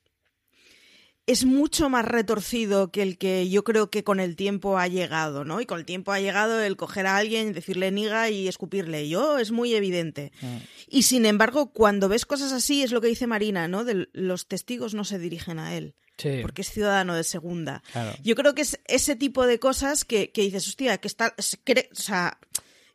es 1.31 1.45
mucho 1.45 1.89
más 1.89 2.05
retorcido 2.05 2.91
que 2.91 3.03
el 3.03 3.19
que 3.19 3.49
yo 3.49 3.65
creo 3.65 3.91
que 3.91 4.05
con 4.05 4.21
el 4.21 4.37
tiempo 4.37 4.79
ha 4.79 4.89
llegado, 4.89 5.45
¿no? 5.45 5.61
Y 5.61 5.67
con 5.67 5.79
el 5.79 5.85
tiempo 5.85 6.13
ha 6.13 6.21
llegado 6.21 6.61
el 6.61 6.77
coger 6.77 7.07
a 7.07 7.17
alguien, 7.17 7.53
decirle 7.53 7.91
niga 7.91 8.31
y 8.31 8.49
escupirle. 8.49 9.09
Yo 9.09 9.39
es 9.39 9.51
muy 9.51 9.75
evidente. 9.75 10.33
Mm. 10.41 10.57
Y 10.89 11.03
sin 11.05 11.27
embargo, 11.27 11.73
cuando 11.73 12.09
ves 12.09 12.27
cosas 12.27 12.53
así, 12.53 12.83
es 12.83 12.91
lo 12.91 13.01
que 13.01 13.09
dice 13.09 13.27
Marina, 13.27 13.69
¿no? 13.69 13.85
De 13.85 14.09
los 14.13 14.49
testigos 14.49 14.95
no 14.95 15.05
se 15.05 15.19
dirigen 15.19 15.59
a 15.59 15.77
él 15.77 15.95
porque 16.43 16.63
es 16.63 16.71
ciudadano 16.71 17.15
de 17.15 17.25
segunda. 17.25 17.83
Yo 18.23 18.35
creo 18.35 18.55
que 18.55 18.63
es 18.63 18.79
ese 18.87 19.17
tipo 19.17 19.47
de 19.47 19.59
cosas 19.59 20.05
que, 20.05 20.31
dices, 20.35 20.69
hostia, 20.69 20.99
que 20.99 21.09
está... 21.09 21.35
o 21.39 21.95
sea, 21.95 22.39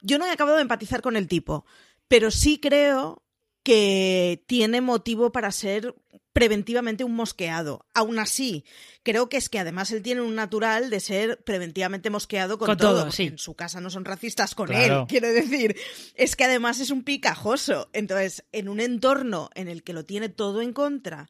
yo 0.02 0.20
no 0.20 0.26
he 0.26 0.32
acabado 0.32 0.58
de 0.58 0.62
empatizar 0.62 1.02
con 1.02 1.16
el 1.16 1.28
tipo, 1.28 1.66
pero 2.08 2.32
sí 2.32 2.60
creo 2.60 3.24
que 3.66 4.44
tiene 4.46 4.80
motivo 4.80 5.32
para 5.32 5.52
ser 5.52 5.96
preventivamente 6.34 7.04
un 7.04 7.16
mosqueado. 7.16 7.88
Aún 7.96 8.20
así, 8.20 8.64
creo 9.02 9.28
que 9.28 9.38
es 9.38 9.50
que 9.50 9.58
además 9.58 9.92
él 9.92 10.04
tiene 10.04 10.22
un 10.22 10.36
natural 10.36 10.92
de 10.92 11.00
ser 11.00 11.44
preventivamente 11.44 12.12
mosqueado 12.12 12.60
con, 12.60 12.78
todo. 12.78 13.10
En 13.18 13.40
su 13.40 13.56
casa 13.56 13.82
no 13.82 13.90
son 13.90 14.06
racistas 14.06 14.54
con 14.54 14.72
él, 14.72 15.06
quiero 15.08 15.30
decir. 15.30 15.76
Es 16.14 16.36
que 16.36 16.44
además 16.44 16.80
es 16.80 16.92
un 16.92 17.04
picajoso. 17.04 17.90
Entonces, 17.92 18.46
en 18.52 18.70
un 18.70 18.82
entorno 18.82 19.50
en 19.56 19.68
el 19.68 19.82
que 19.82 19.94
lo 19.94 20.06
tiene 20.06 20.30
todo 20.30 20.62
en 20.62 20.72
contra, 20.72 21.28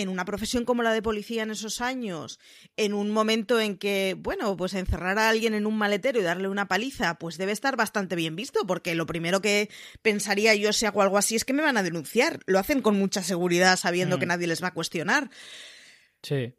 en 0.00 0.08
una 0.08 0.24
profesión 0.24 0.64
como 0.64 0.82
la 0.82 0.92
de 0.92 1.02
policía 1.02 1.42
en 1.42 1.50
esos 1.50 1.80
años, 1.80 2.38
en 2.76 2.94
un 2.94 3.10
momento 3.10 3.60
en 3.60 3.76
que, 3.76 4.16
bueno, 4.18 4.56
pues 4.56 4.74
encerrar 4.74 5.18
a 5.18 5.28
alguien 5.28 5.54
en 5.54 5.66
un 5.66 5.76
maletero 5.76 6.20
y 6.20 6.22
darle 6.22 6.48
una 6.48 6.68
paliza, 6.68 7.18
pues 7.18 7.38
debe 7.38 7.52
estar 7.52 7.76
bastante 7.76 8.16
bien 8.16 8.36
visto, 8.36 8.66
porque 8.66 8.94
lo 8.94 9.06
primero 9.06 9.40
que 9.40 9.70
pensaría 10.02 10.54
yo 10.54 10.72
si 10.72 10.86
hago 10.86 11.02
algo 11.02 11.18
así 11.18 11.36
es 11.36 11.44
que 11.44 11.52
me 11.52 11.62
van 11.62 11.76
a 11.76 11.82
denunciar. 11.82 12.40
Lo 12.46 12.58
hacen 12.58 12.82
con 12.82 12.98
mucha 12.98 13.22
seguridad 13.22 13.76
sabiendo 13.76 14.18
que 14.18 14.26
mm. 14.26 14.28
nadie 14.28 14.46
les 14.46 14.62
va 14.62 14.68
a 14.68 14.74
cuestionar. 14.74 15.30
Sí 16.22 16.54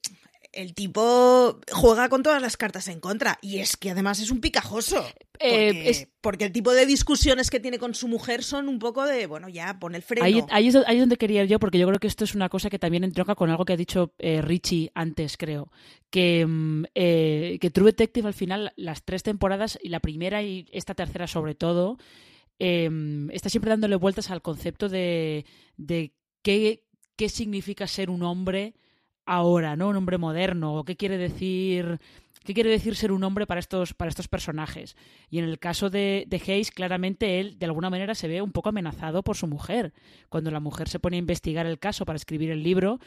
el 0.51 0.73
tipo 0.73 1.59
juega 1.71 2.09
con 2.09 2.23
todas 2.23 2.41
las 2.41 2.57
cartas 2.57 2.87
en 2.87 2.99
contra. 2.99 3.37
Y 3.41 3.59
es 3.59 3.77
que 3.77 3.91
además 3.91 4.19
es 4.19 4.31
un 4.31 4.41
picajoso. 4.41 5.05
Eh, 5.39 6.07
porque, 6.21 6.45
el 6.45 6.51
tipo 6.51 6.73
de 6.73 6.85
discusiones 6.85 7.49
que 7.49 7.59
tiene 7.59 7.79
con 7.79 7.93
su 7.93 8.07
mujer 8.07 8.43
son 8.43 8.67
un 8.67 8.79
poco 8.79 9.05
de, 9.05 9.25
bueno, 9.25 9.47
ya, 9.47 9.79
pon 9.79 9.95
el 9.95 10.01
freno. 10.01 10.25
Ahí, 10.49 10.67
es, 10.67 10.73
donde 10.73 11.17
quería 11.17 11.43
ir 11.43 11.49
yo, 11.49 11.59
porque 11.59 11.77
yo 11.77 11.87
creo 11.87 11.99
que 11.99 12.07
esto 12.07 12.23
es 12.23 12.35
una 12.35 12.49
cosa 12.49 12.69
que 12.69 12.79
también 12.79 13.03
entronca 13.03 13.35
con 13.35 13.49
algo 13.49 13.63
que 13.63 13.73
ha 13.73 13.77
dicho 13.77 14.13
eh, 14.17 14.41
Richie 14.41 14.91
antes, 14.95 15.37
creo. 15.37 15.71
Que, 16.09 16.45
mm, 16.45 16.85
eh, 16.95 17.57
que 17.61 17.69
True 17.69 17.91
Detective 17.91 18.27
al 18.27 18.33
final, 18.33 18.73
las 18.75 19.03
tres 19.03 19.23
temporadas, 19.23 19.79
y 19.81 19.89
la 19.89 19.99
primera 19.99 20.43
y 20.43 20.67
esta 20.71 20.93
tercera 20.93 21.27
sobre 21.27 21.55
todo, 21.55 21.97
está 22.59 23.49
siempre 23.49 23.69
dándole 23.69 23.95
vueltas 23.95 24.29
al 24.31 24.41
concepto 24.41 24.89
de, 24.89 25.45
de 25.77 26.11
qué, 26.41 26.83
qué 27.15 27.29
significa 27.29 27.87
ser 27.87 28.09
un 28.09 28.21
hombre 28.23 28.73
ahora, 29.29 29.75
¿no? 29.75 29.89
Un 29.89 29.95
hombre 29.95 30.17
moderno, 30.17 30.75
o 30.75 30.83
qué 30.83 30.95
quiere 30.95 31.17
decir 31.17 31.99
qué 32.43 32.53
quiere 32.55 32.71
decir 32.71 32.95
ser 32.95 33.11
un 33.11 33.23
hombre 33.23 33.45
para 33.45 33.59
estos, 33.59 33.93
para 33.93 34.09
estos 34.09 34.27
personajes. 34.27 34.95
Y 35.29 35.37
en 35.37 35.45
el 35.45 35.59
caso 35.59 35.91
de, 35.91 36.25
de 36.27 36.37
Hayes, 36.37 36.71
claramente 36.71 37.39
él 37.39 37.59
de 37.59 37.65
alguna 37.67 37.91
manera 37.91 38.15
se 38.15 38.27
ve 38.27 38.41
un 38.41 38.51
poco 38.51 38.69
amenazado 38.69 39.21
por 39.21 39.37
su 39.37 39.45
mujer. 39.45 39.93
Cuando 40.29 40.49
la 40.49 40.59
mujer 40.59 40.89
se 40.89 40.99
pone 40.99 41.17
a 41.17 41.19
investigar 41.19 41.67
el 41.67 41.77
caso 41.77 42.05
para 42.05 42.17
escribir 42.17 42.49
el 42.49 42.63
libro, 42.63 42.99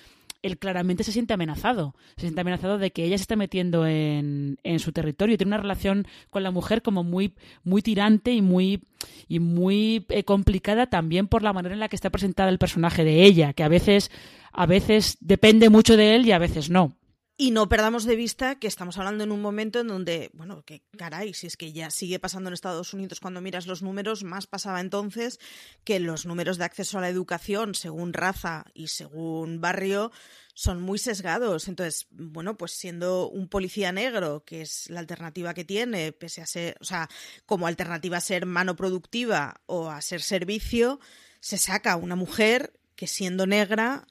él 0.42 0.58
claramente 0.58 1.04
se 1.04 1.12
siente 1.12 1.34
amenazado. 1.34 1.94
Se 2.16 2.22
siente 2.22 2.40
amenazado 2.40 2.78
de 2.78 2.90
que 2.90 3.04
ella 3.04 3.16
se 3.16 3.22
está 3.22 3.36
metiendo 3.36 3.86
en, 3.86 4.58
en 4.64 4.78
su 4.80 4.92
territorio. 4.92 5.36
Tiene 5.36 5.50
una 5.50 5.62
relación 5.62 6.06
con 6.30 6.42
la 6.42 6.50
mujer 6.50 6.82
como 6.82 7.04
muy, 7.04 7.34
muy 7.64 7.82
tirante 7.82 8.32
y 8.32 8.42
muy, 8.42 8.82
y 9.28 9.40
muy 9.40 10.04
eh, 10.08 10.24
complicada 10.24 10.86
también 10.86 11.28
por 11.28 11.42
la 11.42 11.52
manera 11.52 11.74
en 11.74 11.80
la 11.80 11.88
que 11.88 11.96
está 11.96 12.10
presentada 12.10 12.50
el 12.50 12.58
personaje 12.58 13.04
de 13.04 13.24
ella, 13.24 13.52
que 13.52 13.62
a 13.62 13.68
veces, 13.68 14.10
a 14.52 14.66
veces 14.66 15.16
depende 15.20 15.70
mucho 15.70 15.96
de 15.96 16.16
él 16.16 16.26
y 16.26 16.32
a 16.32 16.38
veces 16.38 16.70
no. 16.70 16.92
Y 17.36 17.50
no 17.50 17.68
perdamos 17.68 18.04
de 18.04 18.14
vista 18.14 18.58
que 18.58 18.66
estamos 18.66 18.98
hablando 18.98 19.24
en 19.24 19.32
un 19.32 19.40
momento 19.40 19.80
en 19.80 19.88
donde, 19.88 20.30
bueno, 20.34 20.62
que 20.64 20.82
caray, 20.98 21.32
si 21.32 21.46
es 21.46 21.56
que 21.56 21.72
ya 21.72 21.90
sigue 21.90 22.18
pasando 22.18 22.48
en 22.48 22.54
Estados 22.54 22.92
Unidos 22.92 23.20
cuando 23.20 23.40
miras 23.40 23.66
los 23.66 23.82
números, 23.82 24.22
más 24.22 24.46
pasaba 24.46 24.80
entonces 24.80 25.40
que 25.82 25.98
los 25.98 26.26
números 26.26 26.58
de 26.58 26.64
acceso 26.64 26.98
a 26.98 27.00
la 27.00 27.08
educación 27.08 27.74
según 27.74 28.12
raza 28.12 28.66
y 28.74 28.88
según 28.88 29.62
barrio 29.62 30.12
son 30.52 30.82
muy 30.82 30.98
sesgados. 30.98 31.68
Entonces, 31.68 32.06
bueno, 32.10 32.58
pues 32.58 32.72
siendo 32.72 33.28
un 33.30 33.48
policía 33.48 33.92
negro, 33.92 34.44
que 34.44 34.60
es 34.60 34.90
la 34.90 35.00
alternativa 35.00 35.54
que 35.54 35.64
tiene, 35.64 36.12
pese 36.12 36.42
a 36.42 36.46
ser, 36.46 36.76
o 36.80 36.84
sea, 36.84 37.08
como 37.46 37.66
alternativa 37.66 38.18
a 38.18 38.20
ser 38.20 38.44
mano 38.44 38.76
productiva 38.76 39.62
o 39.64 39.88
a 39.88 40.02
ser 40.02 40.20
servicio, 40.20 41.00
se 41.40 41.56
saca 41.56 41.96
una 41.96 42.14
mujer 42.14 42.78
que 42.94 43.06
siendo 43.06 43.46
negra 43.46 44.06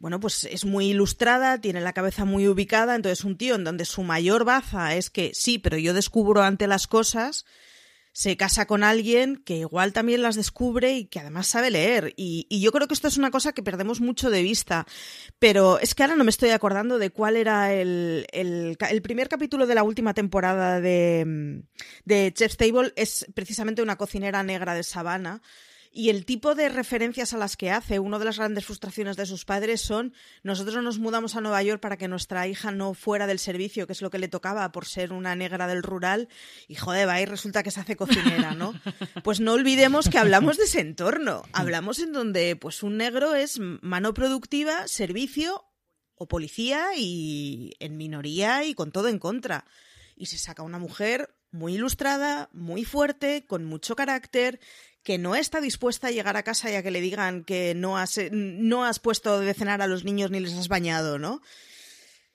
bueno, 0.00 0.18
pues 0.18 0.44
es 0.44 0.64
muy 0.64 0.86
ilustrada, 0.86 1.60
tiene 1.60 1.82
la 1.82 1.92
cabeza 1.92 2.24
muy 2.24 2.48
ubicada, 2.48 2.96
entonces 2.96 3.22
un 3.22 3.36
tío 3.36 3.54
en 3.54 3.64
donde 3.64 3.84
su 3.84 4.02
mayor 4.02 4.44
baza 4.44 4.96
es 4.96 5.10
que 5.10 5.32
sí, 5.34 5.58
pero 5.58 5.76
yo 5.76 5.92
descubro 5.92 6.42
ante 6.42 6.66
las 6.66 6.86
cosas, 6.86 7.44
se 8.12 8.38
casa 8.38 8.66
con 8.66 8.82
alguien 8.82 9.36
que 9.44 9.58
igual 9.58 9.92
también 9.92 10.22
las 10.22 10.36
descubre 10.36 10.94
y 10.94 11.04
que 11.04 11.20
además 11.20 11.48
sabe 11.48 11.70
leer. 11.70 12.14
Y, 12.16 12.46
yo 12.60 12.72
creo 12.72 12.88
que 12.88 12.94
esto 12.94 13.08
es 13.08 13.18
una 13.18 13.30
cosa 13.30 13.52
que 13.52 13.62
perdemos 13.62 14.00
mucho 14.00 14.30
de 14.30 14.42
vista. 14.42 14.86
Pero 15.38 15.78
es 15.78 15.94
que 15.94 16.02
ahora 16.02 16.16
no 16.16 16.24
me 16.24 16.30
estoy 16.30 16.50
acordando 16.50 16.98
de 16.98 17.10
cuál 17.10 17.36
era 17.36 17.72
el, 17.72 18.26
el, 18.32 19.02
primer 19.02 19.28
capítulo 19.28 19.66
de 19.66 19.74
la 19.74 19.84
última 19.84 20.12
temporada 20.12 20.80
de, 20.80 21.62
de 22.04 22.32
Chef's 22.34 22.56
Table. 22.56 22.92
Es 22.96 23.26
precisamente 23.34 23.82
una 23.82 23.96
cocinera 23.96 24.42
negra 24.42 24.74
de 24.74 24.82
Sabana 24.82 25.40
y 25.92 26.10
el 26.10 26.24
tipo 26.24 26.54
de 26.54 26.68
referencias 26.68 27.34
a 27.34 27.38
las 27.38 27.56
que 27.56 27.70
hace, 27.70 27.98
una 27.98 28.18
de 28.20 28.24
las 28.24 28.38
grandes 28.38 28.64
frustraciones 28.64 29.16
de 29.16 29.26
sus 29.26 29.44
padres 29.44 29.80
son 29.80 30.14
nosotros 30.44 30.82
nos 30.84 30.98
mudamos 31.00 31.34
a 31.34 31.40
Nueva 31.40 31.62
York 31.62 31.80
para 31.80 31.96
que 31.96 32.06
nuestra 32.06 32.46
hija 32.46 32.70
no 32.70 32.94
fuera 32.94 33.26
del 33.26 33.40
servicio, 33.40 33.86
que 33.86 33.92
es 33.92 34.02
lo 34.02 34.10
que 34.10 34.18
le 34.18 34.28
tocaba 34.28 34.70
por 34.70 34.86
ser 34.86 35.12
una 35.12 35.34
negra 35.34 35.66
del 35.66 35.82
rural, 35.82 36.28
y 36.68 36.76
joder, 36.76 37.08
va 37.08 37.20
y 37.20 37.24
resulta 37.24 37.64
que 37.64 37.72
se 37.72 37.80
hace 37.80 37.96
cocinera, 37.96 38.54
¿no? 38.54 38.72
Pues 39.24 39.40
no 39.40 39.52
olvidemos 39.52 40.08
que 40.08 40.18
hablamos 40.18 40.56
de 40.56 40.64
ese 40.64 40.80
entorno, 40.80 41.42
hablamos 41.52 41.98
en 41.98 42.12
donde 42.12 42.56
pues 42.56 42.82
un 42.82 42.96
negro 42.96 43.34
es 43.34 43.58
mano 43.58 44.14
productiva, 44.14 44.86
servicio 44.86 45.64
o 46.14 46.28
policía 46.28 46.88
y 46.96 47.72
en 47.80 47.96
minoría 47.96 48.64
y 48.64 48.74
con 48.74 48.92
todo 48.92 49.08
en 49.08 49.18
contra. 49.18 49.64
Y 50.16 50.26
se 50.26 50.38
saca 50.38 50.62
una 50.62 50.78
mujer 50.78 51.34
muy 51.50 51.74
ilustrada, 51.74 52.48
muy 52.52 52.84
fuerte, 52.84 53.44
con 53.46 53.64
mucho 53.64 53.96
carácter, 53.96 54.60
que 55.02 55.18
no 55.18 55.34
está 55.34 55.60
dispuesta 55.60 56.08
a 56.08 56.10
llegar 56.10 56.36
a 56.36 56.42
casa 56.42 56.70
y 56.70 56.74
a 56.74 56.82
que 56.82 56.90
le 56.90 57.00
digan 57.00 57.44
que 57.44 57.74
no 57.74 57.98
has, 57.98 58.18
no 58.32 58.84
has 58.84 58.98
puesto 58.98 59.40
de 59.40 59.54
cenar 59.54 59.82
a 59.82 59.86
los 59.86 60.04
niños 60.04 60.30
ni 60.30 60.40
les 60.40 60.54
has 60.54 60.68
bañado, 60.68 61.18
¿no? 61.18 61.40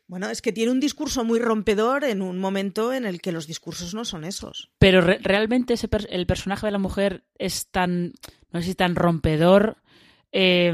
Bueno, 0.07 0.29
es 0.29 0.41
que 0.41 0.51
tiene 0.51 0.71
un 0.71 0.79
discurso 0.79 1.23
muy 1.23 1.39
rompedor 1.39 2.03
en 2.03 2.21
un 2.21 2.37
momento 2.37 2.93
en 2.93 3.05
el 3.05 3.21
que 3.21 3.31
los 3.31 3.47
discursos 3.47 3.95
no 3.95 4.05
son 4.05 4.23
esos. 4.23 4.69
Pero 4.77 5.01
re 5.01 5.17
realmente 5.19 5.73
ese 5.73 5.89
el 6.09 6.27
personaje 6.27 6.67
de 6.67 6.71
la 6.71 6.77
mujer 6.77 7.23
es 7.39 7.71
tan, 7.71 8.13
no 8.51 8.59
tan 8.75 8.95
rompedor. 8.95 9.77
Eh, 10.31 10.71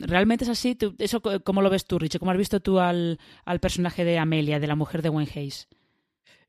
¿Realmente 0.00 0.44
es 0.44 0.50
así? 0.50 0.74
¿Tú, 0.74 0.96
¿Eso 0.98 1.20
cómo 1.20 1.62
lo 1.62 1.70
ves 1.70 1.84
tú, 1.84 2.00
Richie? 2.00 2.18
¿Cómo 2.18 2.32
has 2.32 2.38
visto 2.38 2.60
tú 2.60 2.80
al, 2.80 3.20
al 3.44 3.60
personaje 3.60 4.04
de 4.04 4.18
Amelia, 4.18 4.58
de 4.58 4.66
la 4.66 4.74
mujer 4.74 5.02
de 5.02 5.10
Wayne 5.10 5.30
Hayes? 5.36 5.68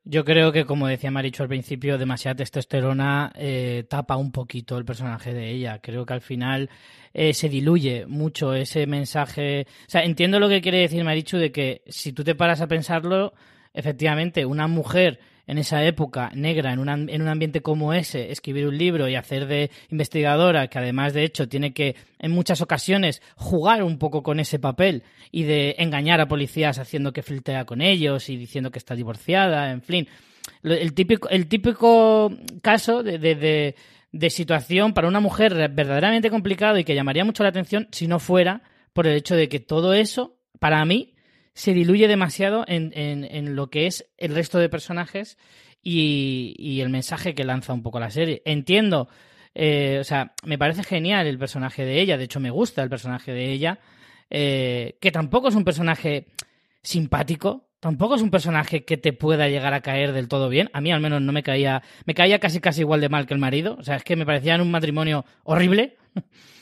Yo 0.08 0.24
creo 0.24 0.52
que, 0.52 0.66
como 0.66 0.88
decía 0.88 1.10
Maricho 1.10 1.42
al 1.42 1.50
principio, 1.50 1.98
demasiada 1.98 2.36
testosterona 2.36 3.32
eh, 3.36 3.86
tapa 3.90 4.18
un 4.18 4.32
poquito 4.32 4.78
el 4.78 4.86
personaje 4.86 5.34
de 5.34 5.50
ella. 5.50 5.80
Creo 5.82 6.06
que 6.06 6.14
al 6.14 6.22
final 6.22 6.70
eh, 7.12 7.34
se 7.34 7.50
diluye 7.50 8.06
mucho 8.06 8.54
ese 8.54 8.86
mensaje. 8.86 9.66
O 9.88 9.90
sea, 9.90 10.04
entiendo 10.04 10.40
lo 10.40 10.48
que 10.48 10.62
quiere 10.62 10.78
decir 10.78 11.04
Marichu 11.04 11.38
de 11.38 11.52
que 11.52 11.82
si 11.88 12.14
tú 12.14 12.24
te 12.24 12.36
paras 12.36 12.62
a 12.62 12.68
pensarlo, 12.68 13.34
efectivamente, 13.74 14.46
una 14.46 14.68
mujer 14.68 15.20
en 15.48 15.58
esa 15.58 15.84
época 15.84 16.32
negra, 16.34 16.74
en, 16.74 16.80
una, 16.80 16.94
en 16.94 17.22
un 17.22 17.28
ambiente 17.28 17.62
como 17.62 17.94
ese, 17.94 18.32
escribir 18.32 18.68
un 18.68 18.78
libro 18.78 19.08
y 19.08 19.16
hacer 19.16 19.48
de 19.48 19.72
investigadora, 19.90 20.68
que 20.68 20.80
además 20.80 21.14
de 21.14 21.24
hecho 21.24 21.48
tiene 21.48 21.74
que 21.74 21.96
en 22.20 22.32
muchas 22.32 22.62
ocasiones 22.62 23.22
jugar 23.36 23.84
un 23.84 23.98
poco 23.98 24.24
con 24.24 24.40
ese 24.40 24.60
papel 24.60 25.04
y 25.32 25.44
de 25.44 25.76
engañar 25.78 26.22
a 26.22 26.28
policías 26.28 26.80
haciendo 26.80 27.14
que 27.14 27.24
flirtea 27.24 27.66
con 27.66 27.82
ellos 27.82 28.30
y 28.30 28.38
diciendo 28.38 28.72
que 28.72 28.80
está 28.80 28.96
divorciada, 28.96 29.72
en 29.72 29.82
fin. 29.82 30.08
El 30.64 30.94
típico, 30.94 31.28
el 31.30 31.48
típico 31.48 32.32
caso 32.62 33.02
de, 33.02 33.18
de, 33.18 33.36
de, 33.36 33.76
de 34.12 34.30
situación 34.30 34.94
para 34.94 35.08
una 35.08 35.20
mujer 35.20 35.54
verdaderamente 35.70 36.30
complicado 36.30 36.78
y 36.78 36.84
que 36.84 36.96
llamaría 36.96 37.26
mucho 37.26 37.44
la 37.44 37.50
atención 37.50 37.88
si 37.92 38.08
no 38.08 38.20
fuera 38.20 38.62
por 38.94 39.08
el 39.08 39.18
hecho 39.18 39.36
de 39.36 39.50
que 39.50 39.60
todo 39.60 39.94
eso, 39.94 40.38
para 40.60 40.84
mí, 40.86 41.15
se 41.56 41.74
diluye 41.74 42.08
demasiado 42.08 42.66
en, 42.68 42.92
en, 42.96 43.24
en, 43.24 43.56
lo 43.56 43.70
que 43.70 43.88
es 43.88 44.06
el 44.18 44.36
resto 44.36 44.60
de 44.60 44.70
personajes 44.70 45.38
y, 45.82 46.54
y, 46.60 46.82
el 46.82 46.90
mensaje 46.90 47.34
que 47.34 47.46
lanza 47.46 47.74
un 47.74 47.82
poco 47.82 48.00
la 48.00 48.12
serie. 48.12 48.42
Entiendo, 48.46 49.08
eh, 49.56 49.98
o 50.02 50.04
sea, 50.04 50.34
me 50.44 50.58
parece 50.58 50.84
genial 50.84 51.28
el 51.28 51.40
personaje 51.40 51.86
de 51.86 52.02
ella, 52.02 52.18
de 52.18 52.26
hecho 52.26 52.42
me 52.42 52.50
gusta 52.50 52.84
el 52.84 52.90
personaje 52.90 53.32
de 53.32 53.52
ella, 53.54 53.80
eh, 54.30 54.98
que 55.00 55.12
tampoco 55.12 55.48
es 55.48 55.56
un 55.56 55.64
personaje 55.64 56.28
simpático, 56.82 57.70
tampoco 57.80 58.16
es 58.16 58.22
un 58.22 58.32
personaje 58.32 58.84
que 58.84 58.98
te 58.98 59.14
pueda 59.14 59.48
llegar 59.48 59.74
a 59.74 59.82
caer 59.82 60.12
del 60.12 60.28
todo 60.28 60.50
bien. 60.50 60.70
A 60.74 60.82
mí 60.82 60.92
al 60.92 61.00
menos 61.00 61.22
no 61.22 61.32
me 61.32 61.42
caía, 61.42 61.84
me 62.06 62.14
caía 62.14 62.40
casi 62.40 62.60
casi 62.60 62.82
igual 62.82 63.00
de 63.00 63.08
mal 63.08 63.28
que 63.28 63.34
el 63.34 63.40
marido, 63.40 63.78
o 63.80 63.84
sea, 63.84 63.96
es 63.96 64.04
que 64.04 64.18
me 64.18 64.26
parecía 64.26 64.56
en 64.56 64.62
un 64.62 64.72
matrimonio 64.72 65.24
horrible. 65.46 65.96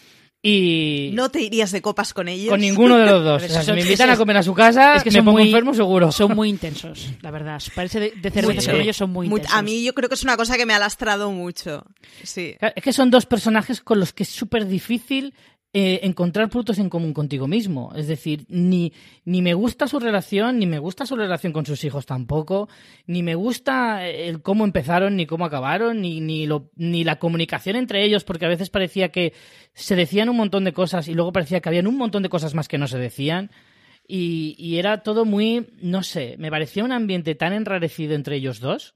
Y... 0.46 1.12
No 1.14 1.30
te 1.30 1.42
irías 1.42 1.72
de 1.72 1.82
copas 1.82 2.14
con 2.14 2.28
ellos. 2.28 2.50
Con 2.50 2.60
ninguno 2.60 2.98
de 2.98 3.06
los 3.06 3.24
dos. 3.24 3.44
o 3.46 3.48
sea, 3.48 3.64
si 3.64 3.72
me 3.72 3.80
invitan 3.80 4.10
a 4.10 4.18
comer 4.18 4.36
a 4.36 4.44
su 4.44 4.54
casa, 4.54 4.98
es 4.98 5.04
que 5.04 5.10
me 5.10 5.16
son 5.16 5.26
pongo 5.26 5.38
muy, 5.38 5.48
enfermo 5.48 5.74
seguro. 5.74 6.12
Son 6.12 6.36
muy 6.36 6.50
intensos, 6.52 7.12
la 7.22 7.32
verdad. 7.32 7.64
Parece 7.74 8.02
de, 8.02 8.12
de 8.12 8.30
cerveza 8.30 8.60
sí, 8.60 8.70
con 8.70 8.82
ellos 8.82 8.98
son 8.98 9.10
muy, 9.10 9.30
muy 9.30 9.38
intensos. 9.38 9.58
A 9.58 9.62
mí 9.62 9.86
yo 9.86 9.94
creo 9.94 10.10
que 10.10 10.16
es 10.16 10.24
una 10.24 10.36
cosa 10.36 10.58
que 10.58 10.66
me 10.66 10.74
ha 10.74 10.80
lastrado 10.80 11.32
mucho. 11.32 11.86
Sí. 12.24 12.58
Es 12.60 12.84
que 12.84 12.92
son 12.92 13.10
dos 13.10 13.26
personajes 13.26 13.80
con 13.80 14.02
los 14.02 14.12
que 14.12 14.24
es 14.24 14.30
súper 14.30 14.68
difícil 14.68 15.34
eh, 15.76 16.02
encontrar 16.04 16.52
puntos 16.52 16.78
en 16.78 16.88
común 16.88 17.14
contigo 17.14 17.48
mismo. 17.48 17.92
Es 17.96 18.08
decir, 18.08 18.46
ni, 18.48 18.94
ni 19.26 19.42
me 19.42 19.56
gusta 19.56 19.88
su 19.88 20.00
relación, 20.00 20.60
ni 20.60 20.68
me 20.68 20.78
gusta 20.78 21.08
su 21.08 21.16
relación 21.16 21.52
con 21.52 21.66
sus 21.66 21.84
hijos 21.84 22.06
tampoco, 22.06 22.70
ni 23.08 23.24
me 23.24 23.34
gusta 23.34 24.08
el 24.08 24.44
cómo 24.44 24.66
empezaron, 24.66 25.16
ni 25.16 25.26
cómo 25.26 25.46
acabaron, 25.46 26.00
ni, 26.00 26.22
ni, 26.22 26.46
lo, 26.46 26.70
ni 26.76 27.04
la 27.04 27.18
comunicación 27.18 27.76
entre 27.76 28.04
ellos, 28.04 28.24
porque 28.24 28.46
a 28.46 28.50
veces 28.50 28.70
parecía 28.70 29.10
que 29.10 29.34
se 29.74 29.96
decían 29.96 30.30
un 30.30 30.38
montón 30.38 30.64
de 30.64 30.74
cosas 30.74 31.08
y 31.08 31.16
luego 31.16 31.34
parecía 31.34 31.60
que 31.60 31.70
habían 31.70 31.88
un 31.88 31.98
montón 31.98 32.22
de 32.22 32.30
cosas 32.30 32.54
más 32.54 32.68
que 32.68 32.78
no 32.78 32.88
se 32.88 33.00
decían. 33.00 33.50
Y, 34.08 34.78
era 34.78 35.02
todo 35.02 35.26
muy, 35.26 35.70
no 35.82 36.04
sé, 36.04 36.36
me 36.38 36.52
parecía 36.52 36.84
un 36.84 36.92
ambiente 36.92 37.34
tan 37.34 37.52
enrarecido 37.52 38.14
entre 38.14 38.36
ellos 38.36 38.60
dos 38.60 38.94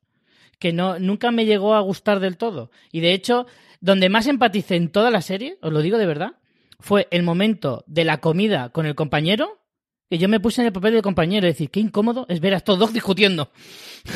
que 0.60 0.74
no, 0.74 1.00
nunca 1.00 1.32
me 1.32 1.46
llegó 1.46 1.74
a 1.74 1.80
gustar 1.82 2.20
del 2.20 2.38
todo. 2.38 2.70
Y 2.92 3.00
de 3.00 3.14
hecho, 3.14 3.48
donde 3.82 4.10
más 4.10 4.28
empaticé 4.28 4.76
en 4.76 4.90
toda 4.90 5.10
la 5.10 5.22
serie, 5.22 5.58
os 5.62 5.74
lo 5.74 5.82
digo 5.82 5.98
de 5.98 6.06
verdad, 6.06 6.34
fue 6.80 7.08
el 7.12 7.24
momento 7.24 7.84
de 7.88 8.06
la 8.06 8.20
comida 8.20 8.70
con 8.70 8.86
el 8.86 8.96
compañero 8.96 9.60
que 10.10 10.18
yo 10.18 10.30
me 10.30 10.40
puse 10.40 10.62
en 10.62 10.68
el 10.68 10.74
papel 10.74 10.94
del 10.94 11.02
compañero, 11.02 11.48
es 11.48 11.56
decir, 11.56 11.70
qué 11.70 11.82
incómodo 11.82 12.26
es 12.30 12.40
ver 12.40 12.54
a 12.54 12.58
estos 12.58 12.80
dos 12.80 12.94
discutiendo. 12.94 13.52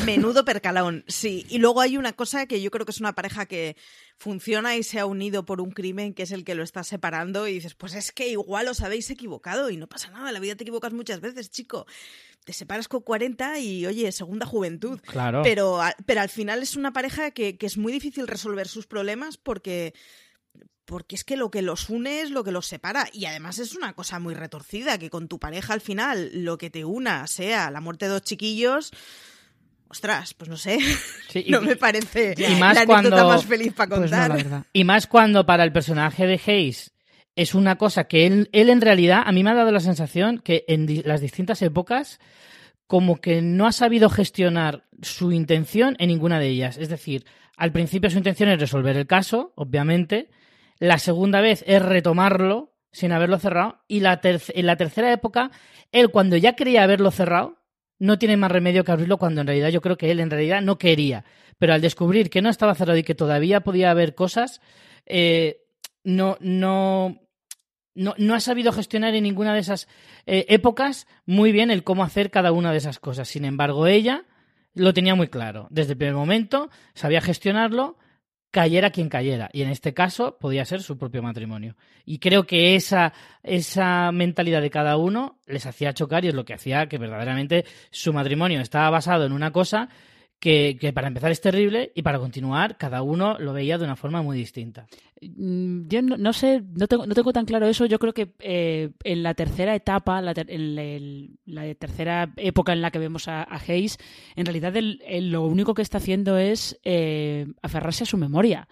Menudo 0.06 0.44
percalón, 0.44 1.04
sí. 1.06 1.44
Y 1.50 1.58
luego 1.58 1.82
hay 1.82 1.98
una 1.98 2.14
cosa 2.14 2.46
que 2.46 2.62
yo 2.62 2.70
creo 2.70 2.86
que 2.86 2.92
es 2.92 3.00
una 3.00 3.14
pareja 3.14 3.44
que 3.44 3.76
funciona 4.16 4.74
y 4.76 4.84
se 4.84 5.00
ha 5.00 5.06
unido 5.06 5.44
por 5.44 5.60
un 5.60 5.70
crimen 5.70 6.14
que 6.14 6.22
es 6.22 6.32
el 6.32 6.44
que 6.44 6.54
lo 6.54 6.62
está 6.62 6.82
separando 6.82 7.46
y 7.46 7.54
dices, 7.54 7.74
pues 7.74 7.94
es 7.94 8.10
que 8.10 8.28
igual 8.28 8.68
os 8.68 8.80
habéis 8.80 9.10
equivocado 9.10 9.68
y 9.68 9.76
no 9.76 9.86
pasa 9.86 10.10
nada, 10.10 10.28
en 10.28 10.34
la 10.34 10.40
vida 10.40 10.56
te 10.56 10.64
equivocas 10.64 10.94
muchas 10.94 11.20
veces, 11.20 11.50
chico. 11.50 11.86
Te 12.44 12.52
separas 12.54 12.88
con 12.88 13.02
40 13.02 13.58
y, 13.60 13.86
oye, 13.86 14.10
segunda 14.12 14.46
juventud. 14.46 14.98
Claro. 15.02 15.42
Pero, 15.44 15.78
pero 16.06 16.22
al 16.22 16.28
final 16.28 16.62
es 16.62 16.74
una 16.74 16.92
pareja 16.92 17.30
que, 17.32 17.56
que 17.56 17.66
es 17.66 17.76
muy 17.76 17.92
difícil 17.92 18.26
resolver 18.26 18.66
sus 18.66 18.86
problemas 18.86 19.36
porque 19.36 19.92
porque 20.84 21.14
es 21.14 21.24
que 21.24 21.36
lo 21.36 21.50
que 21.50 21.62
los 21.62 21.88
une 21.88 22.22
es 22.22 22.30
lo 22.30 22.44
que 22.44 22.52
los 22.52 22.66
separa 22.66 23.08
y 23.12 23.26
además 23.26 23.58
es 23.58 23.74
una 23.74 23.92
cosa 23.94 24.18
muy 24.18 24.34
retorcida 24.34 24.98
que 24.98 25.10
con 25.10 25.28
tu 25.28 25.38
pareja 25.38 25.72
al 25.72 25.80
final 25.80 26.30
lo 26.32 26.58
que 26.58 26.70
te 26.70 26.84
una 26.84 27.26
sea 27.26 27.70
la 27.70 27.80
muerte 27.80 28.06
de 28.06 28.12
dos 28.12 28.22
chiquillos 28.22 28.90
ostras, 29.88 30.34
pues 30.34 30.48
no 30.48 30.56
sé, 30.56 30.78
sí, 31.28 31.46
no 31.50 31.60
me 31.60 31.76
parece 31.76 32.34
y 32.36 32.54
más 32.58 32.74
la 32.74 32.86
cuando, 32.86 33.10
más 33.10 33.44
feliz 33.44 33.74
para 33.74 33.96
contar. 33.96 34.32
Pues 34.32 34.46
no, 34.46 34.64
y 34.72 34.84
más 34.84 35.06
cuando 35.06 35.44
para 35.44 35.64
el 35.64 35.72
personaje 35.72 36.26
de 36.26 36.40
Hayes 36.46 36.92
es 37.36 37.54
una 37.54 37.76
cosa 37.76 38.04
que 38.04 38.26
él, 38.26 38.48
él 38.52 38.70
en 38.70 38.80
realidad, 38.80 39.22
a 39.24 39.32
mí 39.32 39.42
me 39.42 39.50
ha 39.50 39.54
dado 39.54 39.70
la 39.70 39.80
sensación 39.80 40.38
que 40.38 40.64
en 40.68 41.02
las 41.04 41.20
distintas 41.20 41.62
épocas 41.62 42.20
como 42.86 43.20
que 43.20 43.40
no 43.40 43.66
ha 43.66 43.72
sabido 43.72 44.10
gestionar 44.10 44.84
su 45.00 45.32
intención 45.32 45.96
en 45.98 46.08
ninguna 46.08 46.38
de 46.38 46.48
ellas. 46.48 46.76
Es 46.76 46.90
decir, 46.90 47.24
al 47.56 47.72
principio 47.72 48.10
su 48.10 48.18
intención 48.18 48.50
es 48.50 48.60
resolver 48.60 48.96
el 48.96 49.06
caso, 49.06 49.52
obviamente. 49.56 50.28
La 50.82 50.98
segunda 50.98 51.40
vez 51.40 51.62
es 51.68 51.80
retomarlo 51.80 52.72
sin 52.90 53.12
haberlo 53.12 53.38
cerrado. 53.38 53.84
Y 53.86 54.00
la 54.00 54.20
en 54.24 54.66
la 54.66 54.76
tercera 54.76 55.12
época, 55.12 55.52
él 55.92 56.10
cuando 56.10 56.36
ya 56.36 56.54
quería 56.54 56.82
haberlo 56.82 57.12
cerrado, 57.12 57.62
no 58.00 58.18
tiene 58.18 58.36
más 58.36 58.50
remedio 58.50 58.82
que 58.82 58.90
abrirlo 58.90 59.16
cuando 59.16 59.40
en 59.42 59.46
realidad 59.46 59.68
yo 59.68 59.80
creo 59.80 59.96
que 59.96 60.10
él 60.10 60.18
en 60.18 60.28
realidad 60.28 60.60
no 60.60 60.78
quería. 60.78 61.24
Pero 61.56 61.72
al 61.72 61.82
descubrir 61.82 62.30
que 62.30 62.42
no 62.42 62.50
estaba 62.50 62.74
cerrado 62.74 62.98
y 62.98 63.04
que 63.04 63.14
todavía 63.14 63.60
podía 63.60 63.92
haber 63.92 64.16
cosas, 64.16 64.60
eh, 65.06 65.62
no, 66.02 66.36
no, 66.40 67.20
no, 67.94 68.16
no, 68.18 68.34
ha 68.34 68.40
sabido 68.40 68.72
gestionar 68.72 69.14
en 69.14 69.22
ninguna 69.22 69.54
de 69.54 69.60
esas 69.60 69.86
eh, 70.26 70.46
épocas 70.48 71.06
muy 71.26 71.52
bien 71.52 71.70
el 71.70 71.84
cómo 71.84 72.02
hacer 72.02 72.32
cada 72.32 72.50
una 72.50 72.72
de 72.72 72.78
esas 72.78 72.98
cosas. 72.98 73.28
Sin 73.28 73.44
embargo, 73.44 73.86
ella 73.86 74.24
lo 74.74 74.92
tenía 74.92 75.14
muy 75.14 75.28
claro. 75.28 75.68
Desde 75.70 75.92
el 75.92 75.98
primer 75.98 76.16
momento 76.16 76.70
sabía 76.92 77.20
gestionarlo, 77.20 77.98
cayera 78.52 78.90
quien 78.90 79.08
cayera. 79.08 79.50
Y 79.52 79.62
en 79.62 79.70
este 79.70 79.94
caso 79.94 80.36
podía 80.38 80.64
ser 80.64 80.82
su 80.82 80.96
propio 80.96 81.22
matrimonio. 81.22 81.74
Y 82.04 82.18
creo 82.18 82.46
que 82.46 82.76
esa, 82.76 83.12
esa 83.42 84.12
mentalidad 84.12 84.60
de 84.60 84.70
cada 84.70 84.96
uno 84.96 85.38
les 85.46 85.66
hacía 85.66 85.94
chocar 85.94 86.24
y 86.24 86.28
es 86.28 86.34
lo 86.34 86.44
que 86.44 86.54
hacía 86.54 86.86
que 86.86 86.98
verdaderamente 86.98 87.64
su 87.90 88.12
matrimonio 88.12 88.60
estaba 88.60 88.90
basado 88.90 89.24
en 89.24 89.32
una 89.32 89.50
cosa 89.50 89.88
que, 90.42 90.76
que, 90.80 90.92
para 90.92 91.06
empezar 91.06 91.30
es 91.30 91.40
terrible 91.40 91.92
y 91.94 92.02
para 92.02 92.18
continuar 92.18 92.76
cada 92.76 93.02
uno 93.02 93.38
lo 93.38 93.52
veía 93.52 93.78
de 93.78 93.84
una 93.84 93.94
forma 93.94 94.22
muy 94.22 94.36
distinta. 94.36 94.88
Mm, 95.20 95.86
yo 95.86 96.02
no, 96.02 96.32
sé, 96.32 96.64
no 96.74 96.88
tengo, 96.88 97.06
no 97.06 97.14
tengo 97.14 97.32
tan 97.32 97.44
claro 97.44 97.68
eso. 97.68 97.86
Yo 97.86 98.00
creo 98.00 98.12
que 98.12 98.32
eh, 98.40 98.90
en 99.04 99.22
la 99.22 99.34
tercera 99.34 99.76
etapa, 99.76 100.20
la 100.20 100.34
en 100.34 101.38
la 101.46 101.74
tercera 101.76 102.32
época 102.36 102.72
en 102.72 102.82
la 102.82 102.90
que 102.90 102.98
vemos 102.98 103.28
a, 103.28 103.46
Hayes, 103.68 103.98
en 104.34 104.44
realidad 104.44 104.74
lo 104.74 105.42
único 105.42 105.74
que 105.74 105.82
está 105.82 105.98
haciendo 105.98 106.38
es 106.38 106.80
eh, 106.82 107.46
aferrarse 107.62 108.02
a 108.02 108.06
su 108.06 108.16
memoria. 108.16 108.66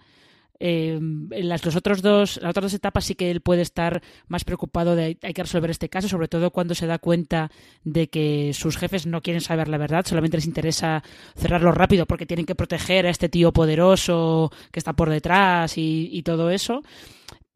Eh, 0.63 0.91
en 0.91 1.49
las, 1.49 1.65
los 1.65 1.75
otros 1.75 2.03
dos, 2.03 2.39
las 2.39 2.51
otras 2.51 2.65
dos 2.65 2.73
etapas 2.75 3.05
sí 3.05 3.15
que 3.15 3.31
él 3.31 3.41
puede 3.41 3.63
estar 3.63 4.03
más 4.27 4.43
preocupado 4.43 4.95
de 4.95 5.17
hay 5.19 5.33
que 5.33 5.41
resolver 5.41 5.71
este 5.71 5.89
caso, 5.89 6.07
sobre 6.07 6.27
todo 6.27 6.51
cuando 6.51 6.75
se 6.75 6.85
da 6.85 6.99
cuenta 6.99 7.49
de 7.83 8.09
que 8.09 8.51
sus 8.53 8.77
jefes 8.77 9.07
no 9.07 9.23
quieren 9.23 9.41
saber 9.41 9.67
la 9.67 9.79
verdad, 9.79 10.05
solamente 10.05 10.37
les 10.37 10.45
interesa 10.45 11.01
cerrarlo 11.35 11.71
rápido 11.71 12.05
porque 12.05 12.27
tienen 12.27 12.45
que 12.45 12.53
proteger 12.53 13.07
a 13.07 13.09
este 13.09 13.27
tío 13.27 13.51
poderoso 13.51 14.51
que 14.71 14.77
está 14.77 14.93
por 14.93 15.09
detrás 15.09 15.73
y, 15.77 16.21
todo 16.23 16.51
eso. 16.51 16.83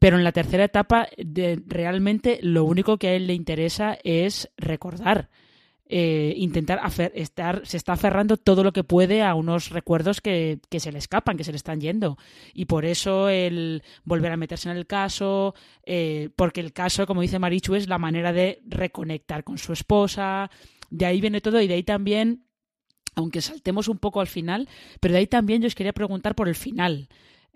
Pero 0.00 0.18
en 0.18 0.24
la 0.24 0.32
tercera 0.32 0.64
etapa, 0.64 1.06
de, 1.16 1.62
realmente 1.64 2.40
lo 2.42 2.64
único 2.64 2.96
que 2.96 3.06
a 3.06 3.14
él 3.14 3.28
le 3.28 3.34
interesa 3.34 3.96
es 4.02 4.50
recordar 4.56 5.28
eh, 5.88 6.34
intentar 6.36 6.80
estar, 7.14 7.64
se 7.64 7.76
está 7.76 7.92
aferrando 7.92 8.36
todo 8.36 8.64
lo 8.64 8.72
que 8.72 8.82
puede 8.82 9.22
a 9.22 9.34
unos 9.34 9.70
recuerdos 9.70 10.20
que, 10.20 10.58
que, 10.68 10.80
se 10.80 10.90
le 10.90 10.98
escapan, 10.98 11.36
que 11.36 11.44
se 11.44 11.52
le 11.52 11.56
están 11.56 11.80
yendo. 11.80 12.18
Y 12.54 12.64
por 12.64 12.84
eso 12.84 13.28
el 13.28 13.82
volver 14.04 14.32
a 14.32 14.36
meterse 14.36 14.68
en 14.68 14.76
el 14.76 14.86
caso, 14.86 15.54
eh, 15.84 16.30
porque 16.34 16.60
el 16.60 16.72
caso, 16.72 17.06
como 17.06 17.20
dice 17.20 17.38
Marichu, 17.38 17.76
es 17.76 17.88
la 17.88 17.98
manera 17.98 18.32
de 18.32 18.62
reconectar 18.66 19.44
con 19.44 19.58
su 19.58 19.72
esposa. 19.72 20.50
De 20.90 21.06
ahí 21.06 21.20
viene 21.20 21.40
todo 21.40 21.60
y 21.60 21.68
de 21.68 21.74
ahí 21.74 21.84
también, 21.84 22.46
aunque 23.14 23.40
saltemos 23.40 23.86
un 23.86 23.98
poco 23.98 24.20
al 24.20 24.26
final, 24.26 24.68
pero 25.00 25.12
de 25.12 25.18
ahí 25.18 25.26
también 25.28 25.62
yo 25.62 25.68
os 25.68 25.76
quería 25.76 25.92
preguntar 25.92 26.34
por 26.34 26.48
el 26.48 26.56
final. 26.56 27.08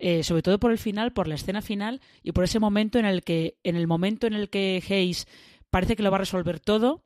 Eh, 0.03 0.23
sobre 0.23 0.41
todo 0.41 0.59
por 0.59 0.71
el 0.71 0.79
final, 0.79 1.13
por 1.13 1.29
la 1.29 1.35
escena 1.35 1.61
final 1.61 2.01
y 2.23 2.33
por 2.33 2.45
ese 2.45 2.59
momento 2.59 2.99
en 2.99 3.05
el 3.05 3.23
que, 3.23 3.59
en 3.65 3.77
el 3.77 3.87
momento 3.87 4.27
en 4.27 4.33
el 4.33 4.49
que 4.49 4.83
Hayes 4.89 5.27
parece 5.69 5.95
que 5.95 6.03
lo 6.03 6.11
va 6.11 6.17
a 6.17 6.21
resolver 6.21 6.59
todo, 6.59 7.05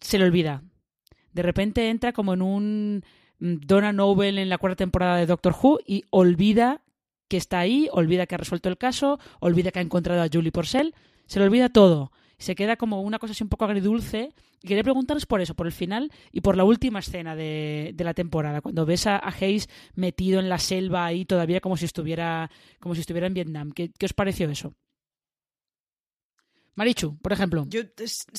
se 0.00 0.18
le 0.18 0.24
olvida. 0.24 0.62
De 1.32 1.42
repente 1.42 1.90
entra 1.90 2.12
como 2.12 2.34
en 2.34 2.42
un 2.42 3.04
mm, 3.38 3.54
Donna 3.66 3.92
Noble 3.92 4.28
en 4.40 4.48
la 4.48 4.58
cuarta 4.58 4.76
temporada 4.76 5.16
de 5.16 5.26
Doctor 5.26 5.54
Who 5.60 5.80
y 5.86 6.04
olvida 6.10 6.82
que 7.28 7.36
está 7.36 7.58
ahí, 7.58 7.88
olvida 7.92 8.26
que 8.26 8.34
ha 8.34 8.38
resuelto 8.38 8.68
el 8.68 8.78
caso, 8.78 9.18
olvida 9.40 9.70
que 9.70 9.80
ha 9.80 9.82
encontrado 9.82 10.22
a 10.22 10.28
Julie 10.32 10.52
Porcel, 10.52 10.94
se 11.26 11.40
le 11.40 11.46
olvida 11.46 11.68
todo. 11.68 12.12
Se 12.38 12.54
queda 12.54 12.76
como 12.76 13.00
una 13.02 13.18
cosa 13.18 13.32
así 13.32 13.42
un 13.42 13.48
poco 13.48 13.64
agridulce. 13.64 14.30
Y 14.62 14.68
quería 14.68 14.82
preguntaros 14.82 15.26
por 15.26 15.40
eso, 15.40 15.54
por 15.54 15.66
el 15.66 15.72
final 15.72 16.10
y 16.32 16.40
por 16.40 16.56
la 16.56 16.64
última 16.64 17.00
escena 17.00 17.36
de, 17.36 17.94
la 17.98 18.14
temporada, 18.14 18.60
cuando 18.60 18.86
ves 18.86 19.06
a, 19.06 19.18
Hayes 19.18 19.68
metido 19.94 20.40
en 20.40 20.48
la 20.48 20.58
selva 20.58 21.04
ahí 21.04 21.24
todavía 21.24 21.60
como 21.60 21.76
si 21.76 21.84
estuviera, 21.84 22.50
como 22.80 22.94
si 22.94 23.02
estuviera 23.02 23.26
en 23.26 23.34
Vietnam. 23.34 23.72
¿Qué, 23.72 23.90
qué 23.96 24.06
os 24.06 24.12
pareció 24.12 24.48
eso? 24.50 24.74
Marichu, 26.76 27.18
por 27.18 27.32
ejemplo. 27.32 27.66
Yo 27.68 27.82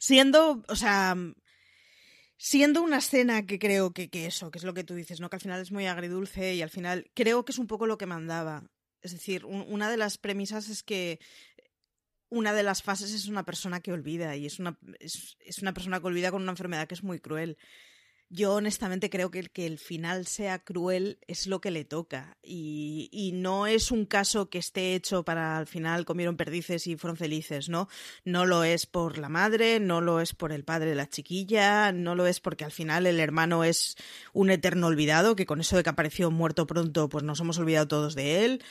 siendo, 0.00 0.62
o 0.68 0.76
sea, 0.76 1.16
siendo 2.36 2.82
una 2.82 2.98
escena 2.98 3.46
que 3.46 3.58
creo 3.58 3.92
que, 3.92 4.10
que, 4.10 4.26
eso, 4.26 4.50
que 4.50 4.58
es 4.58 4.64
lo 4.64 4.74
que 4.74 4.84
tú 4.84 4.94
dices, 4.94 5.20
¿no? 5.20 5.30
Que 5.30 5.36
al 5.36 5.42
final 5.42 5.60
es 5.60 5.72
muy 5.72 5.86
agridulce 5.86 6.54
y 6.54 6.62
al 6.62 6.70
final 6.70 7.10
creo 7.14 7.44
que 7.44 7.52
es 7.52 7.58
un 7.58 7.66
poco 7.66 7.86
lo 7.86 7.96
que 7.96 8.06
mandaba. 8.06 8.64
Es 9.00 9.12
decir, 9.12 9.44
una 9.44 9.90
de 9.90 9.96
las 9.96 10.18
premisas 10.18 10.68
es 10.68 10.82
que 10.82 11.20
una 12.30 12.52
de 12.52 12.62
las 12.62 12.82
fases 12.82 13.12
es 13.12 13.28
una 13.28 13.44
persona 13.44 13.80
que 13.80 13.92
olvida 13.92 14.34
y 14.34 14.46
es 14.46 14.58
una, 14.58 14.76
es, 14.98 15.36
es 15.40 15.58
una 15.60 15.72
persona 15.72 16.00
que 16.00 16.06
olvida 16.06 16.32
con 16.32 16.42
una 16.42 16.52
enfermedad 16.52 16.88
que 16.88 16.94
es 16.94 17.04
muy 17.04 17.20
cruel. 17.20 17.56
Yo 18.34 18.54
honestamente 18.54 19.10
creo 19.10 19.30
que, 19.30 19.44
que 19.44 19.64
el 19.64 19.78
final 19.78 20.26
sea 20.26 20.58
cruel 20.58 21.18
es 21.28 21.46
lo 21.46 21.60
que 21.60 21.70
le 21.70 21.84
toca 21.84 22.36
y, 22.42 23.08
y, 23.12 23.30
no 23.30 23.68
es 23.68 23.92
un 23.92 24.06
caso 24.06 24.50
que 24.50 24.58
esté 24.58 24.96
hecho 24.96 25.24
para 25.24 25.56
al 25.56 25.68
final 25.68 26.04
comieron 26.04 26.36
perdices 26.36 26.88
y 26.88 26.96
fueron 26.96 27.16
felices, 27.16 27.68
¿no? 27.68 27.88
No 28.24 28.44
lo 28.44 28.64
es 28.64 28.86
por 28.86 29.18
la 29.18 29.28
madre, 29.28 29.78
no 29.78 30.00
lo 30.00 30.20
es 30.20 30.34
por 30.34 30.50
el 30.50 30.64
padre 30.64 30.90
de 30.90 30.96
la 30.96 31.08
chiquilla, 31.08 31.92
no 31.92 32.16
lo 32.16 32.26
es 32.26 32.40
porque 32.40 32.64
al 32.64 32.72
final 32.72 33.06
el 33.06 33.20
hermano 33.20 33.62
es 33.62 33.94
un 34.32 34.50
eterno 34.50 34.88
olvidado, 34.88 35.36
que 35.36 35.46
con 35.46 35.60
eso 35.60 35.76
de 35.76 35.84
que 35.84 35.90
apareció 35.90 36.32
muerto 36.32 36.66
pronto 36.66 37.08
pues 37.08 37.22
nos 37.22 37.38
hemos 37.38 37.58
olvidado 37.58 37.86
todos 37.86 38.16
de 38.16 38.44
él 38.44 38.64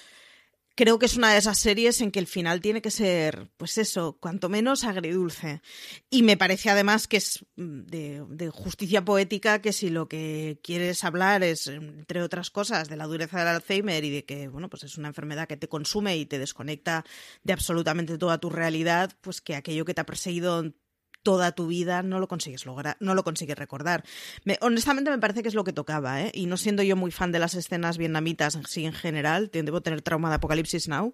creo 0.75 0.99
que 0.99 1.05
es 1.05 1.17
una 1.17 1.31
de 1.31 1.37
esas 1.37 1.59
series 1.59 2.01
en 2.01 2.11
que 2.11 2.19
el 2.19 2.27
final 2.27 2.61
tiene 2.61 2.81
que 2.81 2.91
ser, 2.91 3.49
pues 3.57 3.77
eso, 3.77 4.17
cuanto 4.19 4.49
menos 4.49 4.83
agridulce. 4.83 5.61
Y 6.09 6.23
me 6.23 6.37
parece 6.37 6.69
además 6.69 7.07
que 7.07 7.17
es 7.17 7.45
mm, 7.55 7.81
de, 7.85 8.49
justicia 8.51 9.05
poética 9.05 9.61
que 9.61 9.73
si 9.73 9.89
lo 9.89 10.07
que 10.07 10.59
quieres 10.63 11.03
hablar 11.03 11.43
es, 11.43 11.67
entre 11.67 12.21
otras 12.21 12.49
cosas, 12.49 12.89
de 12.89 12.97
la 12.97 13.05
dureza 13.05 13.39
del 13.39 13.47
Alzheimer 13.47 14.03
y 14.03 14.09
de 14.09 14.25
que, 14.25 14.47
bueno, 14.47 14.69
pues 14.69 14.83
es 14.83 14.97
una 14.97 15.09
enfermedad 15.09 15.47
que 15.47 15.57
te 15.57 15.67
consume 15.69 16.17
y 16.17 16.25
te 16.25 16.39
desconecta 16.39 17.05
de 17.43 17.53
absolutamente 17.53 18.17
toda 18.17 18.39
tu 18.39 18.49
realidad, 18.49 19.11
pues 19.21 19.41
que 19.41 19.55
aquello 19.55 19.85
que 19.85 19.93
te 19.93 20.01
ha 20.01 20.05
perseguido 20.05 20.73
toda 21.23 21.53
tu 21.53 21.67
vida 21.67 22.03
no 22.03 22.19
lo 22.19 22.27
consigues 22.27 22.65
lograr, 22.65 22.97
no 22.99 23.15
lo 23.15 23.23
consigues 23.23 23.57
recordar. 23.57 24.03
honestamente 24.61 25.09
me 25.09 25.17
parece 25.17 25.41
que 25.41 25.49
es 25.49 25.55
lo 25.55 25.63
que 25.63 25.73
tocaba, 25.73 26.21
¿eh? 26.21 26.31
Y 26.33 26.45
no 26.45 26.57
siendo 26.57 26.83
yo 26.83 26.95
muy 26.95 27.11
fan 27.11 27.31
de 27.31 27.39
las 27.39 27.55
escenas 27.55 27.97
vietnamitas 27.97 28.59
sí 28.67 28.85
en 28.85 28.93
general, 28.93 29.49
debo 29.51 29.81
tener 29.81 30.01
trauma 30.01 30.29
de 30.29 30.35
Apocalipsis 30.35 30.87
Now. 30.87 31.13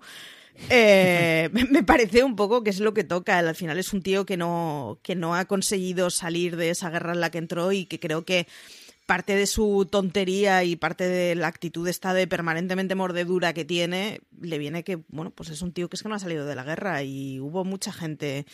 Eh, 0.70 1.50
me 1.72 1.84
parece 1.84 2.24
un 2.24 2.36
poco 2.36 2.64
que 2.64 2.72
es 2.72 2.80
lo 2.80 2.94
que 2.94 3.04
toca. 3.04 3.38
Al 3.38 3.56
final 3.56 3.78
es 3.78 3.94
un 3.94 4.02
tío 4.02 4.26
que 4.26 4.38
no, 4.38 5.00
que 5.04 5.16
no 5.16 5.36
ha 5.36 5.46
conseguido 5.46 6.10
salir 6.10 6.58
de 6.58 6.72
esa 6.72 6.90
guerra 6.90 7.14
en 7.14 7.22
la 7.22 7.32
que 7.32 7.38
entró 7.38 7.72
y 7.72 7.86
que 7.86 8.00
creo 8.00 8.26
que 8.26 8.48
parte 9.10 9.36
de 9.36 9.48
su 9.48 9.88
tontería 9.90 10.64
y 10.64 10.76
parte 10.76 11.08
de 11.08 11.34
la 11.34 11.48
actitud 11.48 11.88
esta 11.88 12.14
de 12.14 12.28
permanentemente 12.28 12.94
mordedura 12.94 13.54
que 13.54 13.66
tiene, 13.66 14.22
le 14.40 14.60
viene 14.60 14.84
que, 14.84 15.00
bueno, 15.08 15.32
pues 15.32 15.50
es 15.50 15.64
un 15.64 15.74
tío 15.74 15.90
que 15.90 15.96
es 15.96 16.04
que 16.04 16.10
no 16.10 16.14
ha 16.14 16.20
salido 16.20 16.46
de 16.46 16.54
la 16.54 16.64
guerra 16.64 17.02
y 17.02 17.40
hubo 17.40 17.66
mucha 17.66 17.92
gente 17.92 18.46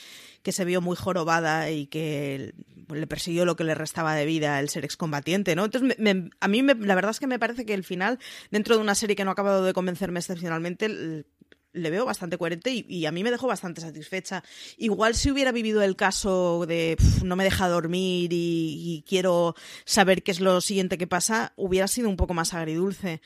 que 0.43 0.53
se 0.53 0.63
vio 0.63 0.79
muy 0.79 0.95
jorobada 0.95 1.69
y 1.71 1.87
que 1.87 2.53
le 2.87 3.05
persiguió 3.05 3.43
lo 3.43 3.57
que 3.57 3.65
le 3.65 3.75
restaba 3.75 4.15
de 4.15 4.25
vida 4.25 4.61
el 4.61 4.69
ser 4.69 4.85
excombatiente, 4.85 5.57
¿no? 5.57 5.65
Entonces, 5.65 5.97
a 6.39 6.47
mí 6.47 6.61
la 6.61 6.95
verdad 6.95 7.11
es 7.11 7.19
que 7.19 7.27
me 7.27 7.37
parece 7.37 7.65
que 7.65 7.73
el 7.73 7.83
final, 7.83 8.17
dentro 8.49 8.77
de 8.77 8.81
una 8.81 8.95
serie 8.95 9.17
que 9.17 9.25
no 9.25 9.31
ha 9.31 9.33
acabado 9.33 9.61
de 9.65 9.73
convencerme 9.73 10.21
excepcionalmente, 10.21 11.25
le 11.75 11.89
veo 11.89 12.05
bastante 12.05 12.37
coherente 12.37 12.71
y, 12.87 13.05
a 13.05 13.11
mí 13.11 13.23
me 13.23 13.31
dejó 13.31 13.47
bastante 13.47 13.81
satisfecha. 13.81 14.43
Igual 14.77 15.15
si 15.15 15.31
hubiera 15.31 15.51
vivido 15.51 15.81
el 15.83 15.95
caso 15.95 16.65
de 16.65 16.97
no 17.23 17.35
me 17.35 17.43
deja 17.43 17.67
dormir 17.67 18.29
y, 18.33 19.03
quiero 19.07 19.55
saber 19.85 20.23
qué 20.23 20.31
es 20.31 20.39
lo 20.39 20.61
siguiente 20.61 20.97
que 20.97 21.07
pasa, 21.07 21.53
hubiera 21.55 21.87
sido 21.87 22.09
un 22.09 22.17
poco 22.17 22.33
más 22.33 22.53
agridulce. 22.53 23.21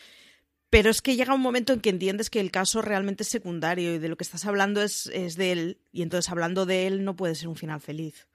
Pero 0.70 0.90
es 0.92 1.02
que 1.02 1.16
llega 1.16 1.34
un 1.34 1.42
momento 1.42 1.74
en 1.74 1.80
que 1.80 1.90
entiendes 1.90 2.30
que 2.30 2.40
el 2.40 2.52
caso 2.52 2.82
realmente 2.82 3.24
es 3.24 3.30
secundario 3.30 3.96
y 3.96 3.98
de 4.00 4.08
lo 4.08 4.18
que 4.18 4.24
estás 4.24 4.46
hablando 4.46 4.82
es, 4.82 5.08
es 5.08 5.36
de 5.36 5.52
él. 5.52 5.78
Y 5.92 6.04
entonces 6.04 6.30
hablando 6.32 6.66
de 6.66 6.88
él 6.88 7.04
no 7.04 7.16
puede 7.16 7.36
ser 7.36 7.48
un 7.48 7.56
final 7.56 7.82
feliz. 7.82 8.28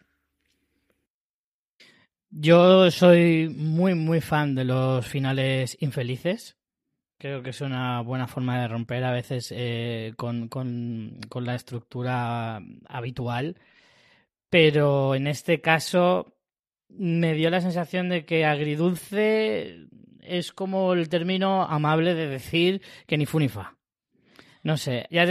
Yo 2.30 2.90
soy 2.90 3.48
muy, 3.48 3.94
muy 3.94 4.20
fan 4.20 4.56
de 4.56 4.64
los 4.64 5.06
finales 5.06 5.76
infelices. 5.78 6.56
Creo 7.24 7.42
que 7.42 7.50
es 7.50 7.62
una 7.62 8.02
buena 8.02 8.26
forma 8.26 8.60
de 8.60 8.68
romper 8.68 9.02
a 9.02 9.10
veces 9.10 9.50
eh, 9.56 10.12
con, 10.14 10.48
con, 10.48 11.20
con, 11.30 11.46
la 11.46 11.54
estructura 11.54 12.60
habitual, 12.86 13.56
pero 14.50 15.14
en 15.14 15.26
este 15.26 15.62
caso 15.62 16.36
me 16.90 17.32
dio 17.32 17.48
la 17.48 17.62
sensación 17.62 18.10
de 18.10 18.26
que 18.26 18.44
agridulce 18.44 19.86
es 20.20 20.52
como 20.52 20.92
el 20.92 21.08
término 21.08 21.62
amable 21.62 22.12
de 22.12 22.26
decir 22.26 22.82
que 23.06 23.16
ni 23.16 23.24
fu 23.24 23.38
ni 23.38 23.48
fa. 23.48 23.78
No 24.62 24.76
sé, 24.76 25.06
ya, 25.10 25.26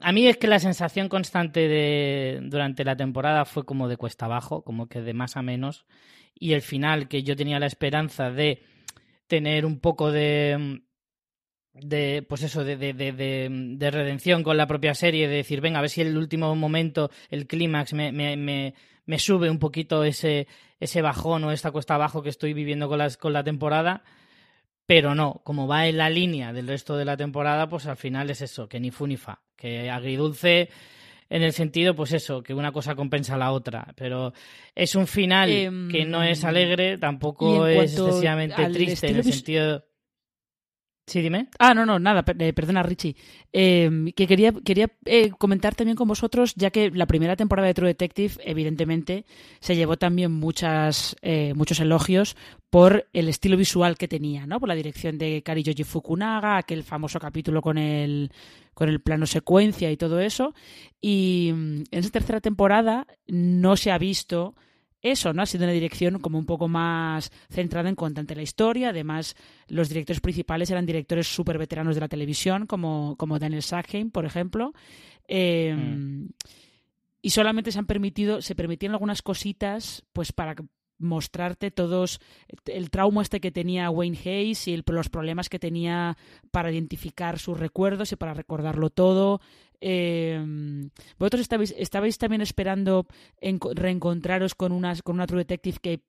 a 0.00 0.12
mí 0.12 0.26
es 0.26 0.36
que 0.36 0.48
la 0.48 0.58
sensación 0.58 1.08
constante 1.08 1.68
de 1.68 2.40
durante 2.42 2.82
la 2.82 2.96
temporada 2.96 3.44
fue 3.44 3.64
como 3.64 3.86
de 3.86 3.96
cuesta 3.96 4.24
abajo, 4.24 4.64
como 4.64 4.88
que 4.88 5.00
de 5.00 5.14
más 5.14 5.36
a 5.36 5.42
menos, 5.42 5.86
y 6.34 6.54
el 6.54 6.62
final 6.62 7.06
que 7.06 7.22
yo 7.22 7.36
tenía 7.36 7.60
la 7.60 7.66
esperanza 7.66 8.32
de 8.32 8.64
tener 9.28 9.64
un 9.64 9.78
poco 9.78 10.10
de 10.10 10.82
de 11.72 12.24
pues 12.28 12.42
eso 12.42 12.64
de, 12.64 12.76
de, 12.76 12.92
de, 12.92 13.90
redención 13.90 14.42
con 14.42 14.56
la 14.56 14.66
propia 14.66 14.94
serie 14.94 15.28
de 15.28 15.36
decir 15.36 15.60
venga 15.60 15.78
a 15.78 15.82
ver 15.82 15.90
si 15.90 16.00
el 16.00 16.16
último 16.16 16.54
momento 16.56 17.10
el 17.30 17.46
clímax 17.46 17.92
me, 17.92 18.12
me, 18.12 18.36
me, 18.36 18.74
me, 19.06 19.18
sube 19.18 19.48
un 19.48 19.58
poquito 19.58 20.02
ese 20.04 20.48
ese 20.80 21.00
bajón 21.00 21.44
o 21.44 21.52
esta 21.52 21.70
cuesta 21.70 21.94
abajo 21.94 22.22
que 22.22 22.28
estoy 22.28 22.54
viviendo 22.54 22.88
con 22.88 22.98
las 22.98 23.16
con 23.16 23.32
la 23.32 23.44
temporada 23.44 24.02
pero 24.84 25.14
no 25.14 25.42
como 25.44 25.68
va 25.68 25.86
en 25.86 25.98
la 25.98 26.10
línea 26.10 26.52
del 26.52 26.66
resto 26.66 26.96
de 26.96 27.04
la 27.04 27.16
temporada 27.16 27.68
pues 27.68 27.86
al 27.86 27.96
final 27.96 28.30
es 28.30 28.42
eso 28.42 28.68
que 28.68 28.80
ni 28.80 28.90
fu 28.90 29.06
ni 29.06 29.16
fa 29.16 29.40
que 29.56 29.90
agridulce 29.90 30.70
en 31.30 31.44
el 31.44 31.52
sentido, 31.52 31.94
pues 31.94 32.12
eso, 32.12 32.42
que 32.42 32.52
una 32.52 32.72
cosa 32.72 32.96
compensa 32.96 33.36
a 33.36 33.38
la 33.38 33.52
otra. 33.52 33.94
Pero 33.96 34.34
es 34.74 34.96
un 34.96 35.06
final 35.06 35.48
que 35.90 36.04
no 36.04 36.24
es 36.24 36.42
em, 36.42 36.48
alegre, 36.48 36.98
tampoco 36.98 37.68
es 37.68 37.92
excesivamente 37.92 38.66
triste 38.70 39.08
en 39.08 39.16
el 39.16 39.24
sentido. 39.24 39.84
Sí, 41.10 41.22
dime. 41.22 41.48
Ah, 41.58 41.74
no, 41.74 41.84
no, 41.84 41.98
nada, 41.98 42.24
eh, 42.38 42.52
perdona, 42.52 42.84
Richie. 42.84 43.16
Em, 43.52 44.12
que 44.12 44.28
quería, 44.28 44.52
quería 44.52 44.92
eh, 45.04 45.30
comentar 45.30 45.74
también 45.74 45.96
con 45.96 46.06
vosotros, 46.06 46.54
ya 46.54 46.70
que 46.70 46.92
la 46.92 47.06
primera 47.06 47.34
temporada 47.34 47.66
de 47.66 47.74
True 47.74 47.88
Detective, 47.88 48.34
evidentemente, 48.44 49.24
se 49.58 49.74
llevó 49.74 49.96
también 49.96 50.30
muchas, 50.30 51.16
eh, 51.22 51.52
muchos 51.56 51.80
elogios 51.80 52.36
por 52.70 53.08
el 53.12 53.28
estilo 53.28 53.56
visual 53.56 53.98
que 53.98 54.06
tenía, 54.06 54.46
¿no? 54.46 54.60
Por 54.60 54.68
la 54.68 54.76
dirección 54.76 55.18
de 55.18 55.42
Kari 55.42 55.64
Yoji 55.64 55.82
Fukunaga, 55.82 56.58
aquel 56.58 56.84
famoso 56.84 57.18
capítulo 57.18 57.60
con 57.60 57.76
el, 57.76 58.30
con 58.72 58.88
el 58.88 59.00
plano 59.00 59.26
secuencia 59.26 59.90
y 59.90 59.96
todo 59.96 60.20
eso. 60.20 60.54
Y 61.00 61.50
mm, 61.52 61.82
en 61.90 61.98
esa 61.98 62.10
tercera 62.10 62.40
temporada 62.40 63.08
no 63.26 63.76
se 63.76 63.90
ha 63.90 63.98
visto 63.98 64.54
eso, 65.02 65.32
¿no? 65.32 65.42
Ha 65.42 65.46
sido 65.46 65.64
una 65.64 65.72
dirección 65.72 66.18
como 66.18 66.38
un 66.38 66.46
poco 66.46 66.68
más 66.68 67.30
centrada 67.50 67.88
en 67.88 67.94
contante 67.94 68.34
la 68.34 68.42
historia. 68.42 68.90
Además, 68.90 69.34
los 69.68 69.88
directores 69.88 70.20
principales 70.20 70.70
eran 70.70 70.86
directores 70.86 71.26
súper 71.26 71.58
veteranos 71.58 71.94
de 71.94 72.00
la 72.02 72.08
televisión, 72.08 72.66
como, 72.66 73.16
como 73.16 73.38
Daniel 73.38 73.62
Sackheim, 73.62 74.10
por 74.10 74.26
ejemplo. 74.26 74.72
Em, 75.26 76.24
mm. 76.24 76.28
Y 77.22 77.30
solamente 77.30 77.70
se 77.70 77.78
han 77.78 77.86
permitido, 77.86 78.40
se 78.40 78.54
permitían 78.54 78.92
algunas 78.92 79.22
cositas, 79.22 80.04
pues 80.12 80.32
para 80.32 80.54
mostrarte 81.00 81.70
todos 81.70 82.20
el 82.66 82.90
trauma 82.90 83.22
este 83.22 83.40
que 83.40 83.50
tenía 83.50 83.90
Wayne 83.90 84.18
Hayes 84.24 84.68
y 84.68 84.82
los 84.86 85.08
problemas 85.08 85.48
que 85.48 85.58
tenía 85.58 86.16
para 86.50 86.70
identificar 86.70 87.38
sus 87.38 87.58
recuerdos 87.58 88.12
y 88.12 88.16
para 88.16 88.34
recordarlo 88.34 88.90
todo. 88.90 89.40
Eh, 89.80 90.38
¿Vosotros 91.18 91.40
estabais, 91.40 91.74
estabais, 91.76 92.18
también 92.18 92.42
esperando 92.42 93.06
reencontraros 93.40 94.54
con, 94.54 94.72
unas, 94.72 95.02
con 95.02 95.16
una 95.16 95.26
True 95.26 95.40
Detective 95.40 95.78
que 95.80 96.00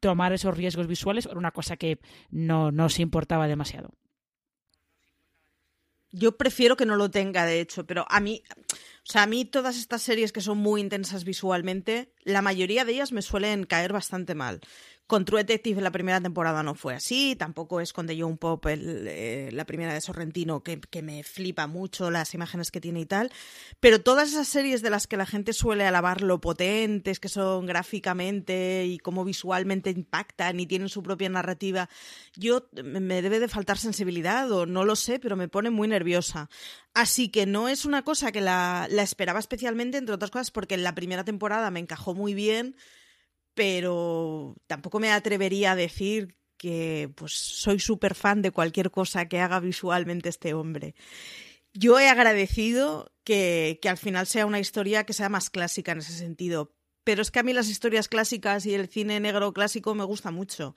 tomara 0.00 0.34
esos 0.34 0.56
riesgos 0.56 0.88
visuales 0.88 1.26
era 1.26 1.38
una 1.38 1.52
cosa 1.52 1.76
que 1.76 2.00
no, 2.30 2.72
no 2.72 2.86
os 2.86 2.98
importaba 2.98 3.46
demasiado? 3.46 3.90
Yo 6.12 6.36
prefiero 6.36 6.76
que 6.76 6.86
no 6.86 6.96
lo 6.96 7.10
tenga, 7.10 7.46
de 7.46 7.60
hecho, 7.60 7.86
pero 7.86 8.04
a 8.08 8.20
mí, 8.20 8.42
o 8.50 9.10
sea, 9.10 9.22
a 9.22 9.26
mí 9.26 9.46
todas 9.46 9.78
estas 9.78 10.02
series 10.02 10.30
que 10.30 10.42
son 10.42 10.58
muy 10.58 10.82
intensas 10.82 11.24
visualmente, 11.24 12.12
la 12.22 12.42
mayoría 12.42 12.84
de 12.84 12.92
ellas 12.92 13.12
me 13.12 13.22
suelen 13.22 13.64
caer 13.64 13.94
bastante 13.94 14.34
mal. 14.34 14.60
Con 15.12 15.26
True 15.26 15.40
Detective 15.40 15.82
la 15.82 15.90
primera 15.90 16.22
temporada 16.22 16.62
no 16.62 16.74
fue 16.74 16.94
así, 16.94 17.36
tampoco 17.36 17.82
es 17.82 17.92
con 17.92 18.06
The 18.06 18.16
Young 18.16 18.38
Pop 18.38 18.64
eh, 18.66 19.50
la 19.52 19.66
primera 19.66 19.92
de 19.92 20.00
Sorrentino, 20.00 20.62
que, 20.62 20.80
que, 20.80 21.02
me 21.02 21.22
flipa 21.22 21.66
mucho 21.66 22.10
las 22.10 22.32
imágenes 22.32 22.70
que 22.70 22.80
tiene 22.80 23.00
y 23.00 23.04
tal, 23.04 23.30
pero 23.78 24.00
todas 24.00 24.30
esas 24.30 24.48
series 24.48 24.80
de 24.80 24.88
las 24.88 25.06
que 25.06 25.18
la 25.18 25.26
gente 25.26 25.52
suele 25.52 25.84
alabar 25.84 26.22
lo 26.22 26.40
potentes 26.40 27.20
que 27.20 27.28
son 27.28 27.66
gráficamente 27.66 28.86
y 28.86 28.96
cómo 29.00 29.22
visualmente 29.26 29.90
impactan 29.90 30.58
y 30.58 30.66
tienen 30.66 30.88
su 30.88 31.02
propia 31.02 31.28
narrativa, 31.28 31.90
yo 32.34 32.70
me 32.82 33.20
debe 33.20 33.38
de 33.38 33.48
faltar 33.48 33.76
sensibilidad 33.76 34.50
o 34.50 34.64
no 34.64 34.86
lo 34.86 34.96
sé, 34.96 35.18
pero 35.18 35.36
me 35.36 35.46
pone 35.46 35.68
muy 35.68 35.88
nerviosa. 35.88 36.48
Así 36.94 37.28
que 37.28 37.44
no 37.44 37.68
es 37.68 37.84
una 37.84 38.00
cosa 38.00 38.32
que 38.32 38.40
la, 38.40 38.86
la 38.88 39.02
esperaba 39.02 39.40
especialmente, 39.40 39.98
entre 39.98 40.14
otras 40.14 40.30
cosas, 40.30 40.50
porque 40.50 40.74
en 40.74 40.82
la 40.82 40.94
primera 40.94 41.22
temporada 41.22 41.70
me 41.70 41.80
encajó 41.80 42.14
muy 42.14 42.32
bien 42.32 42.76
pero 43.54 44.56
tampoco 44.66 45.00
me 45.00 45.10
atrevería 45.10 45.72
a 45.72 45.76
decir 45.76 46.36
que 46.56 47.10
pues 47.16 47.32
soy 47.32 47.80
súper 47.80 48.14
fan 48.14 48.40
de 48.42 48.52
cualquier 48.52 48.90
cosa 48.90 49.28
que 49.28 49.40
haga 49.40 49.60
visualmente 49.60 50.28
este 50.28 50.54
hombre. 50.54 50.94
Yo 51.74 51.98
he 51.98 52.08
agradecido 52.08 53.12
que, 53.24 53.78
que 53.82 53.88
al 53.88 53.98
final 53.98 54.26
sea 54.26 54.46
una 54.46 54.60
historia 54.60 55.04
que 55.04 55.12
sea 55.12 55.28
más 55.28 55.50
clásica 55.50 55.92
en 55.92 55.98
ese 55.98 56.12
sentido, 56.12 56.72
pero 57.04 57.22
es 57.22 57.30
que 57.30 57.40
a 57.40 57.42
mí 57.42 57.52
las 57.52 57.68
historias 57.68 58.08
clásicas 58.08 58.66
y 58.66 58.74
el 58.74 58.88
cine 58.88 59.18
negro 59.20 59.52
clásico 59.52 59.94
me 59.94 60.04
gusta 60.04 60.30
mucho 60.30 60.74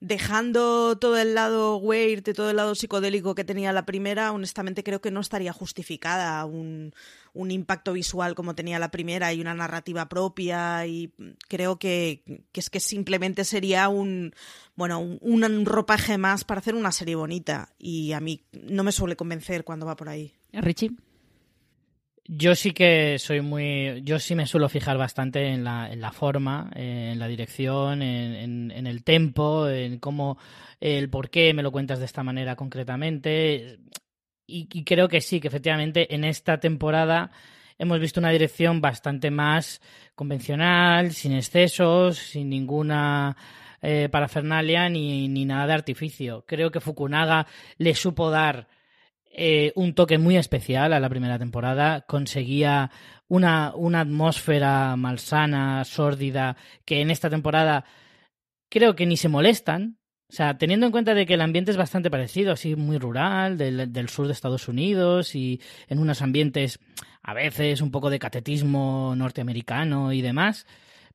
dejando 0.00 0.98
todo 0.98 1.16
el 1.16 1.34
lado 1.34 1.76
weird, 1.78 2.22
todo 2.34 2.50
el 2.50 2.56
lado 2.56 2.74
psicodélico 2.74 3.34
que 3.34 3.44
tenía 3.44 3.72
la 3.72 3.86
primera, 3.86 4.32
honestamente 4.32 4.84
creo 4.84 5.00
que 5.00 5.10
no 5.10 5.20
estaría 5.20 5.52
justificada 5.52 6.44
un, 6.44 6.92
un 7.32 7.50
impacto 7.50 7.94
visual 7.94 8.34
como 8.34 8.54
tenía 8.54 8.78
la 8.78 8.90
primera 8.90 9.32
y 9.32 9.40
una 9.40 9.54
narrativa 9.54 10.08
propia 10.08 10.86
y 10.86 11.12
creo 11.48 11.78
que, 11.78 12.22
es 12.52 12.70
que 12.70 12.80
simplemente 12.80 13.44
sería 13.44 13.88
un 13.88 14.34
bueno 14.74 14.98
un, 14.98 15.18
un, 15.22 15.64
ropaje 15.64 16.18
más 16.18 16.44
para 16.44 16.60
hacer 16.60 16.74
una 16.74 16.92
serie 16.92 17.14
bonita 17.14 17.70
y 17.78 18.12
a 18.12 18.20
mí 18.20 18.42
no 18.52 18.84
me 18.84 18.92
suele 18.92 19.16
convencer 19.16 19.64
cuando 19.64 19.86
va 19.86 19.96
por 19.96 20.08
ahí. 20.08 20.34
Richie. 20.52 20.90
Yo 22.28 22.54
sí 22.56 22.72
que 22.72 23.18
soy 23.18 23.40
muy. 23.40 24.02
Yo 24.02 24.18
sí 24.18 24.34
me 24.34 24.46
suelo 24.46 24.68
fijar 24.68 24.98
bastante 24.98 25.46
en 25.48 25.62
la, 25.62 25.90
en 25.92 26.00
la 26.00 26.10
forma, 26.10 26.70
en 26.74 27.18
la 27.18 27.28
dirección, 27.28 28.02
en, 28.02 28.70
el 28.70 29.04
tempo, 29.04 29.68
en 29.68 29.98
cómo. 29.98 30.38
el 30.80 31.08
por 31.08 31.30
qué 31.30 31.54
me 31.54 31.62
lo 31.62 31.70
cuentas 31.70 32.00
de 32.00 32.04
esta 32.04 32.22
manera 32.24 32.56
concretamente. 32.56 33.78
Y, 34.46 34.68
y, 34.72 34.84
creo 34.84 35.08
que 35.08 35.20
sí, 35.20 35.40
que 35.40 35.48
efectivamente 35.48 36.14
en 36.14 36.24
esta 36.24 36.58
temporada 36.58 37.30
hemos 37.78 38.00
visto 38.00 38.20
una 38.20 38.30
dirección 38.30 38.80
bastante 38.80 39.30
más 39.30 39.80
convencional, 40.14 41.12
sin 41.12 41.32
excesos, 41.32 42.18
sin 42.18 42.48
ninguna. 42.50 43.36
Eh, 43.82 44.08
parafernalia 44.10 44.88
ni, 44.88 45.28
ni 45.28 45.44
nada 45.44 45.66
de 45.66 45.74
artificio. 45.74 46.44
Creo 46.46 46.70
que 46.70 46.80
Fukunaga 46.80 47.46
le 47.76 47.94
supo 47.94 48.30
dar 48.30 48.66
eh, 49.38 49.72
un 49.76 49.92
toque 49.92 50.16
muy 50.16 50.38
especial 50.38 50.94
a 50.94 51.00
la 51.00 51.10
primera 51.10 51.38
temporada. 51.38 52.00
Conseguía 52.08 52.90
una, 53.28 53.74
una 53.76 54.00
atmósfera 54.00 54.96
malsana, 54.96 55.84
sórdida, 55.84 56.56
que 56.86 57.02
en 57.02 57.10
esta 57.10 57.28
temporada 57.28 57.84
creo 58.70 58.96
que 58.96 59.04
ni 59.04 59.18
se 59.18 59.28
molestan. 59.28 59.98
O 60.30 60.32
sea, 60.32 60.56
teniendo 60.56 60.86
en 60.86 60.92
cuenta 60.92 61.12
de 61.12 61.26
que 61.26 61.34
el 61.34 61.42
ambiente 61.42 61.70
es 61.70 61.76
bastante 61.76 62.10
parecido, 62.10 62.52
así 62.52 62.76
muy 62.76 62.96
rural, 62.96 63.58
del, 63.58 63.92
del 63.92 64.08
sur 64.08 64.26
de 64.26 64.32
Estados 64.32 64.68
Unidos 64.68 65.34
y 65.34 65.60
en 65.86 65.98
unos 65.98 66.22
ambientes 66.22 66.80
a 67.22 67.34
veces 67.34 67.82
un 67.82 67.90
poco 67.90 68.08
de 68.08 68.18
catetismo 68.18 69.14
norteamericano 69.16 70.14
y 70.14 70.22
demás, 70.22 70.66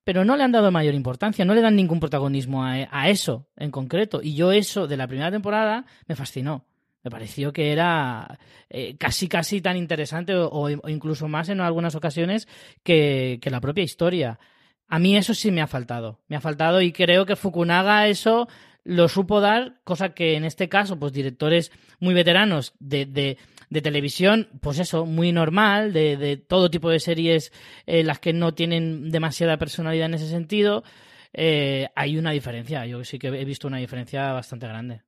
pero 0.03 0.24
no 0.26 0.38
le 0.38 0.43
han 0.43 0.51
dado 0.51 0.72
mayor 0.72 0.93
importancia, 0.93 1.43
no 1.43 1.55
le 1.55 1.61
dan 1.61 1.76
ningún 1.76 1.99
protagonismo 1.99 2.63
a, 2.63 2.88
a, 2.91 3.09
eso 3.09 3.47
en 3.57 3.72
concreto. 3.72 4.22
Y 4.22 4.36
yo 4.36 4.51
eso 4.51 4.88
de 4.88 4.97
la 4.97 5.07
primera 5.07 5.32
temporada 5.32 5.86
me 6.07 6.15
fascinó. 6.15 6.65
Me 7.04 7.12
pareció 7.12 7.52
que 7.52 7.72
era 7.72 8.39
eh, 8.70 8.95
casi 8.97 9.28
casi 9.28 9.62
tan 9.62 9.78
interesante 9.78 10.34
o, 10.36 10.70
incluso 10.88 11.28
más 11.28 11.49
en 11.49 11.60
algunas 11.60 11.95
ocasiones 11.95 12.47
que, 12.84 13.39
que, 13.41 13.49
la 13.49 13.62
propia 13.62 13.84
historia. 13.84 14.39
A 14.88 14.99
mí 14.99 15.18
eso 15.18 15.34
sí 15.34 15.52
me 15.52 15.62
ha 15.62 15.68
faltado. 15.68 16.20
Me 16.28 16.36
ha 16.36 16.41
faltado 16.41 16.82
y 16.82 16.91
creo 16.91 17.26
que 17.26 17.36
Fukunaga 17.36 18.08
eso 18.08 18.47
lo 18.84 19.08
supo 19.08 19.41
dar, 19.41 19.80
cosa 19.84 20.14
que 20.14 20.36
en 20.36 20.43
este 20.43 20.68
caso, 20.70 20.97
pues 20.97 21.14
directores 21.14 21.72
muy 21.99 22.14
veteranos 22.14 22.74
de, 22.80 23.06
de, 23.06 23.38
de 23.70 23.82
televisión, 23.82 24.49
pues 24.62 24.80
eso, 24.80 25.06
muy 25.06 25.32
normal, 25.32 25.93
de, 25.93 26.18
de 26.18 26.38
todo 26.38 26.72
tipo 26.72 26.89
de 26.89 26.99
series 26.99 27.52
en 27.86 28.08
las 28.08 28.20
que 28.20 28.34
no 28.34 28.54
tienen 28.54 29.12
demasiada 29.12 29.58
personalidad 29.58 30.08
en 30.08 30.16
ese 30.16 30.30
sentido, 30.30 30.84
eh, 31.34 31.89
hay 31.95 32.18
una 32.18 32.32
diferencia. 32.32 32.86
Yo 32.86 33.04
sí 33.04 33.20
que 33.20 33.28
he 33.28 33.45
visto 33.45 33.68
una 33.68 33.78
diferencia 33.78 34.34
bastante 34.34 34.68
grande. 34.68 35.02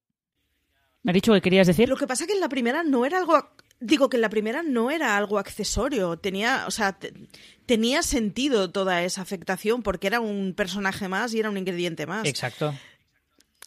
¿Me 1.04 1.12
ha 1.12 1.14
dicho 1.14 1.34
que 1.34 1.42
querías 1.42 1.68
decir? 1.68 1.90
Lo 1.90 1.98
que 1.98 2.08
pasa 2.08 2.26
que 2.26 2.34
en 2.34 2.40
la 2.40 2.50
primera 2.50 2.84
no 2.84 3.06
era 3.06 3.18
algo. 3.18 3.50
Digo 3.80 4.10
que 4.10 4.18
en 4.18 4.22
la 4.22 4.30
primera 4.30 4.64
no 4.64 4.90
era 4.90 5.18
algo 5.18 5.38
accesorio. 5.38 6.18
Tenía. 6.18 6.64
O 6.68 6.72
sea, 6.72 6.98
tenía 7.66 8.02
sentido 8.02 8.72
toda 8.72 9.04
esa 9.04 9.22
afectación 9.22 9.84
porque 9.84 10.08
era 10.08 10.22
un 10.22 10.54
personaje 10.54 11.10
más 11.10 11.34
y 11.34 11.40
era 11.40 11.50
un 11.50 11.58
ingrediente 11.58 12.06
más. 12.06 12.26
Exacto. 12.26 12.74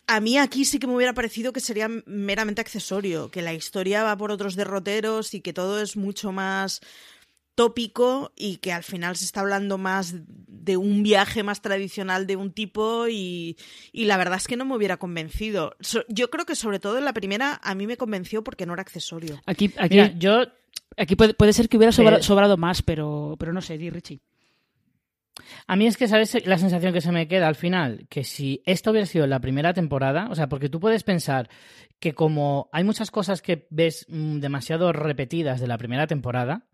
A 0.08 0.20
mí 0.20 0.38
aquí 0.38 0.64
sí 0.64 0.78
que 0.78 0.86
me 0.86 0.94
hubiera 0.94 1.14
parecido 1.14 1.52
que 1.52 1.60
sería 1.60 1.88
meramente 2.06 2.60
accesorio, 2.60 3.28
que 3.30 3.42
la 3.42 3.52
historia 3.52 4.04
va 4.04 4.16
por 4.16 4.30
otros 4.30 4.54
derroteros 4.54 5.34
y 5.34 5.40
que 5.40 5.52
todo 5.52 5.80
es 5.80 5.96
mucho 5.96 6.30
más 6.30 6.80
tópico 7.56 8.32
y 8.36 8.58
que 8.58 8.70
al 8.72 8.84
final 8.84 9.16
se 9.16 9.24
está 9.24 9.40
hablando 9.40 9.76
más 9.78 10.14
de 10.46 10.76
un 10.76 11.02
viaje 11.02 11.42
más 11.42 11.60
tradicional 11.62 12.28
de 12.28 12.36
un 12.36 12.52
tipo 12.52 13.08
y, 13.08 13.56
y 13.92 14.04
la 14.04 14.16
verdad 14.16 14.36
es 14.38 14.46
que 14.46 14.56
no 14.56 14.64
me 14.64 14.76
hubiera 14.76 14.98
convencido. 14.98 15.74
yo 16.08 16.30
creo 16.30 16.46
que 16.46 16.54
sobre 16.54 16.78
todo 16.78 16.98
en 16.98 17.04
la 17.04 17.12
primera 17.12 17.60
a 17.64 17.74
mí 17.74 17.88
me 17.88 17.96
convenció 17.96 18.44
porque 18.44 18.66
no 18.66 18.74
era 18.74 18.82
accesorio. 18.82 19.40
Aquí, 19.46 19.72
aquí 19.78 19.98
yo 20.18 20.44
Aquí 20.98 21.14
puede, 21.16 21.34
puede 21.34 21.52
ser 21.52 21.68
que 21.68 21.76
hubiera 21.76 21.92
sobra- 21.92 22.18
Eh, 22.18 22.22
sobrado 22.22 22.56
más, 22.56 22.80
pero, 22.80 23.36
pero 23.38 23.52
no 23.52 23.60
sé, 23.60 23.76
di 23.76 23.90
Richie. 23.90 24.20
A 25.66 25.76
mí 25.76 25.86
es 25.86 25.96
que, 25.98 26.08
¿sabes 26.08 26.46
la 26.46 26.56
sensación 26.56 26.94
que 26.94 27.02
se 27.02 27.12
me 27.12 27.28
queda 27.28 27.48
al 27.48 27.54
final? 27.56 28.06
Que 28.08 28.24
si 28.24 28.62
esto 28.64 28.90
hubiera 28.92 29.06
sido 29.06 29.26
la 29.26 29.40
primera 29.40 29.74
temporada, 29.74 30.28
o 30.30 30.34
sea, 30.34 30.48
porque 30.48 30.70
tú 30.70 30.80
puedes 30.80 31.02
pensar 31.02 31.50
que 32.00 32.14
como 32.14 32.70
hay 32.72 32.84
muchas 32.84 33.10
cosas 33.10 33.42
que 33.42 33.66
ves 33.68 34.06
mm, 34.08 34.38
demasiado 34.38 34.92
repetidas 34.92 35.60
de 35.60 35.66
la 35.66 35.76
primera 35.76 36.06
temporada, 36.06 36.64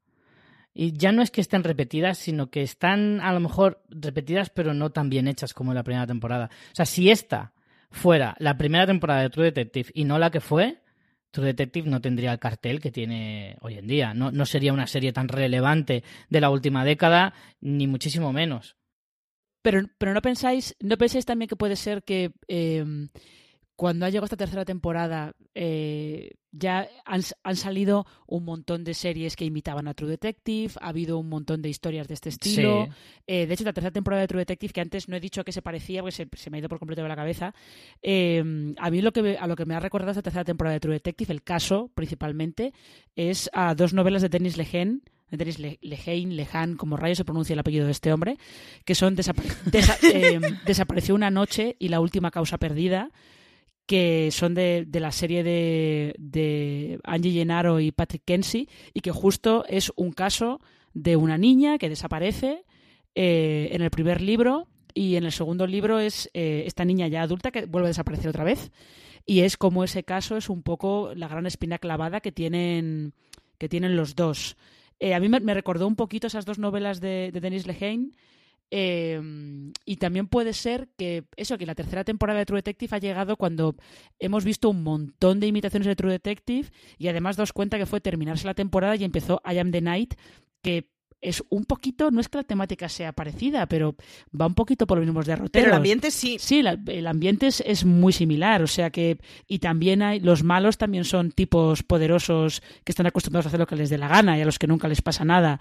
y 0.74 0.92
ya 0.92 1.12
no 1.12 1.22
es 1.22 1.30
que 1.30 1.40
estén 1.40 1.64
repetidas, 1.64 2.18
sino 2.18 2.50
que 2.50 2.62
están 2.62 3.20
a 3.20 3.32
lo 3.32 3.40
mejor 3.40 3.82
repetidas, 3.88 4.50
pero 4.50 4.74
no 4.74 4.90
tan 4.90 5.10
bien 5.10 5.28
hechas 5.28 5.52
como 5.52 5.72
en 5.72 5.76
la 5.76 5.82
primera 5.82 6.06
temporada. 6.06 6.50
O 6.72 6.74
sea, 6.74 6.86
si 6.86 7.10
esta 7.10 7.52
fuera 7.90 8.34
la 8.38 8.56
primera 8.56 8.86
temporada 8.86 9.22
de 9.22 9.30
True 9.30 9.46
Detective 9.46 9.90
y 9.94 10.04
no 10.04 10.18
la 10.18 10.30
que 10.30 10.40
fue, 10.40 10.82
True 11.30 11.46
Detective 11.46 11.88
no 11.88 12.00
tendría 12.00 12.32
el 12.32 12.38
cartel 12.38 12.80
que 12.80 12.90
tiene 12.90 13.56
hoy 13.60 13.78
en 13.78 13.86
día. 13.86 14.14
No, 14.14 14.30
no 14.30 14.46
sería 14.46 14.72
una 14.72 14.86
serie 14.86 15.12
tan 15.12 15.28
relevante 15.28 16.04
de 16.28 16.40
la 16.40 16.50
última 16.50 16.84
década, 16.84 17.34
ni 17.60 17.86
muchísimo 17.86 18.32
menos. 18.32 18.76
Pero, 19.62 19.82
pero 19.98 20.12
no 20.12 20.22
pensáis, 20.22 20.74
no 20.80 20.96
pensáis 20.98 21.24
también 21.24 21.48
que 21.48 21.56
puede 21.56 21.76
ser 21.76 22.02
que 22.02 22.32
eh, 22.48 22.84
cuando 23.82 24.06
ha 24.06 24.10
llegado 24.10 24.26
esta 24.26 24.36
tercera 24.36 24.64
temporada 24.64 25.34
eh, 25.56 26.34
ya 26.52 26.88
han, 27.04 27.22
han 27.42 27.56
salido 27.56 28.06
un 28.28 28.44
montón 28.44 28.84
de 28.84 28.94
series 28.94 29.34
que 29.34 29.44
imitaban 29.44 29.88
a 29.88 29.94
True 29.94 30.08
Detective, 30.10 30.74
ha 30.80 30.90
habido 30.90 31.18
un 31.18 31.28
montón 31.28 31.62
de 31.62 31.68
historias 31.68 32.06
de 32.06 32.14
este 32.14 32.28
estilo. 32.28 32.86
Sí. 32.86 32.92
Eh, 33.26 33.46
de 33.46 33.54
hecho, 33.54 33.64
la 33.64 33.72
tercera 33.72 33.90
temporada 33.90 34.20
de 34.20 34.28
True 34.28 34.42
Detective, 34.42 34.72
que 34.72 34.80
antes 34.82 35.08
no 35.08 35.16
he 35.16 35.20
dicho 35.20 35.40
a 35.40 35.44
qué 35.44 35.50
se 35.50 35.62
parecía, 35.62 36.00
porque 36.00 36.12
se, 36.14 36.28
se 36.32 36.48
me 36.48 36.58
ha 36.58 36.60
ido 36.60 36.68
por 36.68 36.78
completo 36.78 37.02
de 37.02 37.08
la 37.08 37.16
cabeza, 37.16 37.54
eh, 38.02 38.72
a 38.78 38.88
mí 38.90 39.02
lo 39.02 39.10
que, 39.12 39.22
me- 39.22 39.36
a 39.36 39.48
lo 39.48 39.56
que 39.56 39.66
me 39.66 39.74
ha 39.74 39.80
recordado 39.80 40.12
esta 40.12 40.22
tercera 40.22 40.44
temporada 40.44 40.74
de 40.74 40.80
True 40.80 40.94
Detective, 40.94 41.32
el 41.32 41.42
caso 41.42 41.90
principalmente, 41.94 42.72
es 43.16 43.50
a 43.52 43.74
dos 43.74 43.92
novelas 43.94 44.22
de 44.22 44.28
Denis 44.28 44.56
Lehane, 44.56 45.00
de 45.30 45.36
Denis 45.38 45.58
Le- 45.58 45.78
Lehane, 45.82 46.34
Lehan, 46.34 46.76
como 46.76 46.96
rayo 46.96 47.16
se 47.16 47.24
pronuncia 47.24 47.54
el 47.54 47.58
apellido 47.58 47.86
de 47.86 47.92
este 47.92 48.12
hombre, 48.12 48.36
que 48.84 48.94
son 48.94 49.16
desa- 49.16 49.98
eh, 50.04 50.38
Desapareció 50.66 51.16
una 51.16 51.30
noche 51.30 51.74
y 51.80 51.88
La 51.88 51.98
última 52.00 52.30
causa 52.30 52.58
perdida, 52.58 53.10
que 53.86 54.30
son 54.30 54.54
de, 54.54 54.84
de 54.86 55.00
la 55.00 55.12
serie 55.12 55.42
de, 55.42 56.14
de 56.18 56.98
Angie 57.04 57.32
Gennaro 57.32 57.80
y 57.80 57.92
Patrick 57.92 58.22
Kensi, 58.24 58.68
y 58.94 59.00
que 59.00 59.10
justo 59.10 59.64
es 59.68 59.92
un 59.96 60.12
caso 60.12 60.60
de 60.94 61.16
una 61.16 61.38
niña 61.38 61.78
que 61.78 61.88
desaparece 61.88 62.64
eh, 63.14 63.70
en 63.72 63.82
el 63.82 63.90
primer 63.90 64.20
libro 64.20 64.68
y 64.94 65.16
en 65.16 65.24
el 65.24 65.32
segundo 65.32 65.66
libro 65.66 65.98
es 65.98 66.30
eh, 66.34 66.64
esta 66.66 66.84
niña 66.84 67.08
ya 67.08 67.22
adulta 67.22 67.50
que 67.50 67.66
vuelve 67.66 67.88
a 67.88 67.88
desaparecer 67.88 68.28
otra 68.28 68.44
vez. 68.44 68.70
Y 69.24 69.40
es 69.40 69.56
como 69.56 69.84
ese 69.84 70.02
caso 70.02 70.36
es 70.36 70.48
un 70.48 70.62
poco 70.62 71.12
la 71.14 71.28
gran 71.28 71.46
espina 71.46 71.78
clavada 71.78 72.20
que 72.20 72.32
tienen 72.32 73.14
que 73.58 73.68
tienen 73.68 73.96
los 73.96 74.16
dos. 74.16 74.56
Eh, 74.98 75.14
a 75.14 75.20
mí 75.20 75.28
me, 75.28 75.54
recordó 75.54 75.86
un 75.86 75.96
poquito 75.96 76.26
esas 76.26 76.44
dos 76.44 76.58
novelas 76.58 77.00
de, 77.00 77.30
de 77.32 77.40
Denis 77.40 77.66
Lehane 77.66 78.10
eh, 78.74 79.20
y 79.84 79.96
también 79.96 80.26
puede 80.28 80.54
ser 80.54 80.88
que 80.96 81.24
eso, 81.36 81.58
que 81.58 81.66
la 81.66 81.74
tercera 81.74 82.04
temporada 82.04 82.38
de 82.38 82.46
True 82.46 82.58
Detective 82.58 82.96
ha 82.96 83.00
llegado 83.00 83.36
cuando 83.36 83.76
hemos 84.18 84.44
visto 84.46 84.70
un 84.70 84.82
montón 84.82 85.40
de 85.40 85.46
imitaciones 85.46 85.86
de 85.86 85.94
True 85.94 86.10
Detective 86.12 86.70
y 86.96 87.08
además 87.08 87.36
daos 87.36 87.52
cuenta 87.52 87.76
que 87.76 87.84
fue 87.86 88.00
terminarse 88.00 88.46
la 88.46 88.54
temporada 88.54 88.96
y 88.96 89.04
empezó 89.04 89.42
I 89.44 89.58
Am 89.58 89.70
the 89.72 89.82
Night, 89.82 90.14
que 90.62 90.88
es 91.20 91.40
un 91.50 91.66
poquito, 91.66 92.10
no 92.10 92.20
es 92.20 92.28
que 92.28 92.38
la 92.38 92.42
temática 92.42 92.88
sea 92.88 93.12
parecida, 93.12 93.66
pero 93.66 93.94
va 94.34 94.46
un 94.46 94.54
poquito 94.56 94.88
por 94.88 94.98
los 94.98 95.06
mismos 95.06 95.24
derroteros. 95.24 95.52
Pero 95.52 95.66
el 95.68 95.76
ambiente 95.76 96.10
sí. 96.10 96.36
Sí, 96.40 96.62
la- 96.62 96.76
el 96.86 97.06
ambiente 97.06 97.46
es, 97.46 97.62
es 97.64 97.84
muy 97.84 98.12
similar, 98.12 98.60
o 98.62 98.66
sea 98.66 98.90
que 98.90 99.18
y 99.46 99.60
también 99.60 100.02
hay 100.02 100.18
los 100.18 100.42
malos 100.42 100.78
también 100.78 101.04
son 101.04 101.30
tipos 101.30 101.84
poderosos 101.84 102.60
que 102.82 102.90
están 102.90 103.06
acostumbrados 103.06 103.46
a 103.46 103.48
hacer 103.50 103.60
lo 103.60 103.68
que 103.68 103.76
les 103.76 103.88
dé 103.88 103.98
la 103.98 104.08
gana 104.08 104.36
y 104.36 104.40
a 104.40 104.44
los 104.44 104.58
que 104.58 104.66
nunca 104.66 104.88
les 104.88 105.00
pasa 105.00 105.24
nada. 105.24 105.60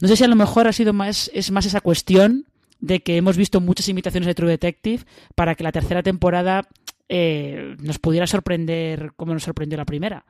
No 0.00 0.06
sé 0.06 0.14
si 0.14 0.22
a 0.22 0.28
lo 0.28 0.36
mejor 0.36 0.68
ha 0.68 0.72
sido 0.72 0.92
más 0.92 1.28
es 1.34 1.50
más 1.50 1.66
esa 1.66 1.80
cuestión 1.80 2.46
de 2.80 3.00
que 3.00 3.16
hemos 3.16 3.36
visto 3.36 3.60
muchas 3.60 3.88
imitaciones 3.88 4.26
de 4.26 4.34
True 4.34 4.50
Detective 4.50 5.04
para 5.34 5.54
que 5.54 5.64
la 5.64 5.72
tercera 5.72 6.02
temporada 6.02 6.68
eh, 7.08 7.76
nos 7.80 7.98
pudiera 7.98 8.26
sorprender 8.26 9.12
como 9.16 9.34
nos 9.34 9.42
sorprendió 9.42 9.76
la 9.76 9.84
primera. 9.84 10.24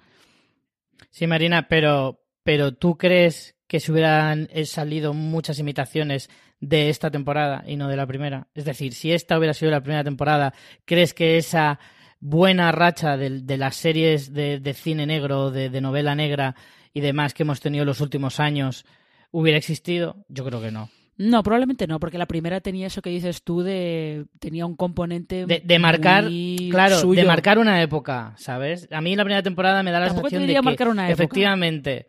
Sí, 1.11 1.27
Marina, 1.27 1.69
pero, 1.69 2.23
pero 2.43 2.73
¿tú 2.73 2.97
crees 2.97 3.57
que 3.67 3.81
se 3.81 3.93
hubieran 3.93 4.49
eh, 4.53 4.65
salido 4.65 5.13
muchas 5.15 5.59
imitaciones 5.59 6.29
de 6.61 6.91
esta 6.91 7.11
temporada 7.11 7.65
y 7.67 7.77
no 7.77 7.89
de 7.89 7.97
la 7.97 8.07
primera? 8.07 8.49
Es 8.55 8.65
decir, 8.65 8.95
si 8.95 9.13
esta 9.13 9.39
hubiera 9.39 9.55
sido 9.55 9.71
la 9.71 9.83
primera 9.83 10.05
temporada, 10.05 10.55
¿crees 10.85 11.15
que 11.15 11.37
esa 11.37 11.79
buena 12.19 12.71
racha 12.73 13.17
de, 13.17 13.57
las 13.57 13.77
series 13.77 14.33
de, 14.33 14.61
de 14.61 14.75
cine 14.75 15.07
negro, 15.07 15.51
de, 15.51 15.71
de 15.71 15.81
novela 15.81 16.15
negra 16.15 16.55
y 16.93 17.01
demás 17.01 17.33
que 17.33 17.45
hemos 17.45 17.61
tenido 17.61 17.85
los 17.85 18.01
últimos 18.01 18.41
años 18.41 18.85
hubiera 19.31 19.59
existido? 19.59 20.25
Yo 20.29 20.45
creo 20.45 20.61
que 20.61 20.71
no. 20.71 20.91
No, 21.23 21.43
probablemente 21.43 21.87
no, 21.87 22.01
porque 22.01 22.17
la 22.17 22.25
primera 22.25 22.61
tenía 22.63 22.87
eso 22.87 23.03
que 23.03 23.11
dices 23.11 23.43
tú 23.43 23.61
de 23.63 24.25
tenía 24.39 24.65
un 24.65 24.75
componente 24.75 25.45
De, 25.45 25.61
de 25.63 25.79
marcar, 25.79 26.25
muy 26.25 26.69
claro, 26.71 26.99
suyo. 26.99 27.21
de 27.21 27.27
marcar 27.27 27.59
una 27.59 27.83
época, 27.83 28.33
¿sabes? 28.39 28.89
A 28.91 29.03
mí 29.03 29.15
la 29.15 29.25
primera 29.25 29.43
temporada 29.43 29.83
me 29.83 29.91
da 29.91 30.01
la 30.01 30.07
Tampoco 30.07 30.31
sensación 30.31 30.49
de 30.49 30.55
que 30.55 30.63
marcar 30.63 30.89
una 30.89 31.11
época. 31.11 31.23
efectivamente 31.23 32.07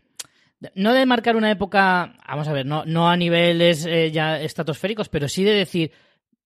no 0.76 0.94
de 0.94 1.06
marcar 1.06 1.36
una 1.36 1.52
época, 1.52 2.14
vamos 2.28 2.48
a 2.48 2.54
ver, 2.54 2.66
no, 2.66 2.86
no 2.86 3.10
a 3.10 3.18
niveles 3.18 3.86
eh, 3.86 4.12
ya 4.12 4.40
estratosféricos, 4.40 5.10
pero 5.10 5.28
sí 5.28 5.44
de 5.44 5.56
decir, 5.56 5.92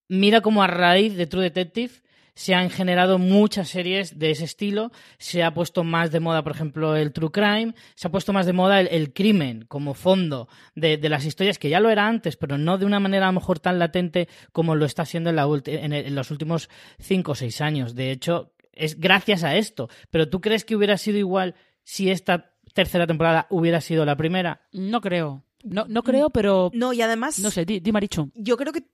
mira 0.08 0.40
cómo 0.40 0.62
a 0.62 0.66
raíz 0.66 1.14
de 1.16 1.26
True 1.26 1.44
Detective 1.44 1.92
se 2.36 2.54
han 2.54 2.70
generado 2.70 3.18
muchas 3.18 3.68
series 3.70 4.18
de 4.20 4.30
ese 4.30 4.44
estilo, 4.44 4.92
se 5.18 5.42
ha 5.42 5.52
puesto 5.54 5.82
más 5.82 6.12
de 6.12 6.20
moda, 6.20 6.44
por 6.44 6.52
ejemplo, 6.52 6.94
el 6.94 7.12
True 7.12 7.30
Crime, 7.32 7.74
se 7.96 8.06
ha 8.06 8.10
puesto 8.12 8.32
más 8.32 8.46
de 8.46 8.52
moda 8.52 8.78
el, 8.78 8.86
el 8.92 9.12
crimen 9.12 9.64
como 9.66 9.94
fondo 9.94 10.46
de, 10.76 10.98
de 10.98 11.08
las 11.08 11.24
historias, 11.24 11.58
que 11.58 11.70
ya 11.70 11.80
lo 11.80 11.90
era 11.90 12.06
antes, 12.06 12.36
pero 12.36 12.58
no 12.58 12.78
de 12.78 12.84
una 12.86 13.00
manera 13.00 13.26
a 13.26 13.32
lo 13.32 13.40
mejor 13.40 13.58
tan 13.58 13.78
latente 13.80 14.28
como 14.52 14.76
lo 14.76 14.84
está 14.84 15.04
siendo 15.04 15.30
en, 15.30 15.36
la 15.36 15.46
ulti- 15.48 15.78
en, 15.82 15.92
el- 15.92 16.06
en 16.06 16.14
los 16.14 16.30
últimos 16.30 16.68
cinco 17.00 17.32
o 17.32 17.34
seis 17.34 17.60
años. 17.60 17.94
De 17.96 18.10
hecho, 18.12 18.52
es 18.72 19.00
gracias 19.00 19.42
a 19.42 19.56
esto. 19.56 19.88
Pero 20.10 20.28
¿tú 20.28 20.40
crees 20.42 20.64
que 20.66 20.76
hubiera 20.76 20.98
sido 20.98 21.16
igual 21.18 21.54
si 21.82 22.10
esta 22.10 22.52
tercera 22.74 23.06
temporada 23.06 23.46
hubiera 23.48 23.80
sido 23.80 24.04
la 24.04 24.16
primera? 24.16 24.60
No 24.72 25.00
creo. 25.00 25.42
No, 25.64 25.86
no 25.88 26.02
creo, 26.04 26.30
pero 26.30 26.70
No, 26.74 26.92
y 26.92 27.00
además. 27.00 27.38
no 27.40 27.50
sé, 27.50 27.64
di, 27.64 27.80
di 27.80 27.90
Marichu. 27.90 28.30
yo 28.34 28.56
creo 28.56 28.72
que 28.72 28.84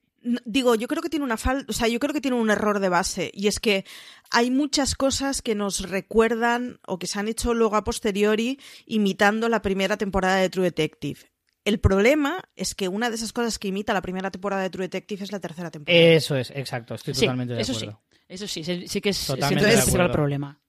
digo, 0.45 0.75
yo 0.75 0.89
creo 0.89 1.03
que 1.03 1.09
tiene 1.09 1.25
una 1.25 1.37
falta, 1.37 1.67
o 1.69 1.73
sea, 1.73 1.89
yo 1.89 1.99
creo 1.99 2.13
que 2.15 2.21
tiene 2.21 2.37
un 2.37 2.51
error 2.51 2.79
de 2.81 2.89
base 2.89 3.31
y 3.35 3.49
es 3.49 3.61
que 3.61 3.85
hay 4.31 4.51
muchas 4.51 4.95
cosas 4.95 5.43
que 5.43 5.55
nos 5.55 5.89
recuerdan 5.89 6.79
o 6.87 6.99
que 6.99 7.07
se 7.07 7.19
han 7.19 7.29
hecho 7.29 7.55
luego 7.55 7.77
a 7.77 7.85
posteriori 7.85 8.59
imitando 8.87 9.49
la 9.49 9.63
primera 9.63 9.97
temporada 9.97 10.37
de 10.37 10.49
True 10.51 10.65
Detective. 10.65 11.21
El 11.65 11.79
problema 11.79 12.43
es 12.57 12.75
que 12.75 12.89
una 12.89 13.09
de 13.09 13.17
esas 13.17 13.33
cosas 13.33 13.59
que 13.59 13.69
imita 13.69 13.93
la 13.93 14.03
primera 14.03 14.31
temporada 14.31 14.63
de 14.63 14.71
True 14.71 14.85
Detective 14.87 15.25
es 15.25 15.33
la 15.33 15.41
tercera 15.41 15.71
temporada. 15.71 16.01
Eso 16.03 16.37
es, 16.37 16.51
exacto, 16.51 16.95
estoy 16.95 17.15
Sí, 17.15 17.21
totalmente 17.21 17.55
de 17.55 17.61
eso 17.61 17.75
sí. 17.75 17.85
acuerdo. 17.87 18.03
Eso 18.29 18.49
sí, 18.49 18.65
sí, 18.65 18.89
sí 18.89 19.01
que 19.01 19.11
es, 19.11 19.27
Totalmente 19.27 19.65
sí, 19.65 19.71
de 19.71 19.75
ese 19.75 19.89
es 19.89 19.95
el 19.95 20.01
acuerdo. 20.01 20.13
problema. 20.15 20.62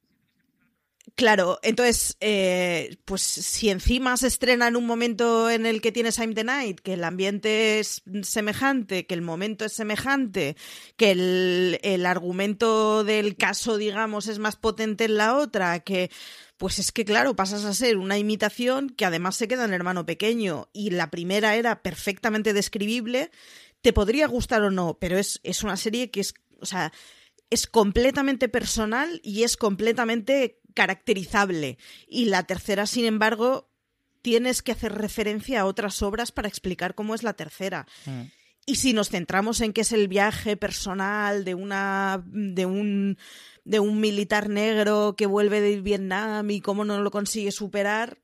Claro, 1.15 1.59
entonces, 1.61 2.17
eh, 2.21 2.97
pues 3.05 3.21
si 3.21 3.69
encima 3.69 4.17
se 4.17 4.25
estrena 4.25 4.67
en 4.67 4.75
un 4.75 4.87
momento 4.87 5.47
en 5.47 5.67
el 5.67 5.79
que 5.79 5.91
tienes 5.91 6.17
I'm 6.17 6.33
the 6.33 6.43
Night, 6.43 6.79
que 6.79 6.93
el 6.93 7.03
ambiente 7.03 7.79
es 7.79 8.01
semejante, 8.23 9.05
que 9.05 9.13
el 9.13 9.21
momento 9.21 9.63
es 9.63 9.73
semejante, 9.73 10.57
que 10.97 11.11
el, 11.11 11.79
el 11.83 12.07
argumento 12.07 13.03
del 13.03 13.37
caso, 13.37 13.77
digamos, 13.77 14.25
es 14.27 14.39
más 14.39 14.55
potente 14.55 15.05
en 15.05 15.17
la 15.17 15.37
otra, 15.37 15.81
que 15.81 16.09
pues 16.57 16.79
es 16.79 16.91
que, 16.91 17.05
claro, 17.05 17.35
pasas 17.35 17.63
a 17.65 17.75
ser 17.75 17.97
una 17.97 18.17
imitación 18.17 18.89
que 18.89 19.05
además 19.05 19.35
se 19.35 19.47
queda 19.47 19.65
en 19.65 19.73
hermano 19.73 20.07
pequeño 20.07 20.69
y 20.73 20.89
la 20.89 21.11
primera 21.11 21.55
era 21.55 21.83
perfectamente 21.83 22.53
describible, 22.53 23.29
te 23.81 23.93
podría 23.93 24.25
gustar 24.27 24.63
o 24.63 24.71
no, 24.71 24.97
pero 24.99 25.19
es, 25.19 25.39
es 25.43 25.61
una 25.63 25.77
serie 25.77 26.09
que 26.09 26.21
es, 26.21 26.33
o 26.59 26.65
sea, 26.65 26.91
es 27.49 27.67
completamente 27.67 28.49
personal 28.49 29.19
y 29.23 29.43
es 29.43 29.57
completamente 29.57 30.59
caracterizable. 30.73 31.77
Y 32.07 32.25
la 32.25 32.43
tercera, 32.43 32.85
sin 32.85 33.05
embargo, 33.05 33.69
tienes 34.21 34.61
que 34.61 34.71
hacer 34.71 34.93
referencia 34.93 35.61
a 35.61 35.65
otras 35.65 36.01
obras 36.01 36.31
para 36.31 36.47
explicar 36.47 36.95
cómo 36.95 37.13
es 37.13 37.23
la 37.23 37.33
tercera. 37.33 37.85
Mm. 38.05 38.23
Y 38.65 38.75
si 38.75 38.93
nos 38.93 39.09
centramos 39.09 39.59
en 39.59 39.73
que 39.73 39.81
es 39.81 39.91
el 39.91 40.07
viaje 40.07 40.55
personal 40.55 41.43
de 41.43 41.53
una 41.53 42.23
de 42.25 42.65
un 42.65 43.17
de 43.65 43.79
un 43.79 43.99
militar 43.99 44.49
negro 44.49 45.15
que 45.17 45.25
vuelve 45.25 45.59
de 45.59 45.81
Vietnam 45.81 46.49
y 46.49 46.61
cómo 46.61 46.85
no 46.85 47.01
lo 47.01 47.11
consigue 47.11 47.51
superar, 47.51 48.22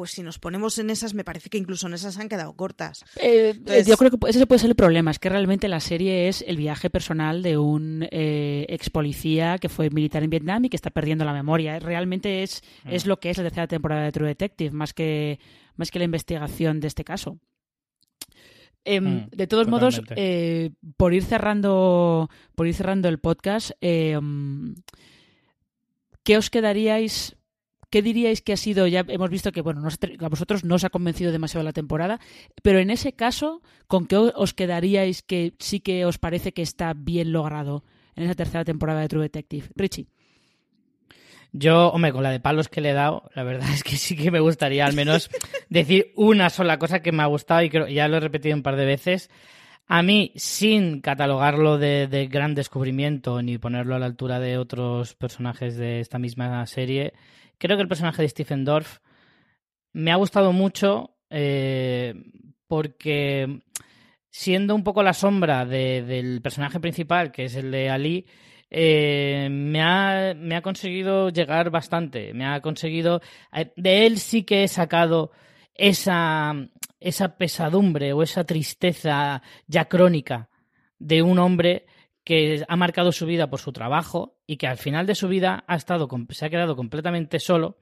pues 0.00 0.12
si 0.12 0.22
nos 0.22 0.38
ponemos 0.38 0.78
en 0.78 0.88
esas, 0.88 1.12
me 1.12 1.24
parece 1.24 1.50
que 1.50 1.58
incluso 1.58 1.86
en 1.86 1.92
esas 1.92 2.16
han 2.16 2.30
quedado 2.30 2.54
cortas. 2.54 3.04
Eh, 3.16 3.50
Entonces- 3.54 3.86
yo 3.86 3.98
creo 3.98 4.10
que 4.10 4.16
ese 4.30 4.46
puede 4.46 4.58
ser 4.58 4.70
el 4.70 4.74
problema, 4.74 5.10
es 5.10 5.18
que 5.18 5.28
realmente 5.28 5.68
la 5.68 5.78
serie 5.80 6.26
es 6.28 6.42
el 6.46 6.56
viaje 6.56 6.88
personal 6.88 7.42
de 7.42 7.58
un 7.58 8.08
eh, 8.10 8.64
ex 8.70 8.88
policía 8.88 9.58
que 9.58 9.68
fue 9.68 9.90
militar 9.90 10.22
en 10.22 10.30
Vietnam 10.30 10.64
y 10.64 10.70
que 10.70 10.76
está 10.76 10.88
perdiendo 10.88 11.26
la 11.26 11.34
memoria. 11.34 11.78
Realmente 11.80 12.42
es, 12.42 12.62
Mm. 12.84 12.92
es 12.92 13.04
lo 13.04 13.18
que 13.20 13.28
es 13.28 13.36
la 13.36 13.42
tercera 13.44 13.66
temporada 13.66 14.04
de 14.04 14.12
True 14.12 14.28
Detective, 14.28 14.70
más 14.70 14.94
que, 14.94 15.38
más 15.76 15.90
que 15.90 15.98
la 15.98 16.06
investigación 16.06 16.80
de 16.80 16.86
este 16.88 17.04
caso. 17.04 17.38
Em, 18.86 19.04
Mm, 19.04 19.28
de 19.36 19.46
todos 19.46 19.68
modos, 19.68 20.00
eh, 20.16 20.70
por 20.96 21.12
ir 21.12 21.24
cerrando, 21.24 22.30
por 22.54 22.66
ir 22.66 22.72
cerrando 22.74 23.10
el 23.10 23.18
podcast, 23.18 23.72
em, 23.82 24.76
¿qué 26.22 26.38
os 26.38 26.48
quedaríais 26.48 27.36
¿qué 27.90 28.02
diríais 28.02 28.40
que 28.42 28.52
ha 28.52 28.56
sido? 28.56 28.86
Ya 28.86 29.04
hemos 29.08 29.30
visto 29.30 29.52
que, 29.52 29.60
bueno, 29.60 29.82
a 29.86 30.28
vosotros 30.28 30.64
no 30.64 30.76
os 30.76 30.84
ha 30.84 30.90
convencido 30.90 31.32
demasiado 31.32 31.64
la 31.64 31.72
temporada, 31.72 32.20
pero 32.62 32.78
en 32.78 32.90
ese 32.90 33.12
caso, 33.12 33.62
¿con 33.86 34.06
qué 34.06 34.16
os 34.16 34.54
quedaríais 34.54 35.22
que 35.22 35.54
sí 35.58 35.80
que 35.80 36.04
os 36.04 36.18
parece 36.18 36.52
que 36.52 36.62
está 36.62 36.94
bien 36.94 37.32
logrado 37.32 37.84
en 38.16 38.24
esa 38.24 38.34
tercera 38.34 38.64
temporada 38.64 39.00
de 39.00 39.08
True 39.08 39.22
Detective? 39.22 39.68
Richie. 39.74 40.06
Yo, 41.52 41.88
hombre, 41.88 42.12
con 42.12 42.22
la 42.22 42.30
de 42.30 42.38
palos 42.38 42.68
que 42.68 42.80
le 42.80 42.90
he 42.90 42.94
dado, 42.94 43.28
la 43.34 43.42
verdad 43.42 43.68
es 43.74 43.82
que 43.82 43.96
sí 43.96 44.16
que 44.16 44.30
me 44.30 44.40
gustaría 44.40 44.86
al 44.86 44.94
menos 44.94 45.30
decir 45.68 46.12
una 46.16 46.50
sola 46.50 46.78
cosa 46.78 47.02
que 47.02 47.12
me 47.12 47.22
ha 47.22 47.26
gustado 47.26 47.62
y 47.62 47.70
creo, 47.70 47.88
ya 47.88 48.08
lo 48.08 48.16
he 48.16 48.20
repetido 48.20 48.56
un 48.56 48.62
par 48.62 48.76
de 48.76 48.86
veces. 48.86 49.30
A 49.92 50.04
mí, 50.04 50.32
sin 50.36 51.00
catalogarlo 51.00 51.76
de, 51.76 52.28
gran 52.30 52.54
descubrimiento 52.54 53.42
ni 53.42 53.58
ponerlo 53.58 53.96
a 53.96 53.98
la 53.98 54.06
altura 54.06 54.38
de 54.38 54.56
otros 54.56 55.16
personajes 55.16 55.76
de 55.76 55.98
esta 55.98 56.20
misma 56.20 56.64
serie, 56.66 57.12
creo 57.60 57.76
que 57.76 57.82
el 57.82 57.88
personaje 57.88 58.22
de 58.22 58.28
Stephen 58.28 58.64
Dorff 58.64 58.98
me 59.92 60.10
ha 60.10 60.16
gustado 60.16 60.52
mucho 60.52 61.16
eh, 61.28 62.14
porque 62.66 63.60
siendo 64.30 64.74
un 64.74 64.82
poco 64.82 65.02
la 65.02 65.12
sombra 65.12 65.66
del 65.66 66.40
personaje 66.42 66.80
principal, 66.80 67.30
que 67.30 67.44
es 67.44 67.54
el 67.54 67.70
de 67.70 67.90
Ali, 67.90 68.26
eh, 68.70 69.48
me, 69.50 69.82
ha, 69.82 70.34
me 70.34 70.56
ha 70.56 70.62
conseguido 70.62 71.28
llegar 71.30 71.70
bastante. 71.70 72.32
Me 72.32 72.46
ha 72.46 72.60
conseguido. 72.60 73.20
Eh, 73.52 73.72
de 73.76 74.06
él 74.06 74.18
sí 74.18 74.44
que 74.44 74.64
he 74.64 74.68
sacado 74.68 75.32
esa, 75.74 76.54
esa 77.00 77.36
pesadumbre 77.36 78.12
o 78.12 78.22
esa 78.22 78.44
tristeza 78.44 79.42
ya 79.66 79.86
crónica 79.86 80.48
de 80.98 81.22
un 81.22 81.38
hombre 81.38 81.86
que 82.30 82.64
ha 82.68 82.76
marcado 82.76 83.10
su 83.10 83.26
vida 83.26 83.50
por 83.50 83.58
su 83.58 83.72
trabajo 83.72 84.36
y 84.46 84.56
que 84.56 84.68
al 84.68 84.76
final 84.76 85.04
de 85.04 85.16
su 85.16 85.26
vida 85.26 85.64
ha 85.66 85.74
estado, 85.74 86.08
se 86.28 86.46
ha 86.46 86.48
quedado 86.48 86.76
completamente 86.76 87.40
solo 87.40 87.76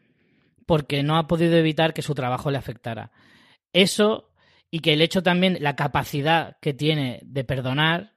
porque 0.64 1.02
no 1.02 1.18
ha 1.18 1.26
podido 1.26 1.54
evitar 1.58 1.92
que 1.92 2.00
su 2.00 2.14
trabajo 2.14 2.50
le 2.50 2.56
afectara. 2.56 3.12
Eso 3.74 4.30
y 4.70 4.80
que 4.80 4.94
el 4.94 5.02
hecho 5.02 5.22
también, 5.22 5.58
la 5.60 5.76
capacidad 5.76 6.56
que 6.62 6.72
tiene 6.72 7.20
de 7.24 7.44
perdonar 7.44 8.14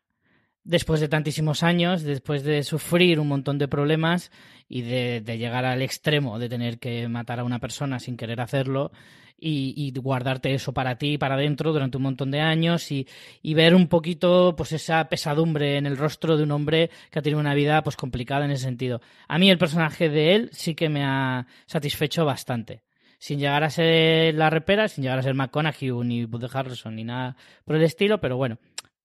después 0.64 1.00
de 1.00 1.08
tantísimos 1.08 1.64
años, 1.64 2.04
después 2.04 2.44
de 2.44 2.64
sufrir 2.64 3.20
un 3.20 3.28
montón 3.28 3.58
de 3.58 3.68
problemas 3.68 4.32
y 4.68 4.82
de, 4.82 5.22
llegar 5.38 5.66
al 5.66 5.82
extremo 5.82 6.40
de 6.40 6.50
tener 6.50 6.80
que 6.80 7.08
matar 7.08 7.40
a 7.40 7.44
una 7.44 7.60
persona 7.60 8.00
sin 8.00 8.18
querer 8.18 8.42
hacerlo 8.42 8.92
y, 9.44 9.92
guardarte 9.98 10.54
eso 10.54 10.72
para 10.72 10.98
ti, 10.98 11.18
para 11.18 11.34
adentro 11.34 11.74
durante 11.74 11.98
un 11.98 12.04
montón 12.04 12.30
de 12.30 12.42
años 12.42 12.92
y, 12.92 13.08
ver 13.44 13.74
un 13.74 13.88
poquito 13.88 14.56
pues 14.56 14.72
esa 14.72 15.10
pesadumbre 15.10 15.78
en 15.78 15.88
el 15.88 15.98
rostro 15.98 16.38
de 16.38 16.44
un 16.44 16.52
hombre 16.52 16.92
que 17.10 17.20
ha 17.20 17.22
tenido 17.22 17.40
una 17.40 17.56
vida 17.56 17.82
pues 17.82 17.96
complicada 17.96 18.46
en 18.46 18.52
ese 18.52 18.66
sentido. 18.66 19.02
A 19.28 19.40
mí 19.40 19.50
el 19.50 19.58
personaje 19.58 20.10
de 20.10 20.36
él 20.36 20.50
sí 20.54 20.76
que 20.76 20.90
me 20.90 21.04
ha 21.04 21.48
satisfecho 21.66 22.24
bastante 22.24 22.84
sin 23.22 23.38
llegar 23.38 23.64
a 23.64 23.70
ser 23.70 24.34
la 24.34 24.50
repera, 24.50 24.88
sin 24.88 25.04
llegar 25.04 25.20
a 25.20 25.22
ser 25.22 25.36
McConaughey 25.36 25.92
ni 26.04 26.26
Bud 26.26 26.44
Harrison 26.52 26.96
ni 26.96 27.04
nada 27.04 27.38
por 27.66 27.76
el 27.76 27.84
estilo, 27.84 28.20
pero 28.20 28.36
bueno, 28.36 28.58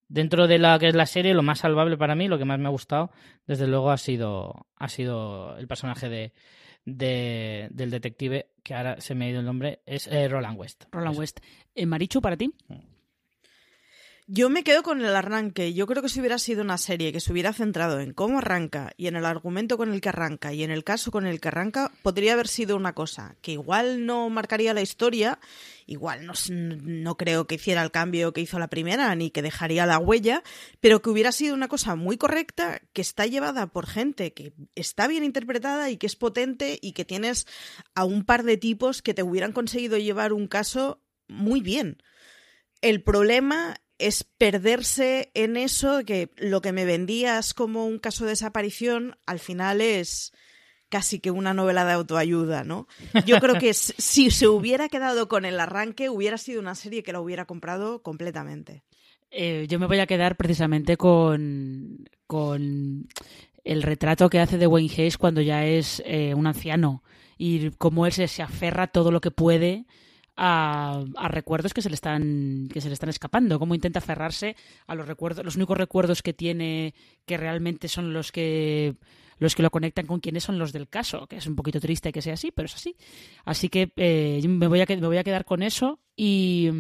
dentro 0.09 0.47
de 0.47 0.59
la 0.59 0.79
que 0.79 0.89
es 0.89 0.95
la 0.95 1.07
serie, 1.07 1.35
lo 1.35 1.43
más 1.43 1.61
salvable 1.61 1.97
para 1.97 2.15
mí, 2.15 2.29
lo 2.29 2.39
que 2.39 2.45
más 2.45 2.59
me 2.59 2.67
ha 2.67 2.71
gustado, 2.71 3.11
desde 3.47 3.67
luego 3.67 3.91
ha 3.91 3.99
sido, 3.99 4.67
ha 4.77 4.89
sido 4.89 5.57
el 5.59 5.67
personaje 5.67 6.09
de, 6.09 6.33
del 6.85 7.91
detective, 7.91 8.51
que 8.63 8.75
ahora 8.75 9.01
se 9.01 9.15
me 9.15 9.27
ha 9.27 9.31
ido 9.31 9.41
el 9.41 9.47
nombre, 9.47 9.81
es 9.87 10.07
eh, 10.07 10.29
Roland 10.29 10.59
West. 10.59 10.85
Roland 10.93 11.19
West. 11.19 11.41
Eh, 11.75 11.87
Marichu, 11.87 12.21
para 12.21 12.37
ti. 12.37 12.53
Yo 14.29 14.51
me 14.51 14.65
quedo 14.65 14.83
con 14.83 15.03
el 15.03 15.15
arranque. 15.15 15.73
Yo 15.73 15.87
creo 15.87 16.03
que 16.03 16.09
si 16.09 16.19
hubiera 16.19 16.41
sido 16.41 16.61
una 16.61 16.79
serie 16.79 17.13
que 17.13 17.21
se 17.21 17.31
hubiera 17.31 17.53
centrado 17.53 18.01
en 18.01 18.13
cómo 18.13 18.39
arranca 18.39 18.93
y 18.97 19.07
en 19.07 19.15
el 19.15 19.25
argumento 19.25 19.77
con 19.77 19.93
el 19.93 20.01
que 20.01 20.09
arranca 20.09 20.53
y 20.53 20.65
en 20.65 20.73
el 20.73 20.83
caso 20.83 21.13
con 21.13 21.27
el 21.27 21.41
que 21.41 21.47
arranca, 21.47 21.93
podría 22.03 22.33
haber 22.33 22.49
sido 22.49 22.75
una 22.77 22.93
cosa 22.93 23.37
que 23.41 23.53
igual 23.53 24.05
no 24.05 24.29
marcaría 24.29 24.75
la 24.75 24.81
historia, 24.81 25.39
igual 25.87 26.27
no, 26.27 26.33
no 26.51 27.17
creo 27.17 27.47
que 27.47 27.55
hiciera 27.55 27.85
el 27.85 27.93
cambio 27.93 28.33
que 28.33 28.41
hizo 28.41 28.59
la 28.59 28.67
primera 28.67 29.15
ni 29.15 29.31
que 29.31 29.43
dejaría 29.43 29.87
la 29.87 30.01
huella, 30.01 30.43
pero 30.81 31.03
que 31.03 31.11
hubiera 31.11 31.31
sido 31.31 31.55
una 31.55 31.69
cosa 31.69 31.95
muy 31.95 32.17
correcta, 32.17 32.83
que 32.93 33.03
está 33.03 33.27
llevada 33.27 33.69
por 33.69 33.87
gente 33.87 34.33
que 34.33 34.55
está 34.75 35.07
bien 35.07 35.23
interpretada 35.23 35.89
y 35.89 35.99
que 35.99 36.09
es 36.09 36.17
potente 36.17 36.81
y 36.83 36.95
que 36.95 37.05
tienes 37.05 37.47
a 37.95 38.05
un 38.05 38.25
par 38.25 38.43
de 38.43 38.57
tipos 38.57 39.03
que 39.03 39.15
te 39.15 39.23
hubieran 39.23 39.53
conseguido 39.53 39.99
llevar 39.99 40.33
un 40.33 40.49
caso 40.49 41.01
muy 41.29 41.61
bien. 41.61 42.03
El 42.83 43.05
problema 43.05 43.77
es 43.99 44.25
perderse 44.25 45.31
en 45.35 45.57
eso, 45.57 46.05
que 46.05 46.31
lo 46.37 46.61
que 46.61 46.73
me 46.73 46.85
vendías 46.85 47.55
como 47.55 47.87
un 47.87 47.99
caso 47.99 48.25
de 48.25 48.31
desaparición, 48.31 49.17
al 49.27 49.39
final 49.39 49.81
es 49.81 50.33
casi 50.89 51.19
que 51.19 51.31
una 51.31 51.55
novela 51.55 51.85
de 51.85 51.93
autoayuda, 51.93 52.65
¿no? 52.65 52.87
Yo 53.27 53.39
creo 53.41 53.55
que 53.59 53.75
si 53.75 54.31
se 54.31 54.49
hubiera 54.49 54.89
quedado 54.89 55.29
con 55.29 55.45
el 55.45 55.59
arranque, 55.59 56.09
hubiera 56.09 56.39
sido 56.39 56.61
una 56.61 56.75
serie 56.75 57.03
que 57.03 57.13
la 57.13 57.21
hubiera 57.21 57.45
comprado 57.45 58.03
completamente. 58.03 58.85
Eh, 59.31 59.67
yo 59.69 59.79
me 59.79 59.87
voy 59.87 59.99
a 59.99 60.07
quedar 60.07 60.37
precisamente 60.37 60.97
con, 60.97 62.09
con 62.27 63.09
el 63.65 63.83
retrato 63.83 64.31
que 64.31 64.41
hace 64.41 64.59
de 64.59 64.67
Wayne 64.67 64.93
Hayes 64.97 65.19
cuando 65.19 65.41
ya 65.41 65.67
es 65.67 66.03
eh, 66.07 66.35
un 66.35 66.47
anciano 66.47 67.03
y 67.37 67.71
cómo 67.73 68.07
él 68.07 68.13
se, 68.13 68.29
se 68.29 68.43
aferra 68.43 68.87
todo 68.87 69.11
lo 69.11 69.21
que 69.21 69.31
puede 69.31 69.87
a, 70.37 71.05
recuerdos 71.29 71.73
que 71.73 71.83
se 71.83 71.89
le 71.89 71.95
están 71.95 72.69
que 72.73 72.81
se 72.81 72.89
le 72.89 72.95
están 72.95 73.09
escapando. 73.09 73.59
Cómo 73.59 73.75
intenta 73.75 73.99
aferrarse 73.99 74.57
a 74.87 74.95
los 74.95 75.07
recuerdos 75.07 75.45
los 75.45 75.57
únicos 75.57 75.79
recuerdos 75.79 76.23
que 76.23 76.33
tiene 76.33 76.95
que 77.25 77.37
realmente 77.37 77.89
son 77.89 78.13
los 78.13 78.33
que 78.33 78.97
los 79.39 79.55
que 79.55 79.63
lo 79.63 79.71
conectan 79.71 80.07
con 80.07 80.21
quienes 80.21 80.45
son 80.45 80.59
los 80.59 80.73
del 80.73 80.89
caso 80.89 81.27
que 81.27 81.37
es 81.37 81.47
un 81.47 81.57
poquito 81.57 81.81
triste 81.81 82.13
que 82.13 82.23
sea 82.23 82.35
así 82.35 82.53
pero 82.53 82.67
es 82.67 82.75
así. 82.75 82.97
Así 83.45 83.69
que 83.69 83.93
eh, 83.97 84.41
me 84.47 84.67
voy 84.67 84.81
a 84.81 84.87
me 84.87 85.07
voy 85.07 85.19
a 85.19 85.25
quedar 85.25 85.45
con 85.45 85.63
eso 85.63 86.01
y, 86.15 86.71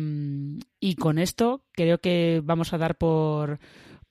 y 0.80 0.94
con 0.96 1.18
esto 1.18 1.64
creo 1.72 1.98
que 1.98 2.42
vamos 2.44 2.72
a 2.72 2.78
dar 2.78 2.96
por 2.96 3.58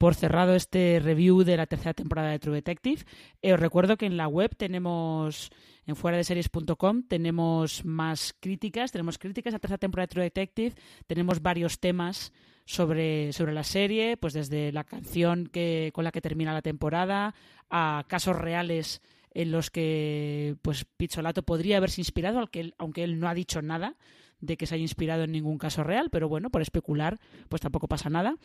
por 0.05 0.13
cerrado 0.13 0.53
este 0.53 0.99
review 1.01 1.43
de 1.43 1.57
la 1.57 1.65
tercera 1.65 1.95
temporada 1.95 2.29
de 2.29 2.37
True 2.37 2.57
Detective. 2.57 3.01
Eh, 3.41 3.53
os 3.53 3.59
recuerdo 3.59 3.97
que 3.97 4.05
en 4.05 4.17
la 4.17 4.27
web 4.27 4.55
tenemos 4.55 5.49
en 5.87 5.95
fuera 5.95 6.15
de 6.15 6.23
series.com 6.23 7.01
tenemos 7.07 7.83
más 7.85 8.35
críticas, 8.39 8.91
tenemos 8.91 9.17
críticas 9.17 9.55
a 9.55 9.57
tercera 9.57 9.79
temporada 9.79 10.03
de 10.03 10.11
True 10.11 10.23
Detective, 10.25 10.75
tenemos 11.07 11.41
varios 11.41 11.79
temas 11.79 12.33
sobre, 12.65 13.33
sobre 13.33 13.53
la 13.53 13.63
serie, 13.63 14.15
pues 14.15 14.33
desde 14.33 14.71
la 14.71 14.83
canción 14.83 15.47
que, 15.47 15.89
con 15.91 16.03
la 16.03 16.11
que 16.11 16.21
termina 16.21 16.53
la 16.53 16.61
temporada 16.61 17.33
a 17.71 18.05
casos 18.07 18.35
reales 18.35 19.01
en 19.31 19.49
los 19.49 19.71
que 19.71 20.55
pues 20.61 20.85
Pizzolato 20.85 21.41
podría 21.41 21.77
haberse 21.77 22.01
inspirado, 22.01 22.37
aunque 22.37 22.73
aunque 22.77 23.03
él 23.03 23.19
no 23.19 23.27
ha 23.27 23.33
dicho 23.33 23.63
nada 23.63 23.95
de 24.39 24.55
que 24.55 24.67
se 24.67 24.75
haya 24.75 24.83
inspirado 24.83 25.23
en 25.23 25.31
ningún 25.31 25.57
caso 25.57 25.83
real, 25.83 26.11
pero 26.11 26.29
bueno, 26.29 26.51
por 26.51 26.61
especular, 26.61 27.19
pues 27.49 27.59
tampoco 27.59 27.87
pasa 27.87 28.11
nada. 28.11 28.35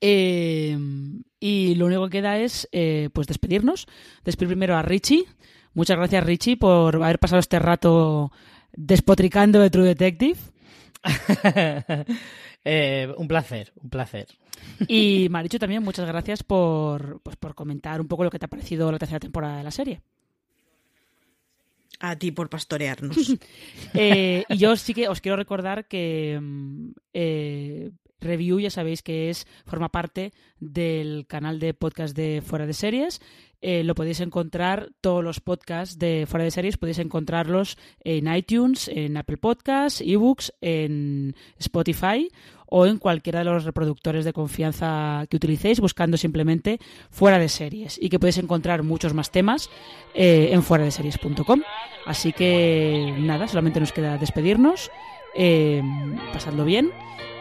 Eh, 0.00 0.76
y 1.38 1.74
lo 1.74 1.86
único 1.86 2.04
que 2.04 2.18
queda 2.18 2.38
es 2.38 2.68
eh, 2.72 3.08
pues 3.12 3.26
despedirnos. 3.26 3.86
Despedir 4.24 4.48
primero 4.48 4.76
a 4.76 4.82
Richie, 4.82 5.26
Muchas 5.72 5.96
gracias, 5.96 6.24
Richie, 6.24 6.56
por 6.56 6.96
haber 6.96 7.18
pasado 7.18 7.38
este 7.38 7.58
rato 7.58 8.32
despotricando 8.72 9.60
de 9.60 9.70
True 9.70 9.86
Detective. 9.86 10.38
Eh, 12.62 13.10
un 13.16 13.26
placer, 13.26 13.72
un 13.82 13.88
placer. 13.88 14.26
Y 14.86 15.28
Marichu 15.30 15.58
también, 15.58 15.82
muchas 15.82 16.06
gracias 16.06 16.42
por, 16.42 17.22
pues, 17.22 17.34
por 17.36 17.54
comentar 17.54 18.02
un 18.02 18.06
poco 18.06 18.22
lo 18.22 18.30
que 18.30 18.38
te 18.38 18.44
ha 18.44 18.50
parecido 18.50 18.92
la 18.92 18.98
tercera 18.98 19.18
temporada 19.18 19.56
de 19.56 19.64
la 19.64 19.70
serie. 19.70 20.02
A 22.00 22.16
ti 22.16 22.32
por 22.32 22.50
pastorearnos. 22.50 23.16
Eh, 23.94 24.44
y 24.50 24.58
yo 24.58 24.76
sí 24.76 24.92
que 24.92 25.08
os 25.08 25.22
quiero 25.22 25.36
recordar 25.36 25.88
que 25.88 26.38
mm, 26.38 26.90
eh, 27.14 27.92
Review, 28.20 28.60
ya 28.60 28.70
sabéis 28.70 29.02
que 29.02 29.30
es, 29.30 29.46
forma 29.66 29.88
parte 29.88 30.32
del 30.58 31.26
canal 31.26 31.58
de 31.58 31.74
podcast 31.74 32.16
de 32.16 32.42
Fuera 32.44 32.66
de 32.66 32.74
Series. 32.74 33.20
Eh, 33.62 33.84
lo 33.84 33.94
podéis 33.94 34.20
encontrar, 34.20 34.90
todos 35.02 35.22
los 35.22 35.40
podcasts 35.40 35.98
de 35.98 36.26
Fuera 36.26 36.44
de 36.44 36.50
Series 36.50 36.78
podéis 36.78 36.98
encontrarlos 36.98 37.76
en 38.04 38.32
iTunes, 38.34 38.88
en 38.88 39.16
Apple 39.18 39.36
Podcasts, 39.36 40.00
eBooks, 40.00 40.52
en 40.62 41.34
Spotify 41.58 42.28
o 42.70 42.86
en 42.86 42.96
cualquiera 42.98 43.40
de 43.40 43.46
los 43.46 43.64
reproductores 43.64 44.24
de 44.24 44.32
confianza 44.32 45.26
que 45.28 45.36
utilicéis 45.36 45.80
buscando 45.80 46.16
simplemente 46.16 46.78
Fuera 47.10 47.38
de 47.38 47.48
Series 47.48 47.98
y 48.00 48.08
que 48.08 48.18
podéis 48.18 48.38
encontrar 48.38 48.82
muchos 48.82 49.12
más 49.12 49.30
temas 49.30 49.68
eh, 50.14 50.50
en 50.52 50.62
fuera 50.62 50.84
de 50.84 50.92
series.com. 50.92 51.62
Así 52.06 52.32
que 52.32 53.14
nada, 53.18 53.46
solamente 53.48 53.80
nos 53.80 53.92
queda 53.92 54.16
despedirnos, 54.16 54.90
eh, 55.34 55.82
pasadlo 56.32 56.64
bien 56.64 56.92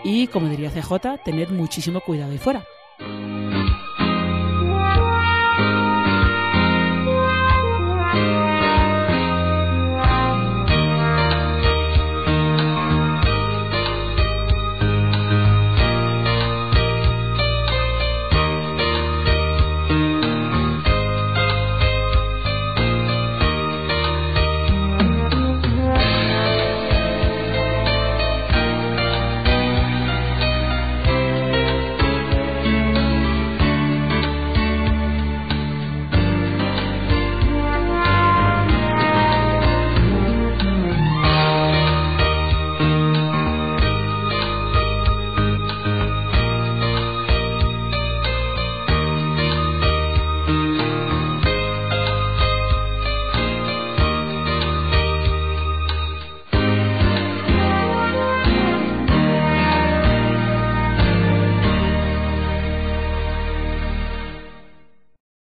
y 0.03 0.27
como 0.27 0.47
diría 0.49 0.69
CJ, 0.69 1.23
tened 1.23 1.49
muchísimo 1.49 2.01
cuidado 2.01 2.31
ahí 2.31 2.37
fuera. 2.37 2.65